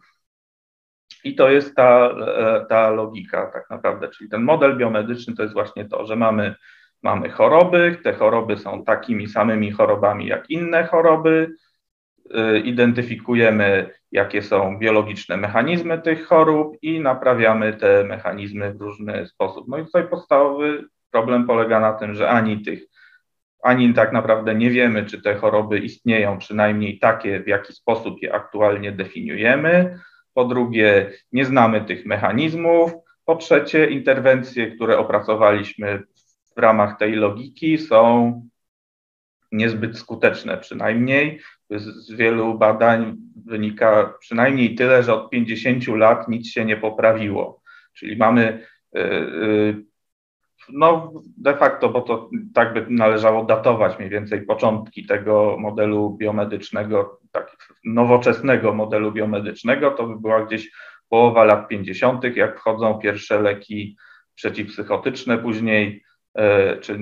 I 1.24 1.36
to 1.36 1.50
jest 1.50 1.76
ta, 1.76 2.10
e, 2.10 2.66
ta 2.70 2.90
logika 2.90 3.52
tak 3.54 3.70
naprawdę, 3.70 4.10
czyli 4.10 4.30
ten 4.30 4.44
model 4.44 4.78
biomedyczny 4.78 5.36
to 5.36 5.44
jest 5.44 5.54
właśnie 5.54 5.86
to, 5.86 6.06
że 6.06 6.16
mamy 6.16 6.56
mamy 7.04 7.30
choroby, 7.30 7.98
te 8.04 8.14
choroby 8.14 8.58
są 8.58 8.84
takimi 8.84 9.28
samymi 9.28 9.72
chorobami 9.72 10.28
jak 10.28 10.50
inne 10.50 10.84
choroby, 10.84 11.30
y, 11.40 11.71
identyfikujemy, 12.64 13.90
jakie 14.12 14.42
są 14.42 14.78
biologiczne 14.80 15.38
mechanizmy 15.38 16.02
tych 16.02 16.26
chorób 16.26 16.78
i 16.82 17.00
naprawiamy 17.00 17.74
te 17.74 18.04
mechanizmy 18.04 18.74
w 18.74 18.82
różny 18.82 19.28
sposób. 19.28 19.68
No 19.68 19.78
i 19.78 19.86
tutaj 19.86 20.08
podstawowy 20.08 20.84
problem 21.12 21.48
polega 21.48 21.80
na 21.80 21.94
tym, 21.94 22.16
że 22.16 22.30
ani 22.30 22.62
tych, 22.62 22.84
ani 23.64 23.94
tak 23.94 24.14
naprawdę 24.14 24.56
nie 24.56 24.70
wiemy, 24.70 25.06
czy 25.06 25.22
te 25.22 25.36
choroby 25.36 25.80
istnieją, 25.80 26.38
przynajmniej 26.38 27.00
takie, 27.00 27.40
w 27.40 27.48
jaki 27.48 27.74
sposób 27.74 28.22
je 28.22 28.34
aktualnie 28.34 28.92
definiujemy. 28.92 30.00
Po 30.34 30.46
drugie, 30.46 31.12
nie 31.32 31.46
znamy 31.46 31.82
tych 31.82 32.06
mechanizmów. 32.06 32.92
Po 33.26 33.36
trzecie, 33.36 33.90
interwencje, 33.90 34.72
które 34.72 34.98
opracowaliśmy 34.98 36.04
w 36.58 36.60
ramach 36.60 36.98
tej 36.98 37.14
logiki 37.14 37.78
są 37.78 38.34
niezbyt 39.52 39.98
skuteczne, 39.98 40.58
przynajmniej 40.58 41.40
z, 41.72 42.12
wielu 42.12 42.58
badań 42.58 43.18
wynika 43.46 44.14
przynajmniej 44.20 44.76
tyle, 44.76 45.04
że 45.04 45.14
od 45.14 45.30
50 45.30 45.88
lat 45.88 46.28
nic 46.28 46.48
się 46.48 46.66
nie 46.66 46.78
poprawiło. 46.78 47.62
Czyli 47.94 48.18
mamy 48.18 48.66
y, 48.96 49.00
y, 49.00 49.86
no 50.70 51.14
de 51.38 51.58
facto, 51.58 51.90
bo 51.90 52.02
to 52.02 52.30
tak 52.54 52.74
by 52.74 52.86
należało 52.90 53.46
datować 53.46 54.00
mniej 54.00 54.10
więcej 54.10 54.42
początki 54.42 55.06
tego 55.06 55.58
modelu 55.60 56.18
biomedycznego, 56.18 57.20
tak 57.32 57.58
nowoczesnego 57.86 58.74
modelu 58.74 59.12
biomedycznego, 59.12 59.92
to 59.92 60.08
by 60.08 60.20
była 60.20 60.46
gdzieś 60.46 60.72
połowa 61.10 61.44
lat 61.44 61.68
50., 61.68 62.36
jak 62.36 62.60
wchodzą 62.60 62.94
pierwsze 62.94 63.42
leki 63.42 63.98
przeciwpsychotyczne, 64.36 65.38
później 65.38 66.04
E, 66.34 66.78
czy 66.78 67.00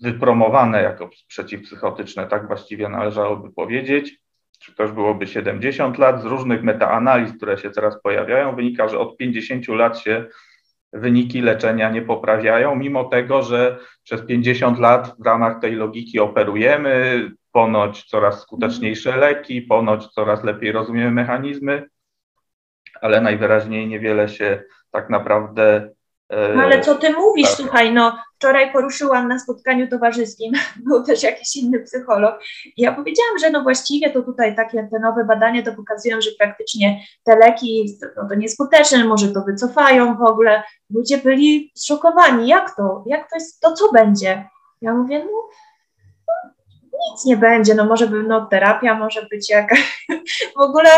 wypromowane 0.00 0.82
jako 0.82 1.10
przeciwpsychotyczne, 1.28 2.26
tak 2.26 2.46
właściwie 2.46 2.88
należałoby 2.88 3.52
powiedzieć, 3.52 4.20
czy 4.58 4.72
już 4.78 4.92
byłoby 4.92 5.26
70 5.26 5.98
lat. 5.98 6.22
Z 6.22 6.24
różnych 6.24 6.62
metaanaliz, 6.62 7.32
które 7.36 7.58
się 7.58 7.70
teraz 7.70 8.02
pojawiają, 8.02 8.56
wynika, 8.56 8.88
że 8.88 8.98
od 8.98 9.16
50 9.16 9.68
lat 9.68 9.98
się 9.98 10.26
wyniki 10.92 11.40
leczenia 11.40 11.90
nie 11.90 12.02
poprawiają, 12.02 12.76
mimo 12.76 13.04
tego, 13.04 13.42
że 13.42 13.78
przez 14.04 14.26
50 14.26 14.78
lat 14.78 15.14
w 15.18 15.26
ramach 15.26 15.60
tej 15.60 15.74
logiki 15.74 16.20
operujemy, 16.20 17.30
ponoć 17.52 18.04
coraz 18.04 18.42
skuteczniejsze 18.42 19.16
leki, 19.16 19.62
ponoć 19.62 20.06
coraz 20.06 20.44
lepiej 20.44 20.72
rozumiemy 20.72 21.10
mechanizmy, 21.10 21.88
ale 23.00 23.20
najwyraźniej 23.20 23.88
niewiele 23.88 24.28
się 24.28 24.62
tak 24.90 25.10
naprawdę 25.10 25.90
no 26.30 26.62
ale 26.62 26.80
co 26.80 26.94
ty 26.94 27.12
mówisz, 27.12 27.48
tak. 27.48 27.56
słuchaj, 27.56 27.92
no 27.92 28.18
wczoraj 28.34 28.72
poruszyłam 28.72 29.28
na 29.28 29.38
spotkaniu 29.38 29.88
towarzyskim, 29.88 30.52
był 30.86 31.04
też 31.04 31.22
jakiś 31.22 31.56
inny 31.56 31.80
psycholog 31.80 32.40
i 32.76 32.82
ja 32.82 32.92
powiedziałam, 32.92 33.38
że 33.38 33.50
no 33.50 33.62
właściwie 33.62 34.10
to 34.10 34.22
tutaj 34.22 34.56
takie 34.56 34.88
te 34.92 34.98
nowe 34.98 35.24
badania 35.24 35.62
to 35.62 35.72
pokazują, 35.72 36.20
że 36.20 36.30
praktycznie 36.38 37.02
te 37.24 37.36
leki 37.36 37.98
no 38.16 38.28
to 38.28 38.34
nieskuteczne, 38.34 39.04
może 39.04 39.28
to 39.28 39.42
wycofają 39.42 40.16
w 40.16 40.22
ogóle. 40.22 40.62
Ludzie 40.94 41.18
byli 41.18 41.72
zszokowani, 41.74 42.48
jak 42.48 42.76
to, 42.76 43.04
jak 43.06 43.30
to 43.30 43.36
jest, 43.36 43.60
to 43.60 43.72
co 43.72 43.92
będzie? 43.92 44.48
Ja 44.82 44.94
mówię, 44.94 45.18
no, 45.18 45.48
no 46.92 46.98
nic 47.12 47.24
nie 47.24 47.36
będzie, 47.36 47.74
no 47.74 47.84
może 47.84 48.06
by, 48.06 48.22
no 48.22 48.46
terapia 48.46 48.94
może 48.94 49.26
być 49.30 49.50
jakaś, 49.50 50.06
w 50.56 50.60
ogóle 50.60 50.90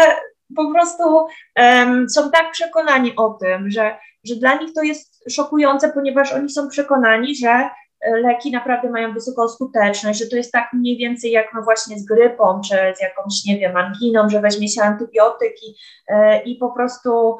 po 0.57 0.70
prostu 0.70 1.26
um, 1.57 2.11
są 2.11 2.30
tak 2.30 2.53
przekonani 2.53 3.16
o 3.16 3.30
tym, 3.30 3.70
że, 3.70 3.96
że 4.24 4.36
dla 4.36 4.55
nich 4.55 4.72
to 4.74 4.82
jest 4.82 5.24
szokujące, 5.30 5.92
ponieważ 5.92 6.32
oni 6.32 6.50
są 6.50 6.68
przekonani, 6.68 7.36
że 7.36 7.50
e, 7.50 7.70
leki 8.11 8.50
naprawdę 8.50 8.90
mają 8.90 9.14
wysoką 9.14 9.48
skuteczność, 9.48 10.18
że 10.18 10.26
to 10.26 10.36
jest 10.36 10.53
tak 10.53 10.72
mniej 10.72 10.96
więcej 10.96 11.30
jak 11.30 11.46
no 11.55 11.62
właśnie 11.62 11.98
z 11.98 12.05
grypą, 12.05 12.61
czy 12.68 12.74
z 12.74 13.00
jakąś, 13.00 13.44
nie 13.46 13.59
wiem, 13.59 13.76
anginą, 13.76 14.28
że 14.28 14.40
weźmie 14.40 14.68
się 14.68 14.82
antybiotyki 14.82 15.76
e, 16.09 16.42
i 16.42 16.57
po 16.57 16.70
prostu 16.70 17.38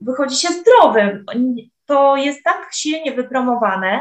wychodzi 0.00 0.36
się 0.36 0.48
zdrowym. 0.48 1.24
To 1.86 2.16
jest 2.16 2.44
tak 2.44 2.68
silnie 2.72 3.12
wypromowane, 3.12 4.00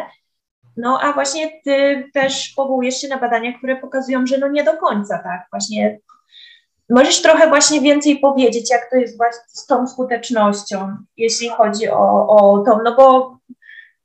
no 0.78 1.00
a 1.02 1.14
właśnie 1.14 1.62
ty 1.64 2.10
też 2.14 2.54
powołujesz 2.56 3.02
się 3.02 3.08
na 3.08 3.18
badania, 3.18 3.58
które 3.58 3.76
pokazują, 3.76 4.26
że 4.28 4.38
no 4.38 4.48
nie 4.48 4.64
do 4.64 4.78
końca 4.78 5.18
tak. 5.18 5.48
Właśnie 5.52 6.00
Możesz 6.90 7.22
trochę 7.22 7.50
właśnie 7.50 7.82
więcej 7.82 8.20
powiedzieć, 8.20 8.72
jak 8.72 8.90
to 8.90 8.96
jest 8.96 9.18
właśnie 9.18 9.44
z 9.48 9.66
tą 9.66 9.88
skutecznością, 9.88 10.98
jeśli 11.18 11.50
chodzi 11.50 11.90
o, 11.90 12.28
o 12.28 12.64
tą, 12.66 12.80
no 12.84 12.96
bo 12.96 13.38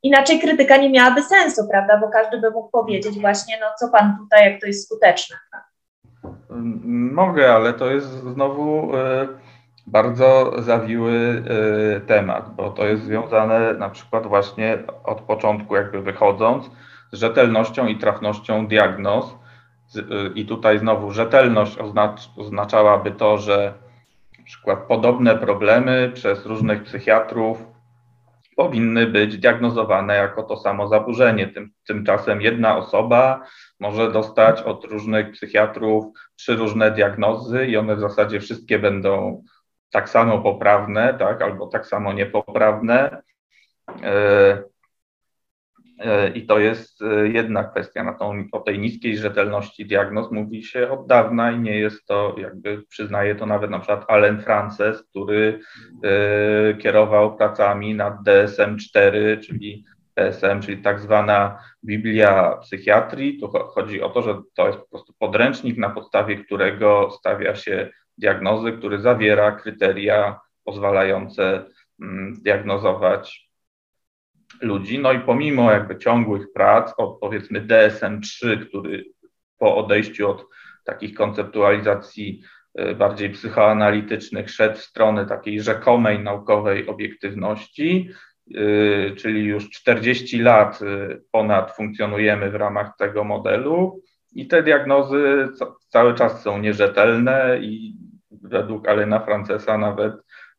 inaczej 0.03 0.39
krytyka 0.39 0.77
nie 0.77 0.89
miałaby 0.89 1.23
sensu, 1.23 1.67
prawda, 1.71 1.97
bo 1.97 2.09
każdy 2.09 2.41
by 2.41 2.51
mógł 2.51 2.69
powiedzieć 2.69 3.19
właśnie, 3.19 3.57
no 3.61 3.65
co 3.79 3.89
pan 3.89 4.17
tutaj, 4.17 4.51
jak 4.51 4.61
to 4.61 4.67
jest 4.67 4.85
skuteczne. 4.85 5.37
Mogę, 7.11 7.53
ale 7.53 7.73
to 7.73 7.91
jest 7.91 8.07
znowu 8.07 8.95
y, 8.95 9.27
bardzo 9.87 10.51
zawiły 10.61 11.43
y, 11.97 12.01
temat, 12.07 12.55
bo 12.55 12.69
to 12.69 12.85
jest 12.85 13.03
związane 13.03 13.73
na 13.73 13.89
przykład 13.89 14.27
właśnie 14.27 14.77
od 15.03 15.21
początku 15.21 15.75
jakby 15.75 16.01
wychodząc 16.01 16.65
z 17.11 17.17
rzetelnością 17.17 17.87
i 17.87 17.97
trafnością 17.97 18.67
diagnoz, 18.67 19.35
i 20.35 20.45
tutaj 20.45 20.79
znowu 20.79 21.11
rzetelność 21.11 21.77
oznacz, 21.77 22.29
oznaczałaby 22.37 23.11
to, 23.11 23.37
że 23.37 23.73
na 24.39 24.45
przykład 24.45 24.79
podobne 24.79 25.35
problemy 25.35 26.11
przez 26.13 26.45
różnych 26.45 26.83
psychiatrów 26.83 27.65
powinny 28.55 29.07
być 29.07 29.37
diagnozowane 29.37 30.15
jako 30.15 30.43
to 30.43 30.57
samo 30.57 30.87
zaburzenie. 30.87 31.47
Tym, 31.47 31.71
tymczasem 31.87 32.41
jedna 32.41 32.77
osoba 32.77 33.43
może 33.79 34.11
dostać 34.11 34.61
od 34.61 34.85
różnych 34.85 35.31
psychiatrów 35.31 36.05
trzy 36.35 36.55
różne 36.55 36.91
diagnozy 36.91 37.67
i 37.67 37.77
one 37.77 37.95
w 37.95 37.99
zasadzie 37.99 38.39
wszystkie 38.39 38.79
będą 38.79 39.43
tak 39.91 40.09
samo 40.09 40.39
poprawne, 40.39 41.13
tak, 41.13 41.41
albo 41.41 41.67
tak 41.67 41.87
samo 41.87 42.13
niepoprawne. 42.13 43.21
E, 44.03 44.63
I 46.35 46.45
to 46.45 46.59
jest 46.59 47.01
e, 47.01 47.27
jedna 47.27 47.63
kwestia. 47.63 48.03
Na 48.03 48.13
tą, 48.13 48.43
o 48.51 48.59
tej 48.59 48.79
niskiej 48.79 49.17
rzetelności 49.17 49.85
diagnoz 49.85 50.31
mówi 50.31 50.63
się 50.63 50.89
od 50.89 51.07
dawna 51.07 51.51
i 51.51 51.59
nie 51.59 51.79
jest 51.79 52.05
to, 52.05 52.35
jakby 52.37 52.83
przyznaje 52.89 53.35
to 53.35 53.45
nawet 53.45 53.71
na 53.71 53.79
przykład 53.79 54.05
Allen 54.07 54.41
Frances, 54.41 55.03
który 55.03 55.59
e, 56.03 56.73
kierował 56.73 57.37
pracami 57.37 57.95
nad 57.95 58.13
DSM-4, 58.23 59.39
czyli 59.39 59.85
DSM, 60.17 60.61
czyli 60.61 60.81
tak 60.81 60.99
zwana 60.99 61.59
Biblia 61.85 62.57
psychiatrii. 62.61 63.39
Tu 63.39 63.47
chodzi 63.47 64.01
o 64.01 64.09
to, 64.09 64.21
że 64.21 64.41
to 64.55 64.67
jest 64.67 64.79
po 64.79 64.89
prostu 64.89 65.13
podręcznik, 65.19 65.77
na 65.77 65.89
podstawie 65.89 66.35
którego 66.35 67.11
stawia 67.11 67.55
się 67.55 67.89
diagnozy, 68.17 68.71
który 68.71 68.99
zawiera 68.99 69.51
kryteria 69.51 70.39
pozwalające 70.63 71.65
mm, 72.01 72.33
diagnozować 72.43 73.48
ludzi. 74.61 74.99
No 74.99 75.11
i 75.11 75.19
pomimo 75.19 75.71
jakby 75.71 75.97
ciągłych 75.97 76.53
prac, 76.53 76.93
od 76.97 77.19
powiedzmy 77.19 77.61
DSM-3, 77.61 78.65
który 78.67 79.05
po 79.57 79.75
odejściu 79.75 80.29
od 80.29 80.45
takich 80.85 81.13
konceptualizacji 81.13 82.41
y, 82.79 82.95
bardziej 82.95 83.29
psychoanalitycznych 83.29 84.49
szedł 84.49 84.77
w 84.77 84.83
stronę 84.83 85.25
takiej 85.25 85.61
rzekomej 85.61 86.19
naukowej 86.19 86.87
obiektywności, 86.87 88.09
y, 88.55 89.15
czyli 89.17 89.43
już 89.43 89.69
40 89.69 90.39
lat 90.39 90.81
y, 90.81 91.21
ponad 91.31 91.75
funkcjonujemy 91.75 92.51
w 92.51 92.55
ramach 92.55 92.97
tego 92.97 93.23
modelu 93.23 94.01
i 94.35 94.47
te 94.47 94.63
diagnozy 94.63 95.47
cały 95.89 96.13
czas 96.13 96.41
są 96.41 96.57
nierzetelne 96.57 97.59
i 97.61 97.95
według 98.31 98.87
Alena 98.87 99.19
Francesa 99.19 99.77
nawet 99.77 100.13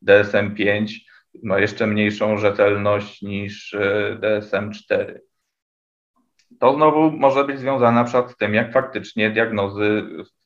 DSM-5 0.07 0.87
ma 1.43 1.59
jeszcze 1.59 1.87
mniejszą 1.87 2.37
rzetelność 2.37 3.21
niż 3.21 3.75
DSM-4. 4.19 5.19
To 6.59 6.73
znowu 6.73 7.11
może 7.11 7.43
być 7.43 7.59
związane 7.59 7.95
na 7.95 8.03
przykład 8.03 8.31
z 8.31 8.37
tym, 8.37 8.53
jak 8.53 8.73
faktycznie 8.73 9.29
diagnozy 9.29 10.03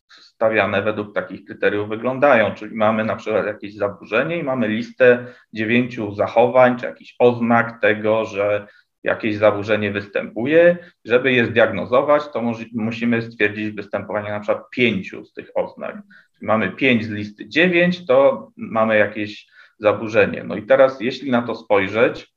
stawiane 0.09 0.81
według 0.81 1.15
takich 1.15 1.45
kryteriów 1.45 1.89
wyglądają, 1.89 2.53
czyli 2.53 2.75
mamy 2.75 3.05
na 3.05 3.15
przykład 3.15 3.45
jakieś 3.45 3.75
zaburzenie 3.75 4.37
i 4.37 4.43
mamy 4.43 4.67
listę 4.67 5.25
dziewięciu 5.53 6.15
zachowań 6.15 6.79
czy 6.79 6.85
jakiś 6.85 7.15
oznak 7.19 7.81
tego, 7.81 8.25
że 8.25 8.67
jakieś 9.03 9.35
zaburzenie 9.35 9.91
występuje. 9.91 10.77
Żeby 11.05 11.31
je 11.31 11.45
zdiagnozować, 11.45 12.23
to 12.33 12.41
musimy 12.73 13.21
stwierdzić 13.21 13.71
występowanie 13.71 14.29
na 14.29 14.39
przykład 14.39 14.69
pięciu 14.69 15.25
z 15.25 15.33
tych 15.33 15.51
oznak. 15.55 15.95
Czyli 16.33 16.47
mamy 16.47 16.71
pięć 16.71 17.05
z 17.05 17.09
listy 17.09 17.47
dziewięć, 17.49 18.05
to 18.05 18.51
mamy 18.57 18.97
jakieś 18.97 19.47
zaburzenie. 19.79 20.43
No 20.43 20.55
i 20.55 20.63
teraz, 20.63 21.01
jeśli 21.01 21.31
na 21.31 21.41
to 21.41 21.55
spojrzeć, 21.55 22.35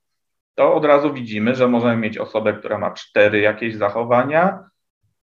to 0.54 0.74
od 0.74 0.84
razu 0.84 1.12
widzimy, 1.12 1.54
że 1.54 1.68
możemy 1.68 1.96
mieć 1.96 2.18
osobę, 2.18 2.52
która 2.52 2.78
ma 2.78 2.90
cztery 2.90 3.40
jakieś 3.40 3.74
zachowania 3.74 4.58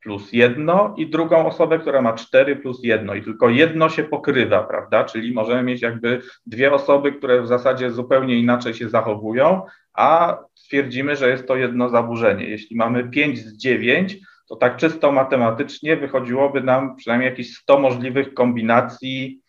plus 0.02 0.32
jedno 0.32 0.94
i 0.96 1.10
drugą 1.10 1.46
osobę, 1.46 1.78
która 1.78 2.02
ma 2.02 2.12
cztery 2.12 2.56
plus 2.56 2.80
jedno 2.82 3.14
i 3.14 3.22
tylko 3.22 3.48
jedno 3.48 3.88
się 3.88 4.04
pokrywa, 4.04 4.62
prawda? 4.62 5.04
Czyli 5.04 5.34
możemy 5.34 5.62
mieć 5.62 5.82
jakby 5.82 6.20
dwie 6.46 6.72
osoby, 6.72 7.12
które 7.12 7.42
w 7.42 7.46
zasadzie 7.46 7.90
zupełnie 7.90 8.34
inaczej 8.38 8.74
się 8.74 8.88
zachowują, 8.88 9.62
a 9.94 10.38
stwierdzimy, 10.54 11.16
że 11.16 11.30
jest 11.30 11.48
to 11.48 11.56
jedno 11.56 11.88
zaburzenie. 11.88 12.48
Jeśli 12.48 12.76
mamy 12.76 13.08
pięć 13.08 13.38
z 13.38 13.56
dziewięć, 13.56 14.16
to 14.48 14.56
tak 14.56 14.76
czysto 14.76 15.12
matematycznie 15.12 15.96
wychodziłoby 15.96 16.62
nam 16.62 16.96
przynajmniej 16.96 17.30
jakieś 17.30 17.56
100 17.56 17.78
możliwych 17.78 18.34
kombinacji 18.34 19.40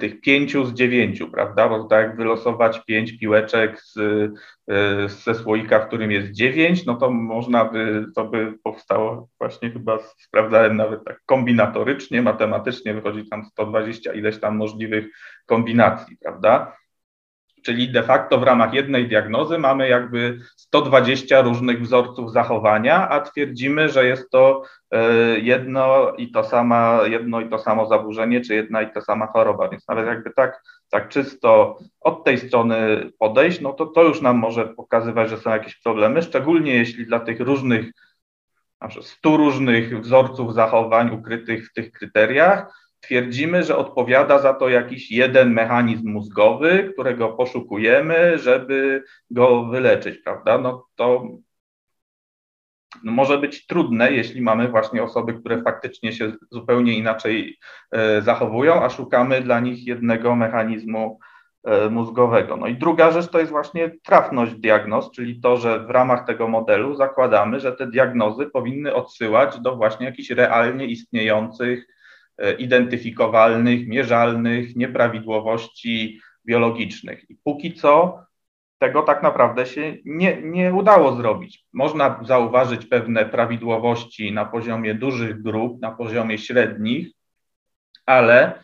tych 0.00 0.20
pięciu 0.20 0.64
z 0.64 0.74
dziewięciu, 0.74 1.30
prawda? 1.30 1.68
Bo 1.68 1.84
tak 1.84 2.16
wylosować 2.16 2.84
pięć 2.84 3.18
piłeczek 3.18 3.80
z, 3.80 3.96
y, 3.96 5.08
ze 5.08 5.34
słoika, 5.34 5.80
w 5.80 5.86
którym 5.86 6.10
jest 6.10 6.30
dziewięć, 6.30 6.86
no 6.86 6.94
to 6.94 7.10
można 7.10 7.64
by, 7.64 8.06
to 8.14 8.24
by 8.24 8.54
powstało 8.62 9.28
właśnie 9.38 9.70
chyba, 9.70 9.98
sprawdzałem 10.18 10.76
nawet 10.76 11.04
tak 11.04 11.20
kombinatorycznie, 11.26 12.22
matematycznie 12.22 12.94
wychodzi 12.94 13.28
tam 13.28 13.44
120 13.44 14.12
ileś 14.12 14.40
tam 14.40 14.56
możliwych 14.56 15.06
kombinacji, 15.46 16.16
prawda? 16.16 16.76
Czyli 17.62 17.92
de 17.92 18.02
facto 18.02 18.38
w 18.38 18.42
ramach 18.42 18.74
jednej 18.74 19.08
diagnozy 19.08 19.58
mamy 19.58 19.88
jakby 19.88 20.38
120 20.56 21.40
różnych 21.40 21.82
wzorców 21.82 22.32
zachowania, 22.32 23.08
a 23.08 23.20
twierdzimy, 23.20 23.88
że 23.88 24.06
jest 24.06 24.30
to 24.30 24.62
e, 24.90 25.12
jedno 25.38 26.12
i 26.16 26.30
to, 26.30 26.44
sama, 26.44 27.00
jedno 27.04 27.40
i 27.40 27.48
to 27.48 27.58
samo 27.58 27.86
zaburzenie, 27.86 28.40
czy 28.40 28.54
jedna 28.54 28.82
i 28.82 28.92
ta 28.92 29.00
sama 29.00 29.26
choroba. 29.26 29.68
Więc 29.68 29.88
nawet 29.88 30.06
jakby 30.06 30.30
tak, 30.30 30.62
tak 30.90 31.08
czysto 31.08 31.78
od 32.00 32.24
tej 32.24 32.38
strony 32.38 33.10
podejść, 33.18 33.60
no 33.60 33.72
to 33.72 33.86
to 33.86 34.02
już 34.02 34.20
nam 34.20 34.36
może 34.36 34.66
pokazywać, 34.66 35.30
że 35.30 35.38
są 35.38 35.50
jakieś 35.50 35.80
problemy, 35.80 36.22
szczególnie 36.22 36.74
jeśli 36.74 37.06
dla 37.06 37.20
tych 37.20 37.40
różnych, 37.40 37.92
na 38.80 38.88
przykład 38.88 39.10
100 39.10 39.36
różnych 39.36 40.00
wzorców 40.00 40.54
zachowań 40.54 41.14
ukrytych 41.14 41.68
w 41.68 41.72
tych 41.72 41.92
kryteriach, 41.92 42.87
twierdzimy, 43.08 43.62
że 43.62 43.76
odpowiada 43.76 44.38
za 44.38 44.54
to 44.54 44.68
jakiś 44.68 45.10
jeden 45.10 45.52
mechanizm 45.52 46.08
mózgowy, 46.08 46.90
którego 46.92 47.28
poszukujemy, 47.28 48.38
żeby 48.38 49.04
go 49.30 49.64
wyleczyć, 49.64 50.18
prawda? 50.18 50.58
No 50.58 50.86
to 50.94 51.28
no 53.04 53.12
może 53.12 53.38
być 53.38 53.66
trudne, 53.66 54.12
jeśli 54.12 54.42
mamy 54.42 54.68
właśnie 54.68 55.02
osoby, 55.02 55.34
które 55.34 55.62
faktycznie 55.62 56.12
się 56.12 56.32
zupełnie 56.50 56.98
inaczej 56.98 57.58
e, 57.90 58.22
zachowują, 58.22 58.82
a 58.82 58.90
szukamy 58.90 59.40
dla 59.40 59.60
nich 59.60 59.86
jednego 59.86 60.36
mechanizmu 60.36 61.18
e, 61.64 61.90
mózgowego. 61.90 62.56
No 62.56 62.66
i 62.66 62.74
druga 62.74 63.10
rzecz 63.10 63.28
to 63.30 63.38
jest 63.38 63.52
właśnie 63.52 63.90
trafność 64.04 64.54
diagnoz, 64.54 65.10
czyli 65.10 65.40
to, 65.40 65.56
że 65.56 65.86
w 65.86 65.90
ramach 65.90 66.26
tego 66.26 66.48
modelu 66.48 66.94
zakładamy, 66.94 67.60
że 67.60 67.72
te 67.72 67.86
diagnozy 67.86 68.46
powinny 68.46 68.94
odsyłać 68.94 69.60
do 69.60 69.76
właśnie 69.76 70.06
jakichś 70.06 70.30
realnie 70.30 70.86
istniejących 70.86 71.97
identyfikowalnych, 72.58 73.88
mierzalnych 73.88 74.76
nieprawidłowości 74.76 76.20
biologicznych. 76.46 77.30
I 77.30 77.36
póki 77.44 77.74
co 77.74 78.24
tego 78.78 79.02
tak 79.02 79.22
naprawdę 79.22 79.66
się 79.66 79.96
nie, 80.04 80.42
nie 80.42 80.74
udało 80.74 81.16
zrobić. 81.16 81.66
Można 81.72 82.20
zauważyć 82.24 82.86
pewne 82.86 83.26
prawidłowości 83.26 84.32
na 84.32 84.44
poziomie 84.44 84.94
dużych 84.94 85.42
grup, 85.42 85.80
na 85.80 85.90
poziomie 85.90 86.38
średnich, 86.38 87.08
ale 88.06 88.62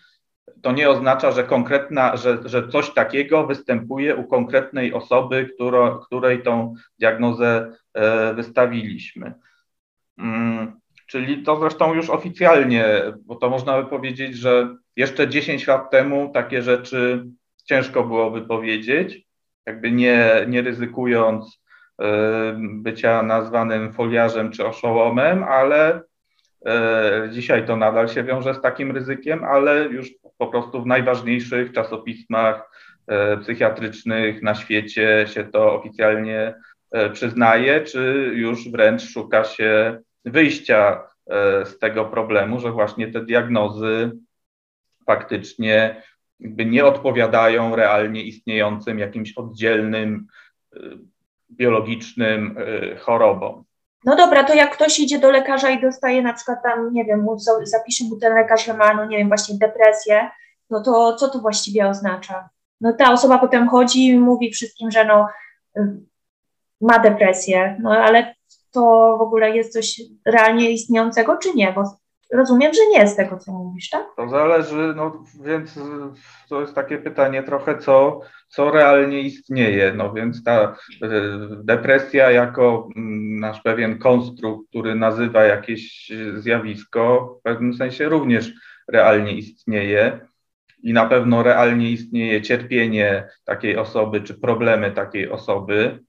to 0.62 0.72
nie 0.72 0.90
oznacza, 0.90 1.32
że 1.32 1.44
konkretna, 1.44 2.16
że, 2.16 2.38
że 2.44 2.68
coś 2.68 2.90
takiego 2.90 3.46
występuje 3.46 4.16
u 4.16 4.24
konkretnej 4.24 4.94
osoby, 4.94 5.50
któro, 5.54 5.98
której 5.98 6.42
tą 6.42 6.74
diagnozę 6.98 7.72
e, 7.94 8.34
wystawiliśmy. 8.34 9.34
Mm, 10.18 10.80
Czyli 11.14 11.42
to 11.42 11.60
zresztą 11.60 11.94
już 11.94 12.10
oficjalnie, 12.10 12.84
bo 13.26 13.34
to 13.34 13.50
można 13.50 13.82
by 13.82 13.88
powiedzieć, 13.88 14.36
że 14.36 14.76
jeszcze 14.96 15.28
10 15.28 15.66
lat 15.66 15.90
temu 15.90 16.30
takie 16.34 16.62
rzeczy 16.62 17.24
ciężko 17.64 18.04
byłoby 18.04 18.42
powiedzieć, 18.42 19.26
jakby 19.66 19.92
nie, 19.92 20.44
nie 20.48 20.62
ryzykując 20.62 21.60
y, 22.02 22.04
bycia 22.58 23.22
nazwanym 23.22 23.92
foliarzem 23.92 24.52
czy 24.52 24.66
oszołomem, 24.66 25.44
ale 25.44 26.00
y, 26.00 26.02
dzisiaj 27.30 27.66
to 27.66 27.76
nadal 27.76 28.08
się 28.08 28.24
wiąże 28.24 28.54
z 28.54 28.60
takim 28.60 28.90
ryzykiem, 28.90 29.44
ale 29.44 29.84
już 29.84 30.10
po 30.38 30.46
prostu 30.46 30.82
w 30.82 30.86
najważniejszych 30.86 31.72
czasopismach 31.72 32.70
y, 33.34 33.38
psychiatrycznych 33.38 34.42
na 34.42 34.54
świecie 34.54 35.24
się 35.28 35.44
to 35.44 35.74
oficjalnie 35.74 36.54
przyznaje, 37.12 37.80
czy 37.80 38.32
już 38.34 38.70
wręcz 38.70 39.02
szuka 39.02 39.44
się 39.44 39.98
wyjścia 40.24 41.08
e, 41.26 41.66
z 41.66 41.78
tego 41.78 42.04
problemu, 42.04 42.60
że 42.60 42.72
właśnie 42.72 43.12
te 43.12 43.24
diagnozy 43.24 44.12
faktycznie 45.06 46.02
nie 46.66 46.84
odpowiadają 46.84 47.76
realnie 47.76 48.22
istniejącym 48.22 48.98
jakimś 48.98 49.32
oddzielnym 49.32 50.26
e, 50.76 50.78
biologicznym 51.50 52.56
e, 52.58 52.96
chorobom. 52.96 53.64
No 54.04 54.16
dobra, 54.16 54.44
to 54.44 54.54
jak 54.54 54.72
ktoś 54.72 54.98
idzie 54.98 55.18
do 55.18 55.30
lekarza 55.30 55.70
i 55.70 55.82
dostaje 55.82 56.22
na 56.22 56.32
przykład 56.32 56.62
tam, 56.62 56.92
nie 56.92 57.04
wiem, 57.04 57.26
zapisze 57.62 58.04
mu 58.04 58.16
ten 58.16 58.34
lekarz, 58.34 58.66
że 58.66 58.74
ma, 58.74 58.94
no 58.94 59.06
nie 59.06 59.18
wiem, 59.18 59.28
właśnie 59.28 59.58
depresję, 59.58 60.30
no 60.70 60.82
to 60.82 61.16
co 61.16 61.28
to 61.28 61.38
właściwie 61.38 61.88
oznacza? 61.88 62.48
No 62.80 62.92
ta 62.92 63.12
osoba 63.12 63.38
potem 63.38 63.68
chodzi 63.68 64.06
i 64.06 64.18
mówi 64.18 64.52
wszystkim, 64.52 64.90
że 64.90 65.04
no 65.04 65.28
ma 66.80 66.98
depresję, 66.98 67.76
no 67.82 67.90
ale 67.90 68.34
to 68.74 69.16
w 69.18 69.22
ogóle 69.22 69.56
jest 69.56 69.72
coś 69.72 70.00
realnie 70.24 70.70
istniejącego, 70.70 71.36
czy 71.36 71.54
nie? 71.54 71.72
Bo 71.72 71.84
rozumiem, 72.32 72.74
że 72.74 72.80
nie 72.90 73.08
z 73.08 73.16
tego, 73.16 73.38
co 73.38 73.52
mówisz, 73.52 73.90
tak? 73.90 74.06
To 74.16 74.28
zależy, 74.28 74.92
no 74.96 75.24
więc 75.44 75.78
to 76.48 76.60
jest 76.60 76.74
takie 76.74 76.98
pytanie 76.98 77.42
trochę, 77.42 77.78
co, 77.78 78.20
co 78.48 78.70
realnie 78.70 79.20
istnieje. 79.20 79.92
No 79.96 80.12
więc 80.12 80.44
ta 80.44 80.60
e, 80.62 80.76
depresja 81.62 82.30
jako 82.30 82.88
mm, 82.96 83.40
nasz 83.40 83.60
pewien 83.62 83.98
konstrukt, 83.98 84.68
który 84.70 84.94
nazywa 84.94 85.44
jakieś 85.44 86.12
zjawisko, 86.34 87.36
w 87.40 87.42
pewnym 87.42 87.74
sensie 87.74 88.08
również 88.08 88.52
realnie 88.88 89.32
istnieje. 89.32 90.20
I 90.82 90.92
na 90.92 91.06
pewno 91.06 91.42
realnie 91.42 91.90
istnieje 91.90 92.42
cierpienie 92.42 93.28
takiej 93.44 93.76
osoby, 93.76 94.20
czy 94.20 94.34
problemy 94.34 94.90
takiej 94.90 95.30
osoby. 95.30 96.04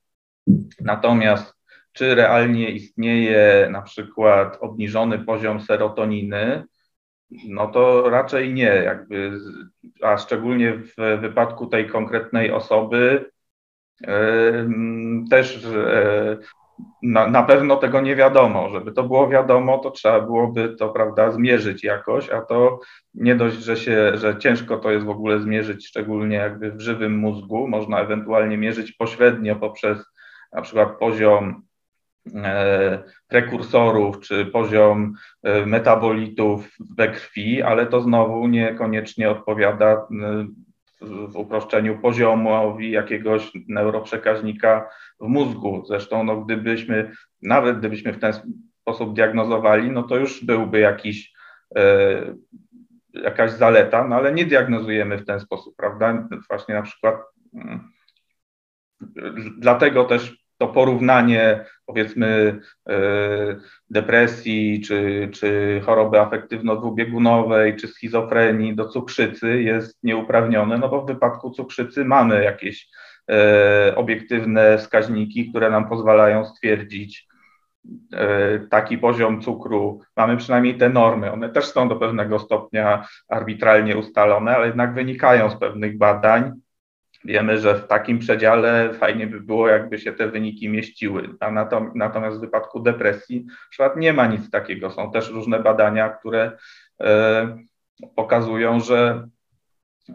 Natomiast 0.82 1.55
czy 1.96 2.16
realnie 2.16 2.70
istnieje 2.70 3.70
na 3.72 3.82
przykład 3.82 4.58
obniżony 4.62 5.20
poziom 5.20 5.62
serotoniny, 5.62 6.64
no 7.48 7.68
to 7.68 8.10
raczej 8.10 8.54
nie, 8.54 8.64
jakby, 8.86 9.32
a 10.02 10.18
szczególnie 10.18 10.74
w 10.74 11.22
wypadku 11.22 11.68
tej 11.68 11.90
konkretnej 11.90 12.52
osoby, 12.52 13.26
Też 15.30 15.68
na, 17.04 17.28
na 17.28 17.44
pewno 17.44 17.76
tego 17.76 18.02
nie 18.02 18.16
wiadomo. 18.16 18.70
Żeby 18.70 18.92
to 18.92 19.04
było 19.04 19.30
wiadomo, 19.30 19.78
to 19.78 19.92
trzeba 19.92 20.22
byłoby 20.22 20.76
to, 20.80 20.90
prawda, 20.90 21.32
zmierzyć 21.32 21.84
jakoś, 21.84 22.30
a 22.30 22.42
to 22.42 22.80
nie 23.14 23.36
dość, 23.36 23.58
że 23.58 23.78
się, 23.78 24.18
że 24.18 24.38
ciężko 24.38 24.78
to 24.78 24.92
jest 24.92 25.06
w 25.06 25.10
ogóle 25.10 25.40
zmierzyć, 25.40 25.88
szczególnie 25.88 26.36
jakby 26.36 26.72
w 26.72 26.82
żywym 26.82 27.18
mózgu. 27.18 27.68
Można 27.68 28.00
ewentualnie 28.00 28.58
mierzyć 28.58 28.92
pośrednio 28.92 29.56
poprzez 29.56 30.06
na 30.54 30.62
przykład 30.62 31.00
poziom 31.00 31.64
prekursorów 33.28 34.20
czy 34.20 34.46
poziom 34.46 35.14
e, 35.44 35.66
metabolitów 35.66 36.78
we 36.98 37.08
krwi, 37.08 37.62
ale 37.62 37.86
to 37.86 38.02
znowu 38.02 38.48
niekoniecznie 38.48 39.30
odpowiada 39.30 39.92
e, 39.94 40.06
w 41.02 41.38
uproszczeniu 41.38 42.00
poziomowi 42.00 42.92
jakiegoś 42.92 43.52
neuroprzekaźnika 43.68 44.90
w 45.20 45.28
mózgu. 45.28 45.84
Zresztą, 45.88 46.24
no, 46.24 46.42
gdybyśmy, 46.42 47.12
nawet 47.42 47.80
gdybyśmy 47.80 48.14
w 48.14 48.20
ten 48.20 48.34
sposób 48.82 49.16
diagnozowali, 49.16 49.92
no 49.92 50.04
to 50.04 50.18
już 50.18 50.46
byłby 50.46 50.80
jakiś, 50.80 51.34
e, 51.78 51.82
jakaś 53.14 53.52
zaleta, 53.52 54.08
no 54.08 54.16
ale 54.16 54.34
nie 54.34 54.46
diagnozujemy 54.46 55.18
w 55.18 55.26
ten 55.26 55.40
sposób, 55.40 55.76
prawda? 55.76 56.28
Właśnie 56.50 56.76
na 56.76 56.82
przykład 56.82 57.16
mm, 57.54 57.90
dlatego 59.58 60.04
też 60.04 60.45
to 60.58 60.68
porównanie, 60.68 61.66
powiedzmy, 61.86 62.60
e, 62.90 62.96
depresji, 63.90 64.82
czy, 64.82 65.30
czy 65.34 65.82
choroby 65.86 66.18
afektywno-dwubiegunowej, 66.18 67.76
czy 67.76 67.88
schizofrenii 67.88 68.76
do 68.76 68.88
cukrzycy 68.88 69.62
jest 69.62 70.04
nieuprawnione, 70.04 70.78
no 70.78 70.90
bo 70.90 71.02
w 71.02 71.08
wypadku 71.08 71.52
cukrzycy 71.52 72.06
mamy 72.06 72.44
jakieś 72.44 72.90
e, 73.32 73.94
obiektywne 73.96 74.78
wskaźniki, 74.78 75.50
które 75.50 75.70
nam 75.70 75.90
pozwalają 75.90 76.46
stwierdzić 76.46 77.28
e, 78.14 78.60
taki 78.60 78.98
poziom 78.98 79.42
cukru. 79.42 80.02
Mamy 80.18 80.38
przynajmniej 80.38 80.78
te 80.78 80.90
normy. 80.90 81.32
One 81.32 81.50
też 81.50 81.66
są 81.66 81.90
do 81.90 81.96
pewnego 81.96 82.40
stopnia 82.40 83.08
arbitralnie 83.30 83.98
ustalone, 83.98 84.56
ale 84.56 84.68
jednak 84.68 84.94
wynikają 84.94 85.50
z 85.50 85.60
pewnych 85.60 85.98
badań 85.98 86.52
Wiemy, 87.26 87.58
że 87.58 87.76
w 87.76 87.88
takim 87.88 88.20
przedziale 88.20 88.94
fajnie 88.94 89.28
by 89.28 89.40
było, 89.42 89.68
jakby 89.68 90.00
się 90.00 90.14
te 90.14 90.28
wyniki 90.28 90.70
mieściły. 90.70 91.30
A 91.40 91.52
natomiast 91.96 92.38
w 92.38 92.42
wypadku 92.42 92.80
depresji 92.80 93.46
przykład 93.70 93.98
nie 93.98 94.14
ma 94.14 94.28
nic 94.28 94.50
takiego. 94.50 94.92
Są 94.92 95.12
też 95.12 95.30
różne 95.30 95.60
badania, 95.60 96.10
które 96.10 96.52
e, 97.02 97.58
pokazują, 98.16 98.80
że 98.80 99.28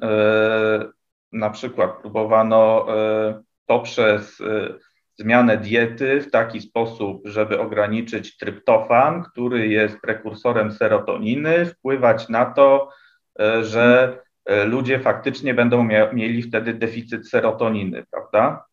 e, 0.02 0.84
na 1.32 1.50
przykład 1.50 2.00
próbowano 2.00 2.86
e, 2.88 3.42
poprzez 3.66 4.42
zmianę 5.18 5.56
diety 5.56 6.20
w 6.20 6.30
taki 6.30 6.60
sposób, 6.60 7.22
żeby 7.24 7.60
ograniczyć 7.60 8.36
tryptofan, 8.36 9.22
który 9.22 9.68
jest 9.68 10.00
prekursorem 10.00 10.72
serotoniny, 10.72 11.66
wpływać 11.66 12.28
na 12.28 12.44
to, 12.46 12.90
że 13.62 14.18
ludzie 14.64 14.98
faktycznie 14.98 15.54
będą 15.54 15.88
mieli 16.12 16.42
wtedy 16.42 16.74
deficyt 16.74 17.28
serotoniny, 17.28 18.04
prawda? 18.10 18.64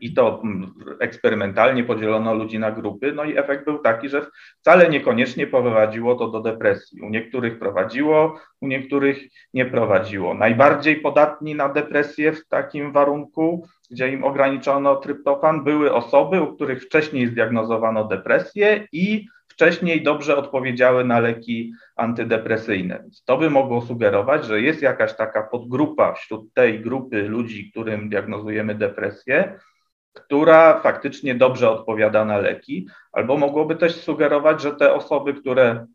I 0.00 0.14
to 0.14 0.40
mm, 0.44 0.74
eksperymentalnie 1.00 1.84
podzielono 1.84 2.34
ludzi 2.34 2.58
na 2.58 2.70
grupy, 2.70 3.12
no 3.12 3.24
i 3.24 3.38
efekt 3.38 3.64
był 3.64 3.78
taki, 3.78 4.08
że 4.08 4.26
wcale 4.60 4.88
niekoniecznie 4.88 5.46
prowadziło 5.46 6.14
to 6.14 6.28
do 6.28 6.40
depresji. 6.40 7.00
U 7.00 7.08
niektórych 7.08 7.58
prowadziło, 7.58 8.40
u 8.60 8.66
niektórych 8.66 9.18
nie 9.54 9.66
prowadziło. 9.66 10.34
Najbardziej 10.34 10.96
podatni 10.96 11.54
na 11.54 11.68
depresję 11.68 12.32
w 12.32 12.46
takim 12.48 12.92
warunku, 12.92 13.68
gdzie 13.90 14.12
im 14.12 14.24
ograniczono 14.24 14.96
tryptofan, 14.96 15.64
były 15.64 15.94
osoby, 15.94 16.42
u 16.42 16.54
których 16.54 16.82
wcześniej 16.82 17.26
zdiagnozowano 17.26 18.04
depresję 18.04 18.88
i 18.92 19.26
wcześniej 19.56 20.02
dobrze 20.02 20.36
odpowiedziały 20.36 21.04
na 21.04 21.20
leki 21.20 21.72
antydepresyjne. 21.96 23.04
To 23.24 23.38
by 23.38 23.50
mogło 23.50 23.82
sugerować, 23.82 24.44
że 24.44 24.60
jest 24.60 24.82
jakaś 24.82 25.16
taka 25.16 25.42
podgrupa 25.42 26.12
wśród 26.12 26.54
tej 26.54 26.80
grupy 26.80 27.22
ludzi, 27.22 27.70
którym 27.70 28.08
diagnozujemy 28.08 28.74
depresję, 28.74 29.58
która 30.12 30.80
faktycznie 30.80 31.34
dobrze 31.34 31.70
odpowiada 31.70 32.24
na 32.24 32.38
leki, 32.38 32.88
albo 33.12 33.36
mogłoby 33.36 33.76
też 33.76 33.94
sugerować, 34.00 34.62
że 34.62 34.72
te 34.72 34.94
osoby, 34.94 35.34
które 35.34 35.86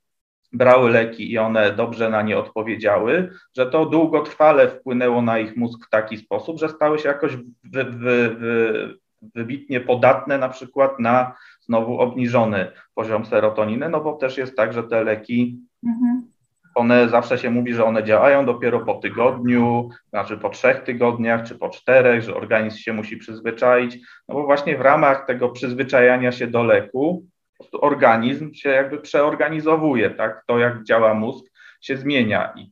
brały 0.53 0.89
leki 0.89 1.32
i 1.32 1.38
one 1.38 1.72
dobrze 1.72 2.09
na 2.09 2.22
nie 2.22 2.38
odpowiedziały, 2.38 3.32
że 3.57 3.66
to 3.66 3.86
długotrwale 3.86 4.68
wpłynęło 4.70 5.22
na 5.22 5.39
ich 5.39 5.57
mózg 5.57 5.88
w 5.88 5.89
taki 5.89 6.18
sposób, 6.18 6.59
że 6.59 6.70
stały 6.70 6.99
się 6.99 7.07
jakoś 7.09 7.36
wy, 7.64 7.84
wy, 7.84 8.36
wy, 8.36 9.01
wybitnie 9.36 9.82
podatne 9.82 10.38
na 10.38 10.49
przykład 10.49 10.99
na 10.99 11.36
znowu 11.62 11.99
obniżony 11.99 12.72
poziom 12.95 13.26
serotoniny, 13.26 13.89
no 13.89 14.01
bo 14.01 14.14
też 14.14 14.38
jest 14.38 14.57
tak, 14.57 14.74
że 14.74 14.84
te 14.84 15.03
leki, 15.03 15.59
mhm. 15.86 16.28
one 16.76 17.09
zawsze 17.09 17.38
się 17.38 17.49
mówi, 17.49 17.74
że 17.74 17.86
one 17.86 18.03
działają 18.03 18.45
dopiero 18.45 18.80
po 18.80 18.93
tygodniu, 18.93 19.89
znaczy 20.09 20.38
po 20.38 20.49
trzech 20.49 20.84
tygodniach 20.84 21.43
czy 21.43 21.55
po 21.55 21.70
czterech, 21.70 22.22
że 22.22 22.36
organizm 22.36 22.78
się 22.78 22.93
musi 22.93 23.18
przyzwyczaić, 23.18 23.97
no 24.28 24.36
bo 24.36 24.43
właśnie 24.43 24.78
w 24.78 24.82
ramach 24.82 25.26
tego 25.26 25.49
przyzwyczajania 25.49 26.32
się 26.32 26.47
do 26.47 26.64
leku, 26.64 27.26
po 27.57 27.64
prostu 27.64 27.86
organizm 27.86 28.53
się 28.53 28.70
jakby 28.70 28.97
przeorganizowuje, 28.97 30.09
tak, 30.09 30.43
to 30.47 30.59
jak 30.59 30.84
działa 30.84 31.14
mózg 31.14 31.45
się 31.82 31.97
zmienia 31.97 32.53
i, 32.55 32.72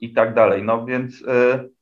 i 0.00 0.12
tak 0.12 0.34
dalej, 0.34 0.62
no 0.62 0.86
więc... 0.86 1.22
Y, 1.22 1.76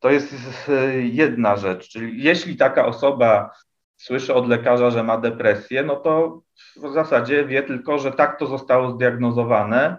to 0.00 0.10
jest 0.10 0.34
y, 0.68 1.02
jedna 1.02 1.56
rzecz, 1.56 1.88
czyli 1.88 2.22
jeśli 2.22 2.56
taka 2.56 2.86
osoba 2.86 3.50
słyszy 3.98 4.34
od 4.34 4.48
lekarza, 4.48 4.90
że 4.90 5.02
ma 5.02 5.18
depresję, 5.18 5.82
no 5.82 5.96
to 5.96 6.42
w 6.76 6.92
zasadzie 6.92 7.44
wie 7.44 7.62
tylko, 7.62 7.98
że 7.98 8.12
tak 8.12 8.38
to 8.38 8.46
zostało 8.46 8.90
zdiagnozowane 8.90 9.96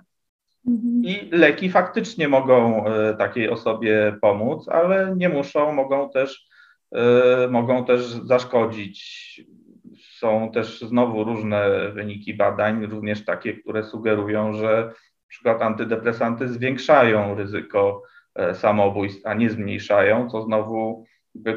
mhm. 0.67 1.01
i 1.03 1.29
leki 1.31 1.69
faktycznie 1.69 2.27
mogą 2.27 2.85
e, 2.85 3.13
takiej 3.13 3.49
osobie 3.49 4.17
pomóc, 4.21 4.69
ale 4.69 5.13
nie 5.17 5.29
muszą, 5.29 5.73
mogą 5.73 6.09
też, 6.09 6.49
e, 6.91 7.47
mogą 7.47 7.85
też 7.85 8.01
zaszkodzić. 8.01 8.99
Są 10.17 10.51
też 10.51 10.81
znowu 10.81 11.23
różne 11.23 11.89
wyniki 11.89 12.33
badań, 12.33 12.85
również 12.85 13.25
takie, 13.25 13.53
które 13.53 13.83
sugerują, 13.83 14.53
że 14.53 14.93
przykład 15.29 15.61
antydepresanty 15.61 16.47
zwiększają 16.47 17.35
ryzyko 17.35 18.03
e, 18.35 18.55
samobójstw, 18.55 19.25
a 19.25 19.33
nie 19.33 19.49
zmniejszają, 19.49 20.29
co 20.29 20.41
znowu 20.41 21.05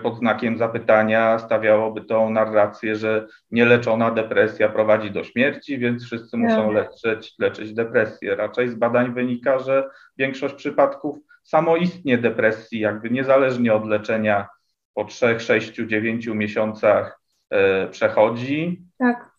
pod 0.02 0.18
znakiem 0.18 0.58
zapytania 0.58 1.38
stawiałoby 1.38 2.00
tą 2.04 2.30
narrację, 2.30 2.96
że 2.96 3.26
nieleczona 3.50 4.10
depresja 4.10 4.68
prowadzi 4.68 5.10
do 5.10 5.24
śmierci, 5.24 5.78
więc 5.78 6.04
wszyscy 6.04 6.36
muszą 6.36 6.72
leczyć, 6.72 7.34
leczyć 7.38 7.74
depresję. 7.74 8.36
Raczej 8.36 8.68
z 8.68 8.74
badań 8.74 9.14
wynika, 9.14 9.58
że 9.58 9.90
większość 10.18 10.54
przypadków 10.54 11.18
samoistnie 11.42 12.18
depresji, 12.18 12.80
jakby 12.80 13.10
niezależnie 13.10 13.74
od 13.74 13.86
leczenia 13.86 14.48
po 14.94 15.04
3, 15.04 15.40
6, 15.40 15.74
9 15.74 16.26
miesiącach 16.26 17.20
e, 17.50 17.88
przechodzi. 17.88 18.82
Tak. 18.98 19.32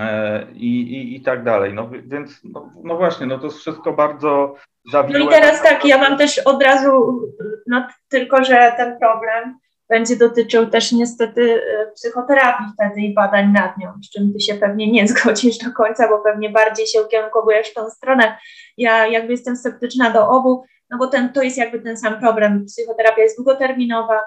E, 0.00 0.46
I, 0.52 0.80
i, 0.80 1.16
I 1.16 1.20
tak 1.20 1.44
dalej. 1.44 1.74
No 1.74 1.90
więc, 2.06 2.40
no, 2.44 2.70
no 2.84 2.96
właśnie, 2.96 3.26
no 3.26 3.38
to 3.38 3.44
jest 3.44 3.58
wszystko 3.58 3.92
bardzo 3.92 4.54
zawiłe. 4.92 5.18
No 5.18 5.24
i 5.24 5.28
teraz 5.28 5.62
tak, 5.62 5.84
ja 5.84 5.98
mam 5.98 6.18
też 6.18 6.38
od 6.38 6.62
razu, 6.62 7.20
no 7.66 7.88
tylko, 8.08 8.44
że 8.44 8.74
ten 8.76 8.98
problem 8.98 9.58
będzie 9.88 10.16
dotyczył 10.16 10.66
też 10.66 10.92
niestety 10.92 11.62
e, 11.62 11.92
psychoterapii 11.92 12.66
wtedy 12.74 13.00
i 13.00 13.14
badań 13.14 13.52
nad 13.52 13.78
nią, 13.78 13.92
z 14.02 14.10
czym 14.10 14.32
ty 14.32 14.40
się 14.40 14.54
pewnie 14.54 14.92
nie 14.92 15.08
zgodzisz 15.08 15.58
do 15.58 15.72
końca, 15.72 16.08
bo 16.08 16.18
pewnie 16.18 16.50
bardziej 16.50 16.86
się 16.86 17.02
ukierunkowujesz 17.02 17.68
w 17.68 17.74
tą 17.74 17.90
stronę. 17.90 18.38
Ja 18.76 19.06
jakby 19.06 19.32
jestem 19.32 19.56
sceptyczna 19.56 20.10
do 20.10 20.28
obu, 20.28 20.64
no 20.90 20.98
bo 20.98 21.06
ten, 21.06 21.32
to 21.32 21.42
jest 21.42 21.58
jakby 21.58 21.80
ten 21.80 21.96
sam 21.96 22.20
problem. 22.20 22.66
Psychoterapia 22.66 23.22
jest 23.22 23.38
długoterminowa, 23.38 24.20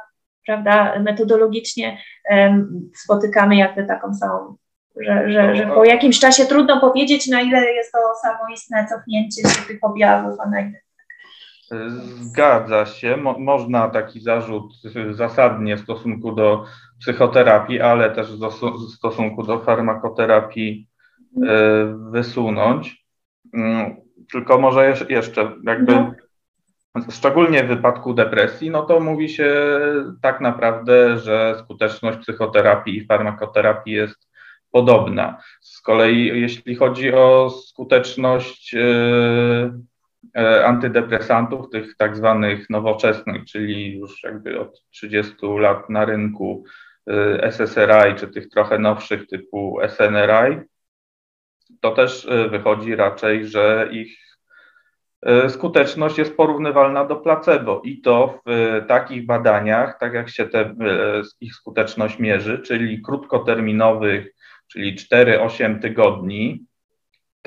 prawda, 0.46 1.00
metodologicznie 1.00 1.98
um, 2.32 2.90
spotykamy 2.96 3.56
jakby 3.56 3.86
taką 3.86 4.14
samą, 4.14 4.56
że, 5.00 5.32
że, 5.32 5.56
że 5.56 5.68
po 5.68 5.86
jakimś 5.86 6.20
czasie 6.20 6.46
trudno 6.46 6.82
powiedzieć, 6.82 7.28
na 7.28 7.42
ile 7.42 7.74
jest 7.74 7.92
to 7.92 7.98
samoistne 8.22 8.88
cofnięcie 8.90 9.50
się 9.50 9.68
tych 9.68 9.80
objawów, 9.82 10.40
a 10.40 10.50
na 10.50 10.62
ile 10.62 10.80
Zgadza 12.22 12.86
się. 12.86 13.18
Mo 13.18 13.40
można 13.40 13.90
taki 13.90 14.20
zarzut 14.20 14.74
zasadnie 15.12 15.78
w 15.78 15.82
stosunku 15.82 16.32
do 16.32 16.66
psychoterapii, 17.00 17.82
ale 17.82 18.12
też 18.12 18.28
w 18.32 18.92
stosunku 18.96 19.44
do 19.44 19.60
farmakoterapii 19.60 20.88
e, 21.48 21.98
wysunąć. 22.12 23.06
Mm, 23.54 23.96
tylko 24.32 24.60
może 24.60 24.96
jeszcze 25.10 25.52
jakby 25.64 25.94
no. 25.94 26.14
szczególnie 27.10 27.64
w 27.64 27.68
wypadku 27.68 28.14
depresji, 28.14 28.70
no 28.70 28.82
to 28.82 29.00
mówi 29.00 29.30
się 29.30 29.72
tak 30.22 30.42
naprawdę, 30.42 31.18
że 31.18 31.56
skuteczność 31.60 32.18
psychoterapii 32.18 32.98
i 32.98 33.06
farmakoterapii 33.06 33.94
jest 33.94 34.30
podobna. 34.72 35.38
Z 35.62 35.82
kolei 35.82 36.42
jeśli 36.42 36.76
chodzi 36.76 37.14
o 37.14 37.50
skuteczność 37.50 38.76
e, 38.76 38.80
antydepresantów, 40.66 41.70
tych 41.70 41.98
tak 41.98 42.18
zwanych 42.18 42.70
nowoczesnych, 42.70 43.46
czyli 43.46 43.98
już 43.98 44.24
jakby 44.24 44.60
od 44.60 44.82
30 44.90 45.36
lat 45.42 45.90
na 45.90 46.06
rynku 46.06 46.64
e, 47.08 47.52
SSRI, 47.52 48.16
czy 48.16 48.28
tych 48.28 48.50
trochę 48.50 48.80
nowszych 48.80 49.28
typu 49.28 49.80
SNRI, 49.88 50.58
to 51.82 51.92
też 51.92 52.28
wychodzi 52.50 52.96
raczej, 52.96 53.48
że 53.48 53.90
ich 53.92 54.30
skuteczność 55.50 56.18
jest 56.18 56.38
porównywalna 56.38 57.06
do 57.06 57.16
placebo 57.16 57.82
i 57.86 58.02
to 58.02 58.42
w 58.46 58.82
takich 58.88 59.26
badaniach, 59.26 60.00
tak 60.00 60.14
jak 60.14 60.30
się 60.30 60.46
te, 60.46 60.76
ich 61.42 61.56
skuteczność 61.56 62.20
mierzy, 62.20 62.60
czyli 62.60 63.02
krótkoterminowych, 63.02 64.34
czyli 64.68 64.96
4-8 64.96 65.80
tygodni, 65.80 66.66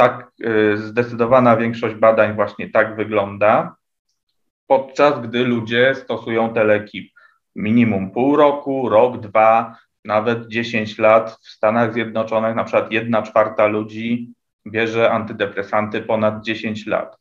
tak 0.02 0.32
y, 0.40 0.76
zdecydowana 0.76 1.56
większość 1.56 1.94
badań 1.94 2.34
właśnie 2.34 2.70
tak 2.70 2.96
wygląda, 2.96 3.76
podczas 4.66 5.20
gdy 5.20 5.44
ludzie 5.44 5.94
stosują 5.94 6.54
te 6.54 6.64
leki 6.64 7.12
minimum 7.56 8.10
pół 8.10 8.36
roku, 8.36 8.88
rok, 8.88 9.20
dwa, 9.20 9.76
nawet 10.04 10.48
10 10.48 10.98
lat. 10.98 11.38
W 11.42 11.48
Stanach 11.48 11.92
Zjednoczonych 11.92 12.56
na 12.56 12.64
przykład 12.64 12.92
jedna 12.92 13.22
czwarta 13.22 13.66
ludzi 13.66 14.32
bierze 14.66 15.10
antydepresanty 15.10 16.00
ponad 16.00 16.44
10 16.44 16.86
lat. 16.86 17.18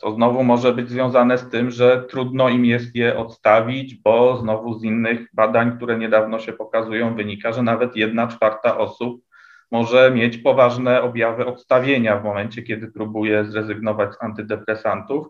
To 0.00 0.12
znowu 0.12 0.44
może 0.44 0.72
być 0.72 0.88
związane 0.88 1.38
z 1.38 1.48
tym, 1.48 1.70
że 1.70 2.04
trudno 2.10 2.48
im 2.48 2.64
jest 2.64 2.94
je 2.94 3.18
odstawić, 3.18 3.94
bo 3.94 4.36
znowu 4.36 4.78
z 4.78 4.84
innych 4.84 5.28
badań, 5.32 5.76
które 5.76 5.98
niedawno 5.98 6.38
się 6.38 6.52
pokazują, 6.52 7.14
wynika, 7.14 7.52
że 7.52 7.62
nawet 7.62 7.96
jedna 7.96 8.26
czwarta 8.26 8.78
osób 8.78 9.29
może 9.70 10.10
mieć 10.10 10.38
poważne 10.38 11.02
objawy 11.02 11.46
odstawienia 11.46 12.16
w 12.16 12.24
momencie, 12.24 12.62
kiedy 12.62 12.88
próbuje 12.88 13.44
zrezygnować 13.44 14.14
z 14.14 14.22
antydepresantów, 14.22 15.26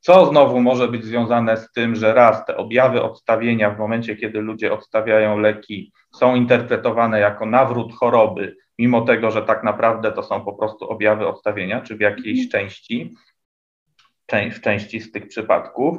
co 0.00 0.26
znowu 0.26 0.60
może 0.60 0.88
być 0.88 1.04
związane 1.04 1.56
z 1.56 1.72
tym, 1.72 1.94
że 1.94 2.14
raz 2.14 2.44
te 2.44 2.56
objawy 2.56 3.02
odstawienia 3.02 3.70
w 3.70 3.78
momencie, 3.78 4.16
kiedy 4.16 4.40
ludzie 4.40 4.72
odstawiają 4.72 5.38
leki, 5.38 5.92
są 6.14 6.34
interpretowane 6.34 7.20
jako 7.20 7.46
nawrót 7.46 7.92
choroby, 7.94 8.56
mimo 8.78 9.00
tego, 9.00 9.30
że 9.30 9.42
tak 9.42 9.64
naprawdę 9.64 10.12
to 10.12 10.22
są 10.22 10.44
po 10.44 10.52
prostu 10.52 10.90
objawy 10.90 11.26
odstawienia, 11.26 11.80
czy 11.80 11.96
w 11.96 12.00
jakiejś 12.00 12.44
mhm. 12.44 12.50
części, 12.50 13.14
w 14.52 14.60
części 14.60 15.00
z 15.00 15.12
tych 15.12 15.28
przypadków 15.28 15.98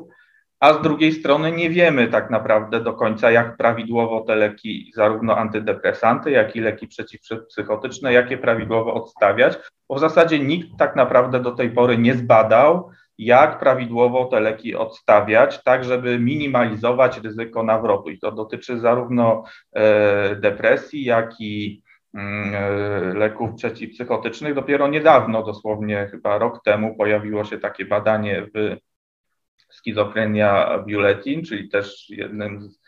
a 0.63 0.73
z 0.73 0.81
drugiej 0.81 1.11
strony 1.11 1.51
nie 1.51 1.69
wiemy 1.69 2.07
tak 2.07 2.29
naprawdę 2.29 2.81
do 2.81 2.93
końca, 2.93 3.31
jak 3.31 3.57
prawidłowo 3.57 4.21
te 4.21 4.35
leki, 4.35 4.91
zarówno 4.95 5.37
antydepresanty, 5.37 6.31
jak 6.31 6.55
i 6.55 6.59
leki 6.59 6.87
przeciwpsychotyczne, 6.87 8.13
jakie 8.13 8.37
prawidłowo 8.37 8.93
odstawiać, 8.93 9.57
bo 9.89 9.95
w 9.95 9.99
zasadzie 9.99 10.39
nikt 10.39 10.67
tak 10.77 10.95
naprawdę 10.95 11.39
do 11.39 11.51
tej 11.51 11.69
pory 11.69 11.97
nie 11.97 12.15
zbadał, 12.15 12.89
jak 13.17 13.59
prawidłowo 13.59 14.25
te 14.25 14.39
leki 14.39 14.75
odstawiać, 14.75 15.63
tak 15.63 15.83
żeby 15.83 16.19
minimalizować 16.19 17.19
ryzyko 17.19 17.63
nawrotu. 17.63 18.09
I 18.09 18.19
to 18.19 18.31
dotyczy 18.31 18.79
zarówno 18.79 19.43
e, 19.73 20.35
depresji, 20.35 21.03
jak 21.03 21.31
i 21.39 21.81
mm, 22.13 22.55
e, 22.55 23.13
leków 23.13 23.49
przeciwpsychotycznych. 23.55 24.53
Dopiero 24.53 24.87
niedawno, 24.87 25.43
dosłownie 25.43 26.07
chyba 26.11 26.37
rok 26.37 26.63
temu, 26.63 26.95
pojawiło 26.95 27.43
się 27.43 27.57
takie 27.57 27.85
badanie 27.85 28.45
w 28.55 28.77
schizofrenia 29.73 30.79
Bulletin, 30.87 31.45
czyli 31.45 31.69
też 31.69 32.09
jednym 32.09 32.61
z, 32.61 32.79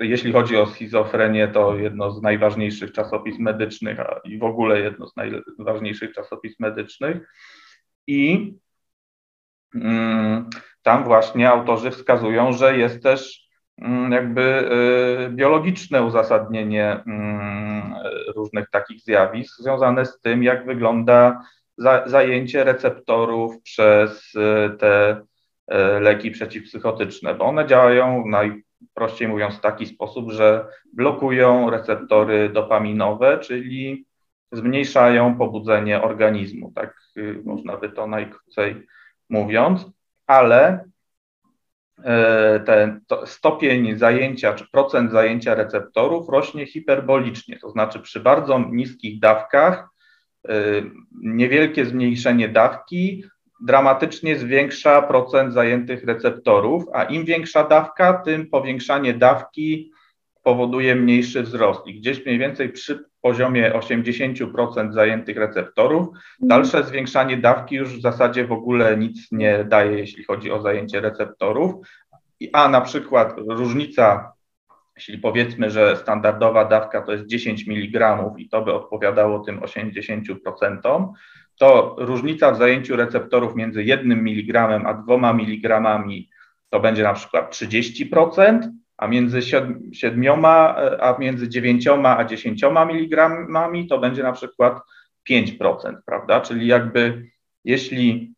jeśli 0.00 0.32
chodzi 0.32 0.56
o 0.56 0.66
schizofrenię, 0.66 1.48
to 1.48 1.76
jedno 1.76 2.10
z 2.10 2.22
najważniejszych 2.22 2.92
czasopism 2.92 3.42
medycznych 3.42 4.00
a 4.00 4.20
i 4.24 4.38
w 4.38 4.44
ogóle 4.44 4.80
jedno 4.80 5.06
z 5.06 5.16
najważniejszych 5.16 6.12
czasopism 6.12 6.56
medycznych. 6.58 7.28
I 8.06 8.52
mm, 9.74 10.50
tam 10.82 11.04
właśnie 11.04 11.50
autorzy 11.50 11.90
wskazują, 11.90 12.52
że 12.52 12.78
jest 12.78 13.02
też 13.02 13.48
mm, 13.78 14.12
jakby 14.12 14.70
y, 15.26 15.30
biologiczne 15.30 16.02
uzasadnienie 16.02 17.02
mm, 17.06 17.94
różnych 18.36 18.70
takich 18.70 19.00
zjawisk 19.00 19.62
związane 19.62 20.06
z 20.06 20.20
tym, 20.20 20.42
jak 20.42 20.66
wygląda 20.66 21.42
za, 21.78 22.02
zajęcie 22.06 22.64
receptorów 22.64 23.62
przez 23.62 24.34
y, 24.34 24.76
te 24.78 25.22
leki 26.00 26.30
przeciwpsychotyczne, 26.30 27.34
bo 27.34 27.44
one 27.44 27.66
działają 27.66 28.24
najprościej 28.26 29.28
mówiąc 29.28 29.54
w 29.54 29.60
taki 29.60 29.86
sposób, 29.86 30.30
że 30.30 30.66
blokują 30.92 31.70
receptory 31.70 32.48
dopaminowe, 32.48 33.38
czyli 33.38 34.06
zmniejszają 34.52 35.38
pobudzenie 35.38 36.02
organizmu, 36.02 36.72
tak 36.74 37.00
y, 37.16 37.42
można 37.44 37.76
by 37.76 37.88
to 37.88 38.06
najkrócej 38.06 38.86
mówiąc, 39.28 39.86
ale 40.26 40.84
e, 42.04 42.60
ten 42.60 43.00
stopień 43.26 43.98
zajęcia 43.98 44.52
czy 44.52 44.70
procent 44.72 45.12
zajęcia 45.12 45.54
receptorów 45.54 46.28
rośnie 46.28 46.66
hiperbolicznie, 46.66 47.58
to 47.58 47.70
znaczy 47.70 48.00
przy 48.00 48.20
bardzo 48.20 48.58
niskich 48.58 49.20
dawkach 49.20 49.88
y, 50.50 50.90
niewielkie 51.22 51.86
zmniejszenie 51.86 52.48
dawki 52.48 53.24
dramatycznie 53.60 54.38
zwiększa 54.38 55.02
procent 55.02 55.54
zajętych 55.54 56.04
receptorów, 56.04 56.84
a 56.94 57.04
im 57.04 57.24
większa 57.24 57.64
dawka, 57.64 58.22
tym 58.24 58.46
powiększanie 58.46 59.14
dawki 59.14 59.92
powoduje 60.42 60.94
mniejszy 60.94 61.42
wzrost. 61.42 61.86
I 61.86 62.00
gdzieś 62.00 62.26
mniej 62.26 62.38
więcej 62.38 62.68
przy 62.72 63.04
poziomie 63.20 63.72
80% 63.72 64.92
zajętych 64.92 65.36
receptorów, 65.36 66.08
dalsze 66.40 66.84
zwiększanie 66.84 67.36
dawki 67.36 67.74
już 67.74 67.98
w 67.98 68.00
zasadzie 68.00 68.46
w 68.46 68.52
ogóle 68.52 68.96
nic 68.96 69.32
nie 69.32 69.64
daje, 69.64 69.98
jeśli 69.98 70.24
chodzi 70.24 70.50
o 70.50 70.62
zajęcie 70.62 71.00
receptorów. 71.00 71.74
A 72.52 72.68
na 72.68 72.80
przykład 72.80 73.34
różnica, 73.48 74.32
jeśli 74.96 75.18
powiedzmy, 75.18 75.70
że 75.70 75.96
standardowa 75.96 76.64
dawka 76.64 77.02
to 77.02 77.12
jest 77.12 77.26
10 77.26 77.68
mg 77.68 78.18
i 78.38 78.48
to 78.48 78.62
by 78.62 78.72
odpowiadało 78.72 79.38
tym 79.38 79.60
80%, 79.60 81.12
to 81.60 81.96
różnica 81.98 82.52
w 82.52 82.58
zajęciu 82.58 82.96
receptorów 82.96 83.56
między 83.56 83.84
1 83.84 84.12
mg 84.12 84.60
a 84.86 84.94
2 84.94 85.32
mg 85.32 85.80
to 86.70 86.80
będzie 86.80 87.02
na 87.02 87.14
przykład 87.14 87.54
30%, 87.54 88.70
a 88.96 89.06
między 89.06 89.42
7, 89.42 90.44
a 91.00 91.16
między 91.18 91.48
9 91.48 91.88
a 92.04 92.24
10 92.24 92.64
mg 92.64 93.30
to 93.88 93.98
będzie 93.98 94.22
na 94.22 94.32
przykład 94.32 94.80
5%, 95.30 95.96
prawda? 96.06 96.40
Czyli 96.40 96.66
jakby 96.66 97.30
jeśli 97.64 98.34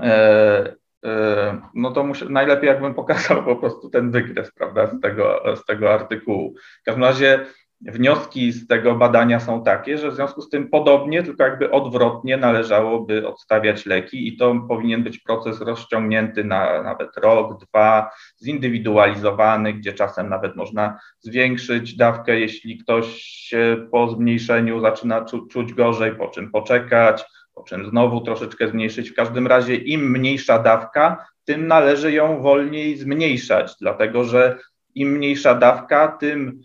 e, 0.00 0.74
e, 1.04 1.60
no 1.74 1.90
to 1.90 2.04
muszę, 2.04 2.28
najlepiej 2.28 2.66
jakbym 2.66 2.94
pokazał 2.94 3.44
po 3.44 3.56
prostu 3.56 3.90
ten 3.90 4.10
wykres, 4.10 4.52
prawda, 4.54 4.86
z 4.86 5.00
tego, 5.00 5.42
z 5.56 5.64
tego 5.64 5.94
artykułu. 5.94 6.54
W 6.82 6.84
każdym 6.84 7.04
razie 7.04 7.46
wnioski 7.86 8.52
z 8.52 8.66
tego 8.66 8.94
badania 8.94 9.40
są 9.40 9.62
takie, 9.64 9.98
że 9.98 10.10
w 10.10 10.14
związku 10.14 10.42
z 10.42 10.48
tym 10.48 10.68
podobnie, 10.68 11.22
tylko 11.22 11.42
jakby 11.42 11.70
odwrotnie 11.70 12.36
należałoby 12.36 13.28
odstawiać 13.28 13.86
leki 13.86 14.28
i 14.28 14.36
to 14.36 14.54
powinien 14.68 15.02
być 15.02 15.18
proces 15.18 15.60
rozciągnięty 15.60 16.44
na 16.44 16.82
nawet 16.82 17.16
rok, 17.16 17.64
dwa, 17.64 18.10
zindywidualizowany, 18.42 19.72
gdzie 19.72 19.92
czasem 19.92 20.28
nawet 20.28 20.56
można 20.56 20.98
zwiększyć 21.20 21.96
dawkę, 21.96 22.40
jeśli 22.40 22.78
ktoś 22.78 23.50
po 23.90 24.08
zmniejszeniu 24.08 24.80
zaczyna 24.80 25.24
czu 25.24 25.46
czuć 25.46 25.74
gorzej, 25.74 26.16
po 26.16 26.28
czym 26.28 26.50
poczekać, 26.50 27.24
po 27.54 27.62
czym 27.62 27.90
znowu 27.90 28.20
troszeczkę 28.20 28.68
zmniejszyć. 28.68 29.10
W 29.10 29.14
każdym 29.14 29.46
razie 29.46 29.74
im 29.74 30.10
mniejsza 30.10 30.58
dawka, 30.58 31.26
tym 31.44 31.66
należy 31.66 32.12
ją 32.12 32.42
wolniej 32.42 32.96
zmniejszać, 32.96 33.72
dlatego 33.80 34.24
że 34.24 34.58
im 34.94 35.08
mniejsza 35.08 35.54
dawka, 35.54 36.08
tym 36.08 36.62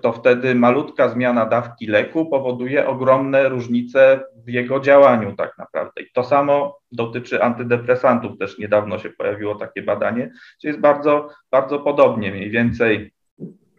to 0.00 0.12
wtedy 0.12 0.54
malutka 0.54 1.08
zmiana 1.08 1.46
dawki 1.46 1.86
leku 1.86 2.26
powoduje 2.26 2.88
ogromne 2.88 3.48
różnice 3.48 4.20
w 4.46 4.48
jego 4.48 4.80
działaniu 4.80 5.36
tak 5.36 5.58
naprawdę. 5.58 6.02
I 6.02 6.12
to 6.12 6.24
samo 6.24 6.78
dotyczy 6.92 7.42
antydepresantów. 7.42 8.38
Też 8.38 8.58
niedawno 8.58 8.98
się 8.98 9.10
pojawiło 9.10 9.54
takie 9.54 9.82
badanie, 9.82 10.30
gdzie 10.58 10.68
jest 10.68 10.80
bardzo, 10.80 11.28
bardzo 11.50 11.78
podobnie, 11.78 12.30
mniej 12.30 12.50
więcej 12.50 13.12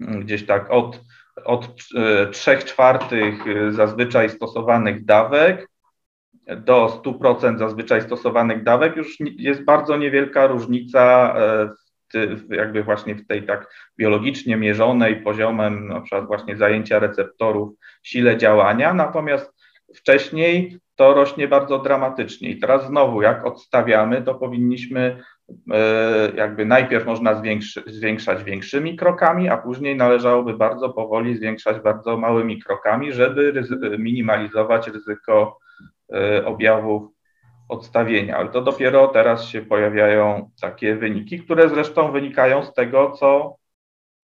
mm, 0.01 0.21
gdzieś 0.21 0.45
tak 0.45 0.71
od, 0.71 1.01
od 1.45 1.75
3 2.31 2.51
e, 2.51 2.57
czwartych 2.57 3.43
zazwyczaj 3.69 4.29
stosowanych 4.29 5.05
dawek 5.05 5.67
do 6.55 7.01
100% 7.05 7.57
zazwyczaj 7.57 8.01
stosowanych 8.01 8.63
dawek 8.63 8.95
już 8.95 9.17
jest 9.19 9.63
bardzo 9.63 9.97
niewielka 9.97 10.47
różnica 10.47 11.33
e, 11.37 11.67
w 11.67 11.86
jakby 12.49 12.83
właśnie 12.83 13.15
w 13.15 13.27
tej 13.27 13.43
tak 13.43 13.73
biologicznie 13.97 14.57
mierzonej 14.57 15.15
poziomem 15.15 15.87
na 15.87 16.01
przykład 16.01 16.27
właśnie 16.27 16.57
zajęcia 16.57 16.99
receptorów 16.99 17.73
sile 18.03 18.37
działania, 18.37 18.93
natomiast 18.93 19.53
wcześniej 19.95 20.79
to 20.95 21.13
rośnie 21.13 21.47
bardzo 21.47 21.79
dramatycznie. 21.79 22.49
I 22.49 22.59
teraz 22.59 22.87
znowu, 22.87 23.21
jak 23.21 23.45
odstawiamy, 23.45 24.21
to 24.21 24.35
powinniśmy 24.35 25.23
e, 25.71 26.31
jakby 26.35 26.65
najpierw 26.65 27.05
można 27.05 27.41
zwiększać 27.87 28.43
większymi 28.43 28.95
krokami, 28.95 29.49
a 29.49 29.57
później 29.57 29.95
należałoby 29.95 30.53
bardzo 30.53 30.89
powoli 30.89 31.37
zwiększać 31.37 31.79
bardzo 31.79 32.17
małymi 32.17 32.61
krokami, 32.61 33.13
żeby 33.13 33.63
minimalizować 33.99 34.87
ryzyko 34.87 35.59
e, 36.13 36.45
objawów 36.45 37.16
odstawienia, 37.69 38.37
ale 38.37 38.49
to 38.49 38.61
dopiero 38.61 39.07
teraz 39.07 39.45
się 39.45 39.61
pojawiają 39.61 40.49
takie 40.61 40.95
wyniki, 40.95 41.39
które 41.39 41.69
zresztą 41.69 42.11
wynikają 42.11 42.63
z 42.63 42.73
tego, 42.73 43.11
co 43.11 43.55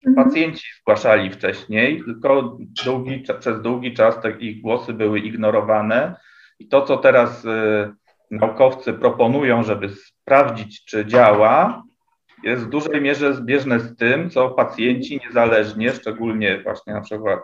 mhm. 0.06 0.26
pacjenci 0.26 0.66
zgłaszali 0.80 1.30
wcześniej, 1.30 2.02
tylko 2.04 2.58
długi, 2.84 3.24
przez 3.40 3.62
długi 3.62 3.94
czas 3.94 4.20
te 4.20 4.30
ich 4.30 4.62
głosy 4.62 4.92
były 4.92 5.20
ignorowane 5.20 6.16
i 6.58 6.68
to, 6.68 6.82
co 6.82 6.96
teraz 6.96 7.44
y, 7.44 7.92
naukowcy 8.30 8.92
proponują, 8.92 9.62
żeby 9.62 9.88
sprawdzić, 9.88 10.84
czy 10.84 11.06
działa, 11.06 11.82
jest 12.44 12.64
w 12.64 12.68
dużej 12.68 13.00
mierze 13.00 13.34
zbieżne 13.34 13.80
z 13.80 13.96
tym, 13.96 14.30
co 14.30 14.50
pacjenci 14.50 15.20
niezależnie, 15.26 15.92
szczególnie 15.92 16.60
właśnie 16.62 16.92
na 16.92 17.00
przykład 17.00 17.40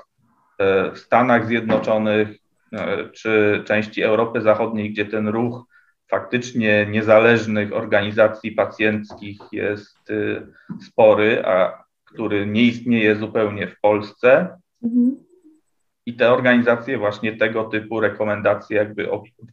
e, 0.59 0.91
w 0.93 0.99
Stanach 0.99 1.47
Zjednoczonych 1.47 2.29
e, 2.73 3.09
czy 3.09 3.63
części 3.67 4.03
Europy 4.03 4.41
Zachodniej, 4.41 4.91
gdzie 4.91 5.05
ten 5.05 5.29
ruch 5.29 5.65
faktycznie 6.11 6.87
niezależnych 6.91 7.73
organizacji 7.73 8.53
pacjenckich 8.53 9.39
jest 9.53 10.11
y, 10.11 10.47
spory, 10.81 11.43
a 11.45 11.85
który 12.05 12.47
nie 12.47 12.63
istnieje 12.63 13.17
zupełnie 13.17 13.67
w 13.67 13.81
Polsce. 13.81 14.49
Mhm. 14.85 15.17
I 16.07 16.15
te 16.15 16.33
organizacje 16.33 16.99
właśnie 16.99 17.37
tego 17.37 17.65
typu 17.65 18.01
rekomendacje 18.01 18.77
jakby 18.77 19.09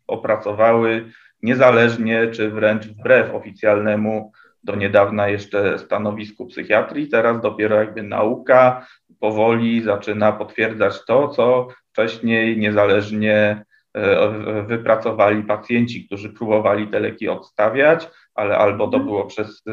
opracowały 0.07 1.11
niezależnie 1.43 2.27
czy 2.27 2.49
wręcz 2.49 2.87
wbrew 2.87 3.35
oficjalnemu 3.35 4.31
do 4.63 4.75
niedawna 4.75 5.29
jeszcze 5.29 5.79
stanowisku 5.79 6.45
psychiatrii. 6.45 7.09
Teraz 7.09 7.41
dopiero 7.41 7.75
jakby 7.75 8.03
nauka 8.03 8.87
powoli 9.19 9.83
zaczyna 9.83 10.31
potwierdzać 10.31 11.05
to, 11.05 11.27
co 11.27 11.67
wcześniej 11.91 12.57
niezależnie 12.57 13.65
wypracowali 14.67 15.43
pacjenci, 15.43 16.05
którzy 16.05 16.29
próbowali 16.29 16.87
te 16.87 16.99
leki 16.99 17.29
odstawiać, 17.29 18.09
ale 18.35 18.57
albo 18.57 18.87
to 18.87 18.97
mhm. 18.97 19.05
było 19.05 19.25
przez 19.25 19.63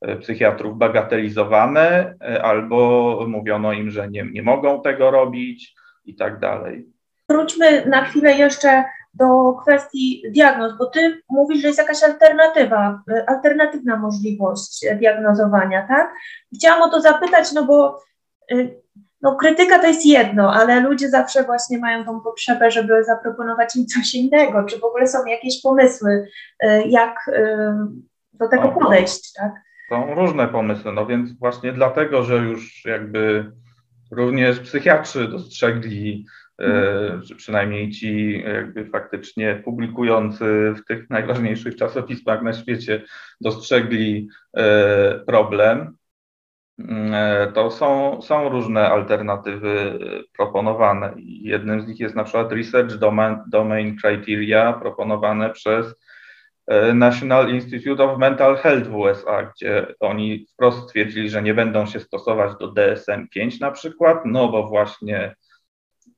e, 0.00 0.16
psychiatrów 0.16 0.78
bagatelizowane, 0.78 2.14
e, 2.22 2.42
albo 2.42 3.24
mówiono 3.28 3.72
im, 3.72 3.90
że 3.90 4.08
nie, 4.08 4.26
nie 4.32 4.42
mogą 4.42 4.82
tego 4.82 5.10
robić 5.10 5.74
i 6.04 6.14
tak 6.14 6.40
dalej. 6.40 6.86
Wróćmy 7.28 7.86
na 7.86 8.04
chwilę 8.04 8.32
jeszcze 8.32 8.84
do 9.14 9.52
kwestii 9.62 10.22
diagnoz, 10.30 10.78
bo 10.78 10.86
ty 10.86 11.22
mówisz, 11.30 11.60
że 11.60 11.66
jest 11.66 11.78
jakaś 11.78 12.02
alternatywa, 12.02 13.02
alternatywna 13.26 13.96
możliwość 13.96 14.86
diagnozowania, 14.98 15.86
tak? 15.88 16.14
Chciałam 16.54 16.82
o 16.82 16.90
to 16.90 17.00
zapytać, 17.00 17.52
no 17.52 17.64
bo 17.64 18.00
no, 19.22 19.36
krytyka 19.36 19.78
to 19.78 19.86
jest 19.86 20.06
jedno, 20.06 20.52
ale 20.54 20.80
ludzie 20.80 21.08
zawsze 21.08 21.44
właśnie 21.44 21.78
mają 21.78 22.04
tą 22.04 22.20
potrzebę, 22.20 22.70
żeby 22.70 23.04
zaproponować 23.04 23.76
im 23.76 23.86
coś 23.86 24.14
innego. 24.14 24.64
Czy 24.64 24.78
w 24.78 24.84
ogóle 24.84 25.06
są 25.06 25.26
jakieś 25.26 25.62
pomysły, 25.62 26.28
y, 26.64 26.82
jak 26.88 27.28
y, 27.28 27.58
do 28.32 28.48
tego 28.48 28.68
podejść, 28.68 29.32
tak? 29.32 29.52
Są 29.88 30.14
różne 30.14 30.48
pomysły, 30.48 30.92
no 30.92 31.06
więc 31.06 31.38
właśnie 31.38 31.72
dlatego, 31.72 32.22
że 32.22 32.36
już 32.36 32.84
jakby 32.84 33.52
również 34.10 34.60
psychiatrzy 34.60 35.28
dostrzegli 35.28 36.26
E, 36.60 37.20
czy 37.28 37.36
przynajmniej 37.36 37.90
ci 37.90 38.42
jakby 38.54 38.84
faktycznie 38.84 39.62
publikujący 39.64 40.74
w 40.76 40.84
tych 40.84 41.10
najważniejszych 41.10 41.76
czasopismach 41.76 42.42
na 42.42 42.52
świecie 42.52 43.02
dostrzegli 43.40 44.28
e, 44.56 45.20
problem, 45.26 45.78
e, 45.80 45.92
to 47.54 47.70
są, 47.70 48.22
są 48.22 48.48
różne 48.48 48.88
alternatywy 48.88 49.98
proponowane. 50.36 51.14
Jednym 51.26 51.82
z 51.82 51.88
nich 51.88 52.00
jest 52.00 52.14
na 52.14 52.24
przykład 52.24 52.52
Research 52.52 52.94
Domain, 52.94 53.36
Domain 53.46 53.96
Criteria 53.96 54.72
proponowane 54.72 55.50
przez 55.50 55.94
National 56.94 57.50
Institute 57.50 58.04
of 58.04 58.18
Mental 58.18 58.56
Health 58.56 58.88
w 58.88 58.94
USA, 58.94 59.42
gdzie 59.42 59.86
oni 60.00 60.46
wprost 60.52 60.82
stwierdzili, 60.82 61.30
że 61.30 61.42
nie 61.42 61.54
będą 61.54 61.86
się 61.86 62.00
stosować 62.00 62.52
do 62.60 62.72
DSM-5 62.72 63.60
na 63.60 63.70
przykład, 63.70 64.18
no 64.24 64.48
bo 64.48 64.68
właśnie 64.68 65.34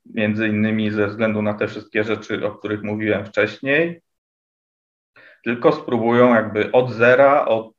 między 0.05 0.47
innymi 0.47 0.91
ze 0.91 1.07
względu 1.07 1.41
na 1.41 1.53
te 1.53 1.67
wszystkie 1.67 2.03
rzeczy, 2.03 2.47
o 2.47 2.51
których 2.51 2.83
mówiłem 2.83 3.25
wcześniej, 3.25 4.01
tylko 5.43 5.71
spróbują 5.71 6.33
jakby 6.35 6.71
od 6.71 6.91
zera, 6.91 7.45
od, 7.45 7.73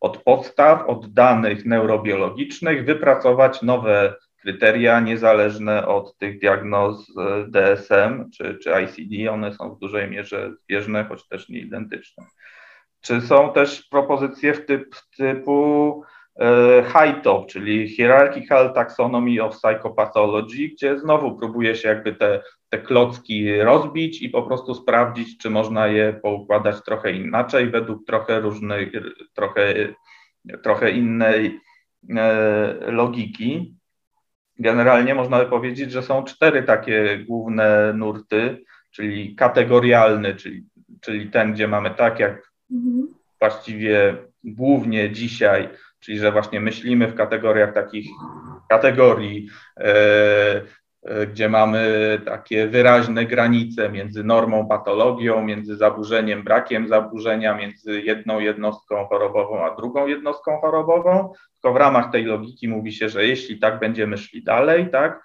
od 0.00 0.22
podstaw, 0.22 0.86
od 0.86 1.12
danych 1.12 1.64
neurobiologicznych 1.64 2.84
wypracować 2.84 3.62
nowe 3.62 4.14
kryteria 4.42 5.00
niezależne 5.00 5.86
od 5.86 6.16
tych 6.18 6.40
diagnoz 6.40 7.06
e, 7.18 7.46
DSM 7.48 8.30
czy, 8.30 8.58
czy 8.62 8.70
ICD. 8.70 9.32
One 9.32 9.52
są 9.52 9.74
w 9.74 9.78
dużej 9.78 10.10
mierze 10.10 10.52
zbieżne, 10.52 11.04
choć 11.04 11.28
też 11.28 11.48
nie 11.48 11.58
identyczne. 11.58 12.24
Czy 13.00 13.20
są 13.20 13.52
też 13.52 13.82
propozycje 13.82 14.54
w 14.54 14.66
typ, 14.66 14.94
typu 15.16 16.02
E, 16.40 16.84
HITOP, 16.84 17.46
czyli 17.46 17.88
Hierarchical 17.88 18.74
Taxonomy 18.74 19.42
of 19.42 19.56
Psychopathology, 19.56 20.68
gdzie 20.68 20.98
znowu 20.98 21.36
próbuje 21.36 21.76
się 21.76 21.88
jakby 21.88 22.14
te, 22.14 22.42
te 22.68 22.78
klocki 22.78 23.60
rozbić 23.60 24.22
i 24.22 24.28
po 24.28 24.42
prostu 24.42 24.74
sprawdzić, 24.74 25.38
czy 25.38 25.50
można 25.50 25.86
je 25.86 26.12
poukładać 26.12 26.84
trochę 26.84 27.12
inaczej, 27.12 27.70
według 27.70 28.06
trochę 28.06 28.40
różnej, 28.40 28.92
trochę, 29.34 29.74
trochę 30.62 30.90
innej 30.90 31.60
e, 32.16 32.76
logiki. 32.86 33.74
Generalnie 34.58 35.14
można 35.14 35.38
by 35.38 35.46
powiedzieć, 35.46 35.92
że 35.92 36.02
są 36.02 36.24
cztery 36.24 36.62
takie 36.62 37.24
główne 37.28 37.92
nurty, 37.92 38.64
czyli 38.90 39.34
kategorialny, 39.36 40.34
czyli, 40.34 40.64
czyli 41.00 41.30
ten, 41.30 41.52
gdzie 41.52 41.68
mamy 41.68 41.90
tak 41.90 42.18
jak 42.20 42.52
mhm. 42.70 43.08
właściwie 43.40 44.16
głównie 44.44 45.12
dzisiaj 45.12 45.68
czyli 46.00 46.18
że 46.18 46.32
właśnie 46.32 46.60
myślimy 46.60 47.08
w 47.08 47.14
kategoriach 47.14 47.74
takich 47.74 48.06
kategorii, 48.68 49.48
e, 49.76 50.62
e, 51.02 51.26
gdzie 51.26 51.48
mamy 51.48 52.20
takie 52.24 52.66
wyraźne 52.66 53.26
granice 53.26 53.90
między 53.90 54.24
normą, 54.24 54.68
patologią, 54.68 55.44
między 55.44 55.76
zaburzeniem, 55.76 56.42
brakiem 56.42 56.88
zaburzenia, 56.88 57.54
między 57.54 58.00
jedną 58.00 58.40
jednostką 58.40 59.06
chorobową 59.06 59.64
a 59.64 59.76
drugą 59.76 60.06
jednostką 60.06 60.60
chorobową. 60.60 61.32
Tylko 61.52 61.74
w 61.74 61.76
ramach 61.76 62.12
tej 62.12 62.24
logiki 62.24 62.68
mówi 62.68 62.92
się, 62.92 63.08
że 63.08 63.26
jeśli 63.26 63.58
tak 63.58 63.78
będziemy 63.78 64.18
szli 64.18 64.42
dalej, 64.44 64.90
tak, 64.90 65.22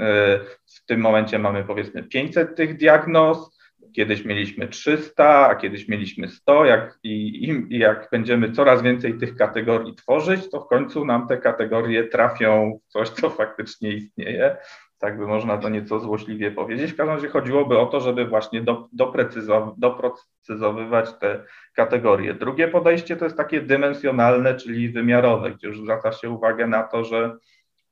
e, 0.00 0.38
w 0.76 0.86
tym 0.86 1.00
momencie 1.00 1.38
mamy 1.38 1.64
powiedzmy 1.64 2.02
500 2.02 2.56
tych 2.56 2.76
diagnoz, 2.76 3.57
Kiedyś 3.92 4.24
mieliśmy 4.24 4.68
300, 4.68 5.48
a 5.48 5.54
kiedyś 5.54 5.88
mieliśmy 5.88 6.28
100. 6.28 6.64
Jak, 6.64 6.98
i, 7.02 7.48
I 7.70 7.78
jak 7.78 8.08
będziemy 8.12 8.52
coraz 8.52 8.82
więcej 8.82 9.18
tych 9.18 9.36
kategorii 9.36 9.94
tworzyć, 9.94 10.50
to 10.50 10.60
w 10.60 10.68
końcu 10.68 11.04
nam 11.04 11.26
te 11.28 11.38
kategorie 11.38 12.04
trafią 12.04 12.78
w 12.84 12.92
coś, 12.92 13.10
co 13.10 13.30
faktycznie 13.30 13.92
istnieje. 13.92 14.56
Tak 14.98 15.18
by 15.18 15.26
można 15.26 15.58
to 15.58 15.68
nieco 15.68 16.00
złośliwie 16.00 16.50
powiedzieć. 16.50 16.92
W 16.92 16.96
każdym 16.96 17.14
razie 17.14 17.28
chodziłoby 17.28 17.78
o 17.78 17.86
to, 17.86 18.00
żeby 18.00 18.26
właśnie 18.26 18.62
do, 18.62 18.88
doprecyzow, 18.92 19.74
doprecyzowywać 19.76 21.14
te 21.20 21.44
kategorie. 21.74 22.34
Drugie 22.34 22.68
podejście 22.68 23.16
to 23.16 23.24
jest 23.24 23.36
takie 23.36 23.60
dymensjonalne, 23.60 24.54
czyli 24.54 24.88
wymiarowe, 24.88 25.50
gdzie 25.50 25.68
już 25.68 25.80
zwraca 25.80 26.12
się 26.12 26.30
uwagę 26.30 26.66
na 26.66 26.82
to, 26.82 27.04
że 27.04 27.36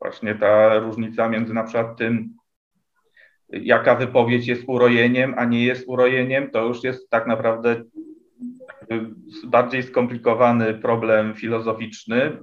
właśnie 0.01 0.34
ta 0.34 0.78
różnica 0.78 1.28
między 1.28 1.55
na 1.55 1.64
przykład 1.64 1.97
tym, 1.97 2.34
jaka 3.49 3.94
wypowiedź 3.94 4.47
jest 4.47 4.62
urojeniem, 4.66 5.34
a 5.36 5.44
nie 5.44 5.64
jest 5.64 5.84
urojeniem, 5.88 6.50
to 6.50 6.64
już 6.64 6.84
jest 6.84 7.11
tak 7.11 7.26
naprawdę 7.26 7.83
bardziej 9.45 9.83
skomplikowany 9.83 10.75
problem 10.75 11.34
filozoficzny, 11.34 12.38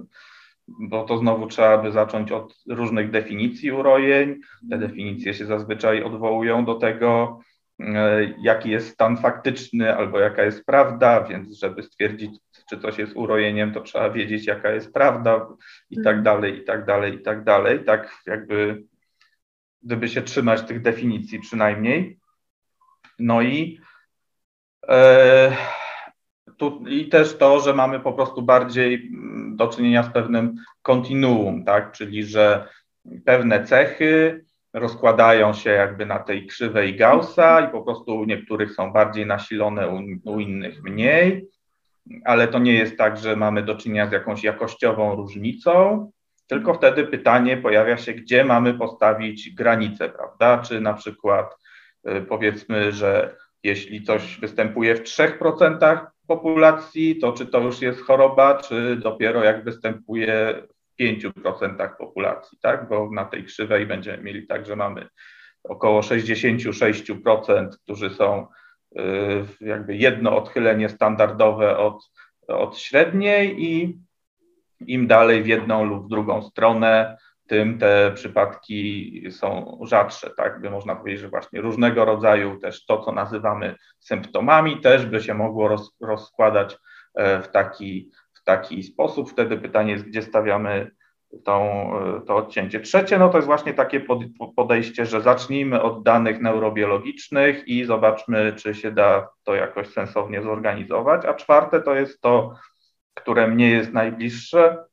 bo 0.68 1.04
to 1.04 1.18
znowu 1.18 1.46
trzeba 1.46 1.78
by 1.78 1.92
zacząć 1.92 2.32
od 2.32 2.54
różnych 2.68 3.10
definicji 3.10 3.72
urojeń. 3.72 4.40
Te 4.70 4.78
definicje 4.78 5.34
się 5.34 5.46
zazwyczaj 5.46 6.02
odwołują 6.02 6.64
do 6.64 6.74
tego, 6.74 7.40
e, 7.80 8.34
jaki 8.42 8.70
jest 8.70 8.88
stan 8.88 9.16
faktyczny 9.16 9.96
albo 9.96 10.18
jaka 10.18 10.42
jest 10.42 10.66
prawda, 10.66 11.24
więc 11.24 11.58
żeby 11.58 11.82
stwierdzić, 11.82 12.30
czy 12.70 12.78
coś 12.78 12.98
jest 12.98 13.16
urojeniem, 13.16 13.72
to 13.72 13.80
trzeba 13.80 14.10
wiedzieć, 14.10 14.46
jaka 14.46 14.70
jest 14.70 14.92
prawda 14.92 15.46
i 15.90 15.96
tak 15.96 16.16
mhm. 16.16 16.22
dalej, 16.22 16.58
i 16.58 16.64
tak 16.64 16.84
dalej, 16.84 17.14
i 17.14 17.22
tak 17.22 17.44
dalej. 17.44 17.84
Tak 17.84 18.22
jakby 18.26 18.82
gdyby 19.84 20.08
się 20.08 20.22
trzymać 20.22 20.62
tych 20.62 20.82
definicji 20.82 21.40
przynajmniej. 21.40 22.18
No 23.18 23.42
i, 23.42 23.80
e, 24.88 25.56
tu, 26.56 26.84
i 26.88 27.08
też 27.08 27.38
to, 27.38 27.60
że 27.60 27.74
mamy 27.74 28.00
po 28.00 28.12
prostu 28.12 28.42
bardziej 28.42 28.94
mm, 28.94 29.56
do 29.56 29.68
czynienia 29.68 30.02
z 30.02 30.12
pewnym 30.12 30.54
kontinuum, 30.82 31.64
tak, 31.64 31.92
czyli 31.92 32.24
że 32.24 32.68
pewne 33.24 33.64
cechy 33.64 34.44
rozkładają 34.72 35.52
się 35.52 35.70
jakby 35.70 36.06
na 36.06 36.18
tej 36.18 36.46
krzywej 36.46 36.96
Gaussa 36.96 37.60
i 37.60 37.72
po 37.72 37.82
prostu 37.82 38.16
u 38.16 38.24
niektórych 38.24 38.72
są 38.72 38.92
bardziej 38.92 39.26
nasilone, 39.26 39.88
u, 39.88 40.00
u 40.24 40.40
innych 40.40 40.82
mniej, 40.82 41.48
ale 42.24 42.48
to 42.48 42.58
nie 42.58 42.74
jest 42.74 42.98
tak, 42.98 43.16
że 43.16 43.36
mamy 43.36 43.62
do 43.62 43.74
czynienia 43.74 44.06
z 44.06 44.12
jakąś 44.12 44.44
jakościową 44.44 45.16
różnicą, 45.16 46.10
tylko 46.46 46.74
wtedy 46.74 47.06
pytanie 47.06 47.56
pojawia 47.56 47.96
się, 47.96 48.12
gdzie 48.12 48.44
mamy 48.44 48.74
postawić 48.74 49.54
granicę, 49.54 50.08
prawda? 50.08 50.58
Czy 50.58 50.80
na 50.80 50.94
przykład 50.94 51.56
y, 52.08 52.22
powiedzmy, 52.28 52.92
że 52.92 53.36
jeśli 53.62 54.02
coś 54.02 54.40
występuje 54.40 54.94
w 54.94 55.02
3% 55.02 56.06
populacji, 56.26 57.18
to 57.18 57.32
czy 57.32 57.46
to 57.46 57.60
już 57.60 57.82
jest 57.82 58.00
choroba, 58.00 58.58
czy 58.58 58.96
dopiero 58.96 59.44
jak 59.44 59.64
występuje 59.64 60.62
w 60.68 61.02
5% 61.02 61.96
populacji, 61.98 62.58
tak? 62.62 62.88
Bo 62.88 63.10
na 63.10 63.24
tej 63.24 63.44
krzywej 63.44 63.86
będziemy 63.86 64.22
mieli 64.22 64.46
tak, 64.46 64.66
że 64.66 64.76
mamy 64.76 65.08
około 65.64 66.00
66%, 66.00 67.68
którzy 67.82 68.10
są 68.10 68.46
y, 68.98 69.00
jakby 69.60 69.96
jedno 69.96 70.36
odchylenie 70.36 70.88
standardowe 70.88 71.78
od, 71.78 72.10
od 72.48 72.78
średniej 72.78 73.64
i 73.64 73.98
im 74.80 75.06
dalej 75.06 75.42
w 75.42 75.46
jedną 75.46 75.84
lub 75.84 76.04
w 76.04 76.08
drugą 76.08 76.42
stronę, 76.42 77.16
tym 77.46 77.78
te 77.78 78.12
przypadki 78.14 79.22
są 79.30 79.78
rzadsze, 79.82 80.30
tak 80.36 80.60
by 80.60 80.70
można 80.70 80.96
powiedzieć, 80.96 81.20
że 81.20 81.28
właśnie 81.28 81.60
różnego 81.60 82.04
rodzaju 82.04 82.58
też 82.58 82.86
to, 82.86 83.02
co 83.02 83.12
nazywamy 83.12 83.76
symptomami, 83.98 84.80
też 84.80 85.06
by 85.06 85.20
się 85.20 85.34
mogło 85.34 85.68
roz, 85.68 85.96
rozkładać 86.00 86.78
e, 87.14 87.42
w 87.42 87.48
taki, 87.48 88.10
w 88.34 88.44
taki 88.44 88.82
sposób. 88.82 89.30
Wtedy 89.30 89.56
pytanie 89.56 89.92
jest, 89.92 90.04
gdzie 90.04 90.22
stawiamy 90.22 90.90
tą, 91.44 91.90
e, 91.98 92.20
to 92.26 92.36
odcięcie. 92.36 92.80
Trzecie, 92.80 93.18
no 93.18 93.28
to 93.28 93.38
jest 93.38 93.46
właśnie 93.46 93.74
takie 93.74 94.00
podejście, 94.56 95.06
że 95.06 95.20
zacznijmy 95.20 95.82
od 95.82 96.02
danych 96.02 96.40
neurobiologicznych 96.40 97.68
i 97.68 97.84
zobaczmy, 97.84 98.52
czy 98.56 98.74
się 98.74 98.90
da 98.90 99.28
to 99.42 99.54
jakoś 99.54 99.88
sensownie 99.88 100.42
zorganizować. 100.42 101.24
A 101.24 101.34
czwarte 101.34 101.80
to 101.80 101.94
jest 101.94 102.20
to, 102.20 102.54
które 103.14 103.48
mnie 103.48 103.70
jest 103.70 103.92
najbliższe, 103.92 104.84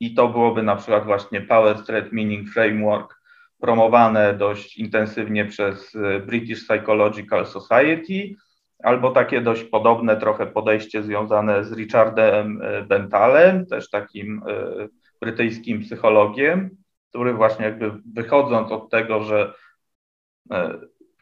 i 0.00 0.14
to 0.14 0.28
byłoby 0.28 0.62
na 0.62 0.76
przykład 0.76 1.04
właśnie 1.04 1.40
Power 1.40 1.84
Threat 1.84 2.12
Meaning 2.12 2.48
Framework 2.48 3.18
promowane 3.60 4.34
dość 4.34 4.76
intensywnie 4.76 5.44
przez 5.44 5.94
y, 5.94 6.22
British 6.26 6.64
Psychological 6.64 7.46
Society, 7.46 8.34
albo 8.82 9.10
takie 9.10 9.40
dość 9.40 9.64
podobne 9.64 10.16
trochę 10.16 10.46
podejście 10.46 11.02
związane 11.02 11.64
z 11.64 11.72
Richardem 11.72 12.62
y, 12.62 12.82
Bentalem, 12.82 13.66
też 13.66 13.90
takim 13.90 14.42
y, 14.48 14.88
brytyjskim 15.20 15.80
psychologiem, 15.80 16.70
który 17.10 17.34
właśnie 17.34 17.64
jakby 17.64 17.92
wychodząc 18.14 18.72
od 18.72 18.90
tego, 18.90 19.22
że 19.22 19.52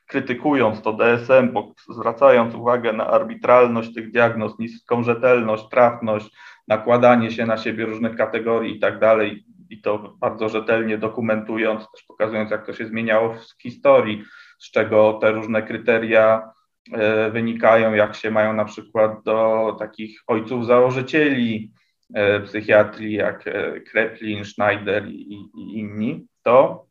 krytykując 0.07 0.83
to 0.83 0.93
DSM, 0.93 1.55
zwracając 1.89 2.55
uwagę 2.55 2.93
na 2.93 3.07
arbitralność 3.07 3.95
tych 3.95 4.13
diagnoz, 4.13 4.59
niską 4.59 5.03
rzetelność, 5.03 5.69
trafność, 5.69 6.37
nakładanie 6.69 7.31
się 7.31 7.47
na 7.47 7.57
siebie 7.57 7.87
różnych 7.87 8.17
kategorii 8.17 8.77
i 8.77 8.81
tak 8.81 8.99
dalej, 8.99 9.45
i 9.71 9.81
to 9.81 10.17
bardzo 10.21 10.49
rzetelnie 10.49 10.99
dokumentując, 10.99 11.91
też 11.93 12.05
pokazując, 12.09 12.51
jak 12.51 12.67
to 12.67 12.73
się 12.73 12.87
zmieniało 12.87 13.35
w 13.35 13.63
historii, 13.63 14.25
z 14.59 14.71
czego 14.71 15.19
te 15.21 15.33
różne 15.33 15.63
kryteria 15.63 16.51
e, 16.93 17.31
wynikają, 17.31 17.95
jak 17.95 18.15
się 18.15 18.31
mają 18.31 18.53
na 18.53 18.65
przykład 18.65 19.23
do 19.25 19.77
takich 19.79 20.21
ojców 20.27 20.67
założycieli 20.67 21.73
e, 22.15 22.41
psychiatrii, 22.41 23.15
jak 23.15 23.47
e, 23.47 23.81
Kreplin, 23.81 24.45
Schneider 24.45 25.09
i, 25.09 25.51
i 25.55 25.79
inni, 25.79 26.27
to 26.43 26.87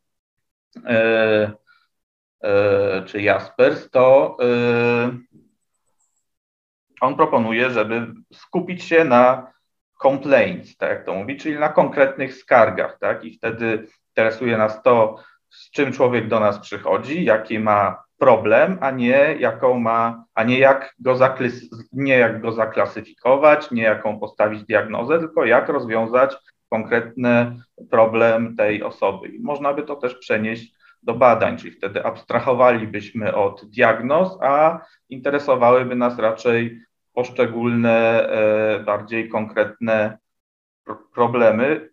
czy 3.06 3.22
Jaspers, 3.22 3.90
to 3.90 4.36
on 7.00 7.16
proponuje, 7.16 7.70
żeby 7.70 8.06
skupić 8.32 8.84
się 8.84 9.04
na 9.04 9.52
complaints, 10.02 10.76
tak 10.76 10.90
jak 10.90 11.04
to 11.04 11.14
mówi, 11.14 11.36
czyli 11.36 11.58
na 11.58 11.68
konkretnych 11.68 12.34
skargach, 12.34 12.98
tak? 12.98 13.24
I 13.24 13.36
wtedy 13.36 13.86
interesuje 14.08 14.58
nas 14.58 14.82
to, 14.82 15.16
z 15.50 15.70
czym 15.70 15.92
człowiek 15.92 16.28
do 16.28 16.40
nas 16.40 16.58
przychodzi, 16.58 17.24
jaki 17.24 17.58
ma 17.58 18.04
problem, 18.18 18.78
a 18.80 18.90
nie 18.90 19.36
jaką 19.38 19.78
ma, 19.78 20.24
a 20.34 20.42
nie 20.42 20.58
jak 20.58 20.94
go, 20.98 21.18
nie 21.92 22.18
jak 22.18 22.40
go 22.40 22.52
zaklasyfikować, 22.52 23.70
nie 23.70 23.82
jaką 23.82 24.20
postawić 24.20 24.64
diagnozę, 24.64 25.18
tylko 25.18 25.44
jak 25.44 25.68
rozwiązać 25.68 26.36
konkretny 26.70 27.56
problem 27.90 28.56
tej 28.56 28.82
osoby. 28.82 29.28
I 29.28 29.40
można 29.40 29.74
by 29.74 29.82
to 29.82 29.96
też 29.96 30.14
przenieść 30.14 30.72
do 31.06 31.14
badań, 31.14 31.56
czyli 31.56 31.70
wtedy 31.70 32.04
abstrahowalibyśmy 32.04 33.34
od 33.34 33.64
diagnoz, 33.64 34.38
a 34.42 34.80
interesowałyby 35.08 35.96
nas 35.96 36.18
raczej 36.18 36.80
poszczególne, 37.12 38.28
e, 38.28 38.80
bardziej 38.80 39.28
konkretne 39.28 40.18
problemy. 41.14 41.90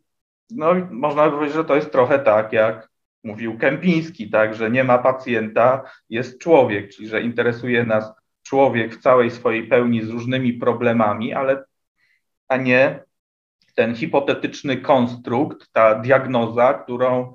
No 0.49 0.75
i 0.75 0.81
można 0.91 1.25
by 1.25 1.31
powiedzieć, 1.31 1.55
że 1.55 1.65
to 1.65 1.75
jest 1.75 1.91
trochę 1.91 2.19
tak, 2.19 2.53
jak 2.53 2.89
mówił 3.23 3.57
Kępiński, 3.57 4.29
tak, 4.29 4.55
że 4.55 4.71
nie 4.71 4.83
ma 4.83 4.97
pacjenta, 4.97 5.83
jest 6.09 6.39
człowiek, 6.39 6.89
czyli 6.89 7.07
że 7.07 7.21
interesuje 7.21 7.83
nas 7.83 8.13
człowiek 8.43 8.95
w 8.95 9.01
całej 9.01 9.31
swojej 9.31 9.67
pełni 9.67 10.01
z 10.01 10.09
różnymi 10.09 10.53
problemami, 10.53 11.33
ale 11.33 11.63
a 12.47 12.57
nie 12.57 13.03
ten 13.75 13.95
hipotetyczny 13.95 14.77
konstrukt, 14.77 15.71
ta 15.71 15.95
diagnoza, 15.95 16.73
którą 16.73 17.33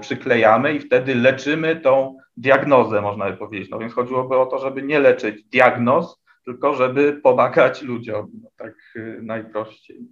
przyklejamy 0.00 0.74
i 0.74 0.80
wtedy 0.80 1.14
leczymy 1.14 1.76
tą 1.76 2.18
diagnozę, 2.36 3.00
można 3.00 3.30
by 3.30 3.36
powiedzieć. 3.36 3.70
No 3.70 3.78
więc 3.78 3.92
chodziłoby 3.92 4.36
o 4.36 4.46
to, 4.46 4.58
żeby 4.58 4.82
nie 4.82 5.00
leczyć 5.00 5.44
diagnoz, 5.44 6.22
tylko 6.44 6.74
żeby 6.74 7.20
pomagać 7.22 7.82
ludziom, 7.82 8.30
no 8.42 8.50
tak 8.56 8.74
y, 8.96 9.18
najprościej. 9.22 10.08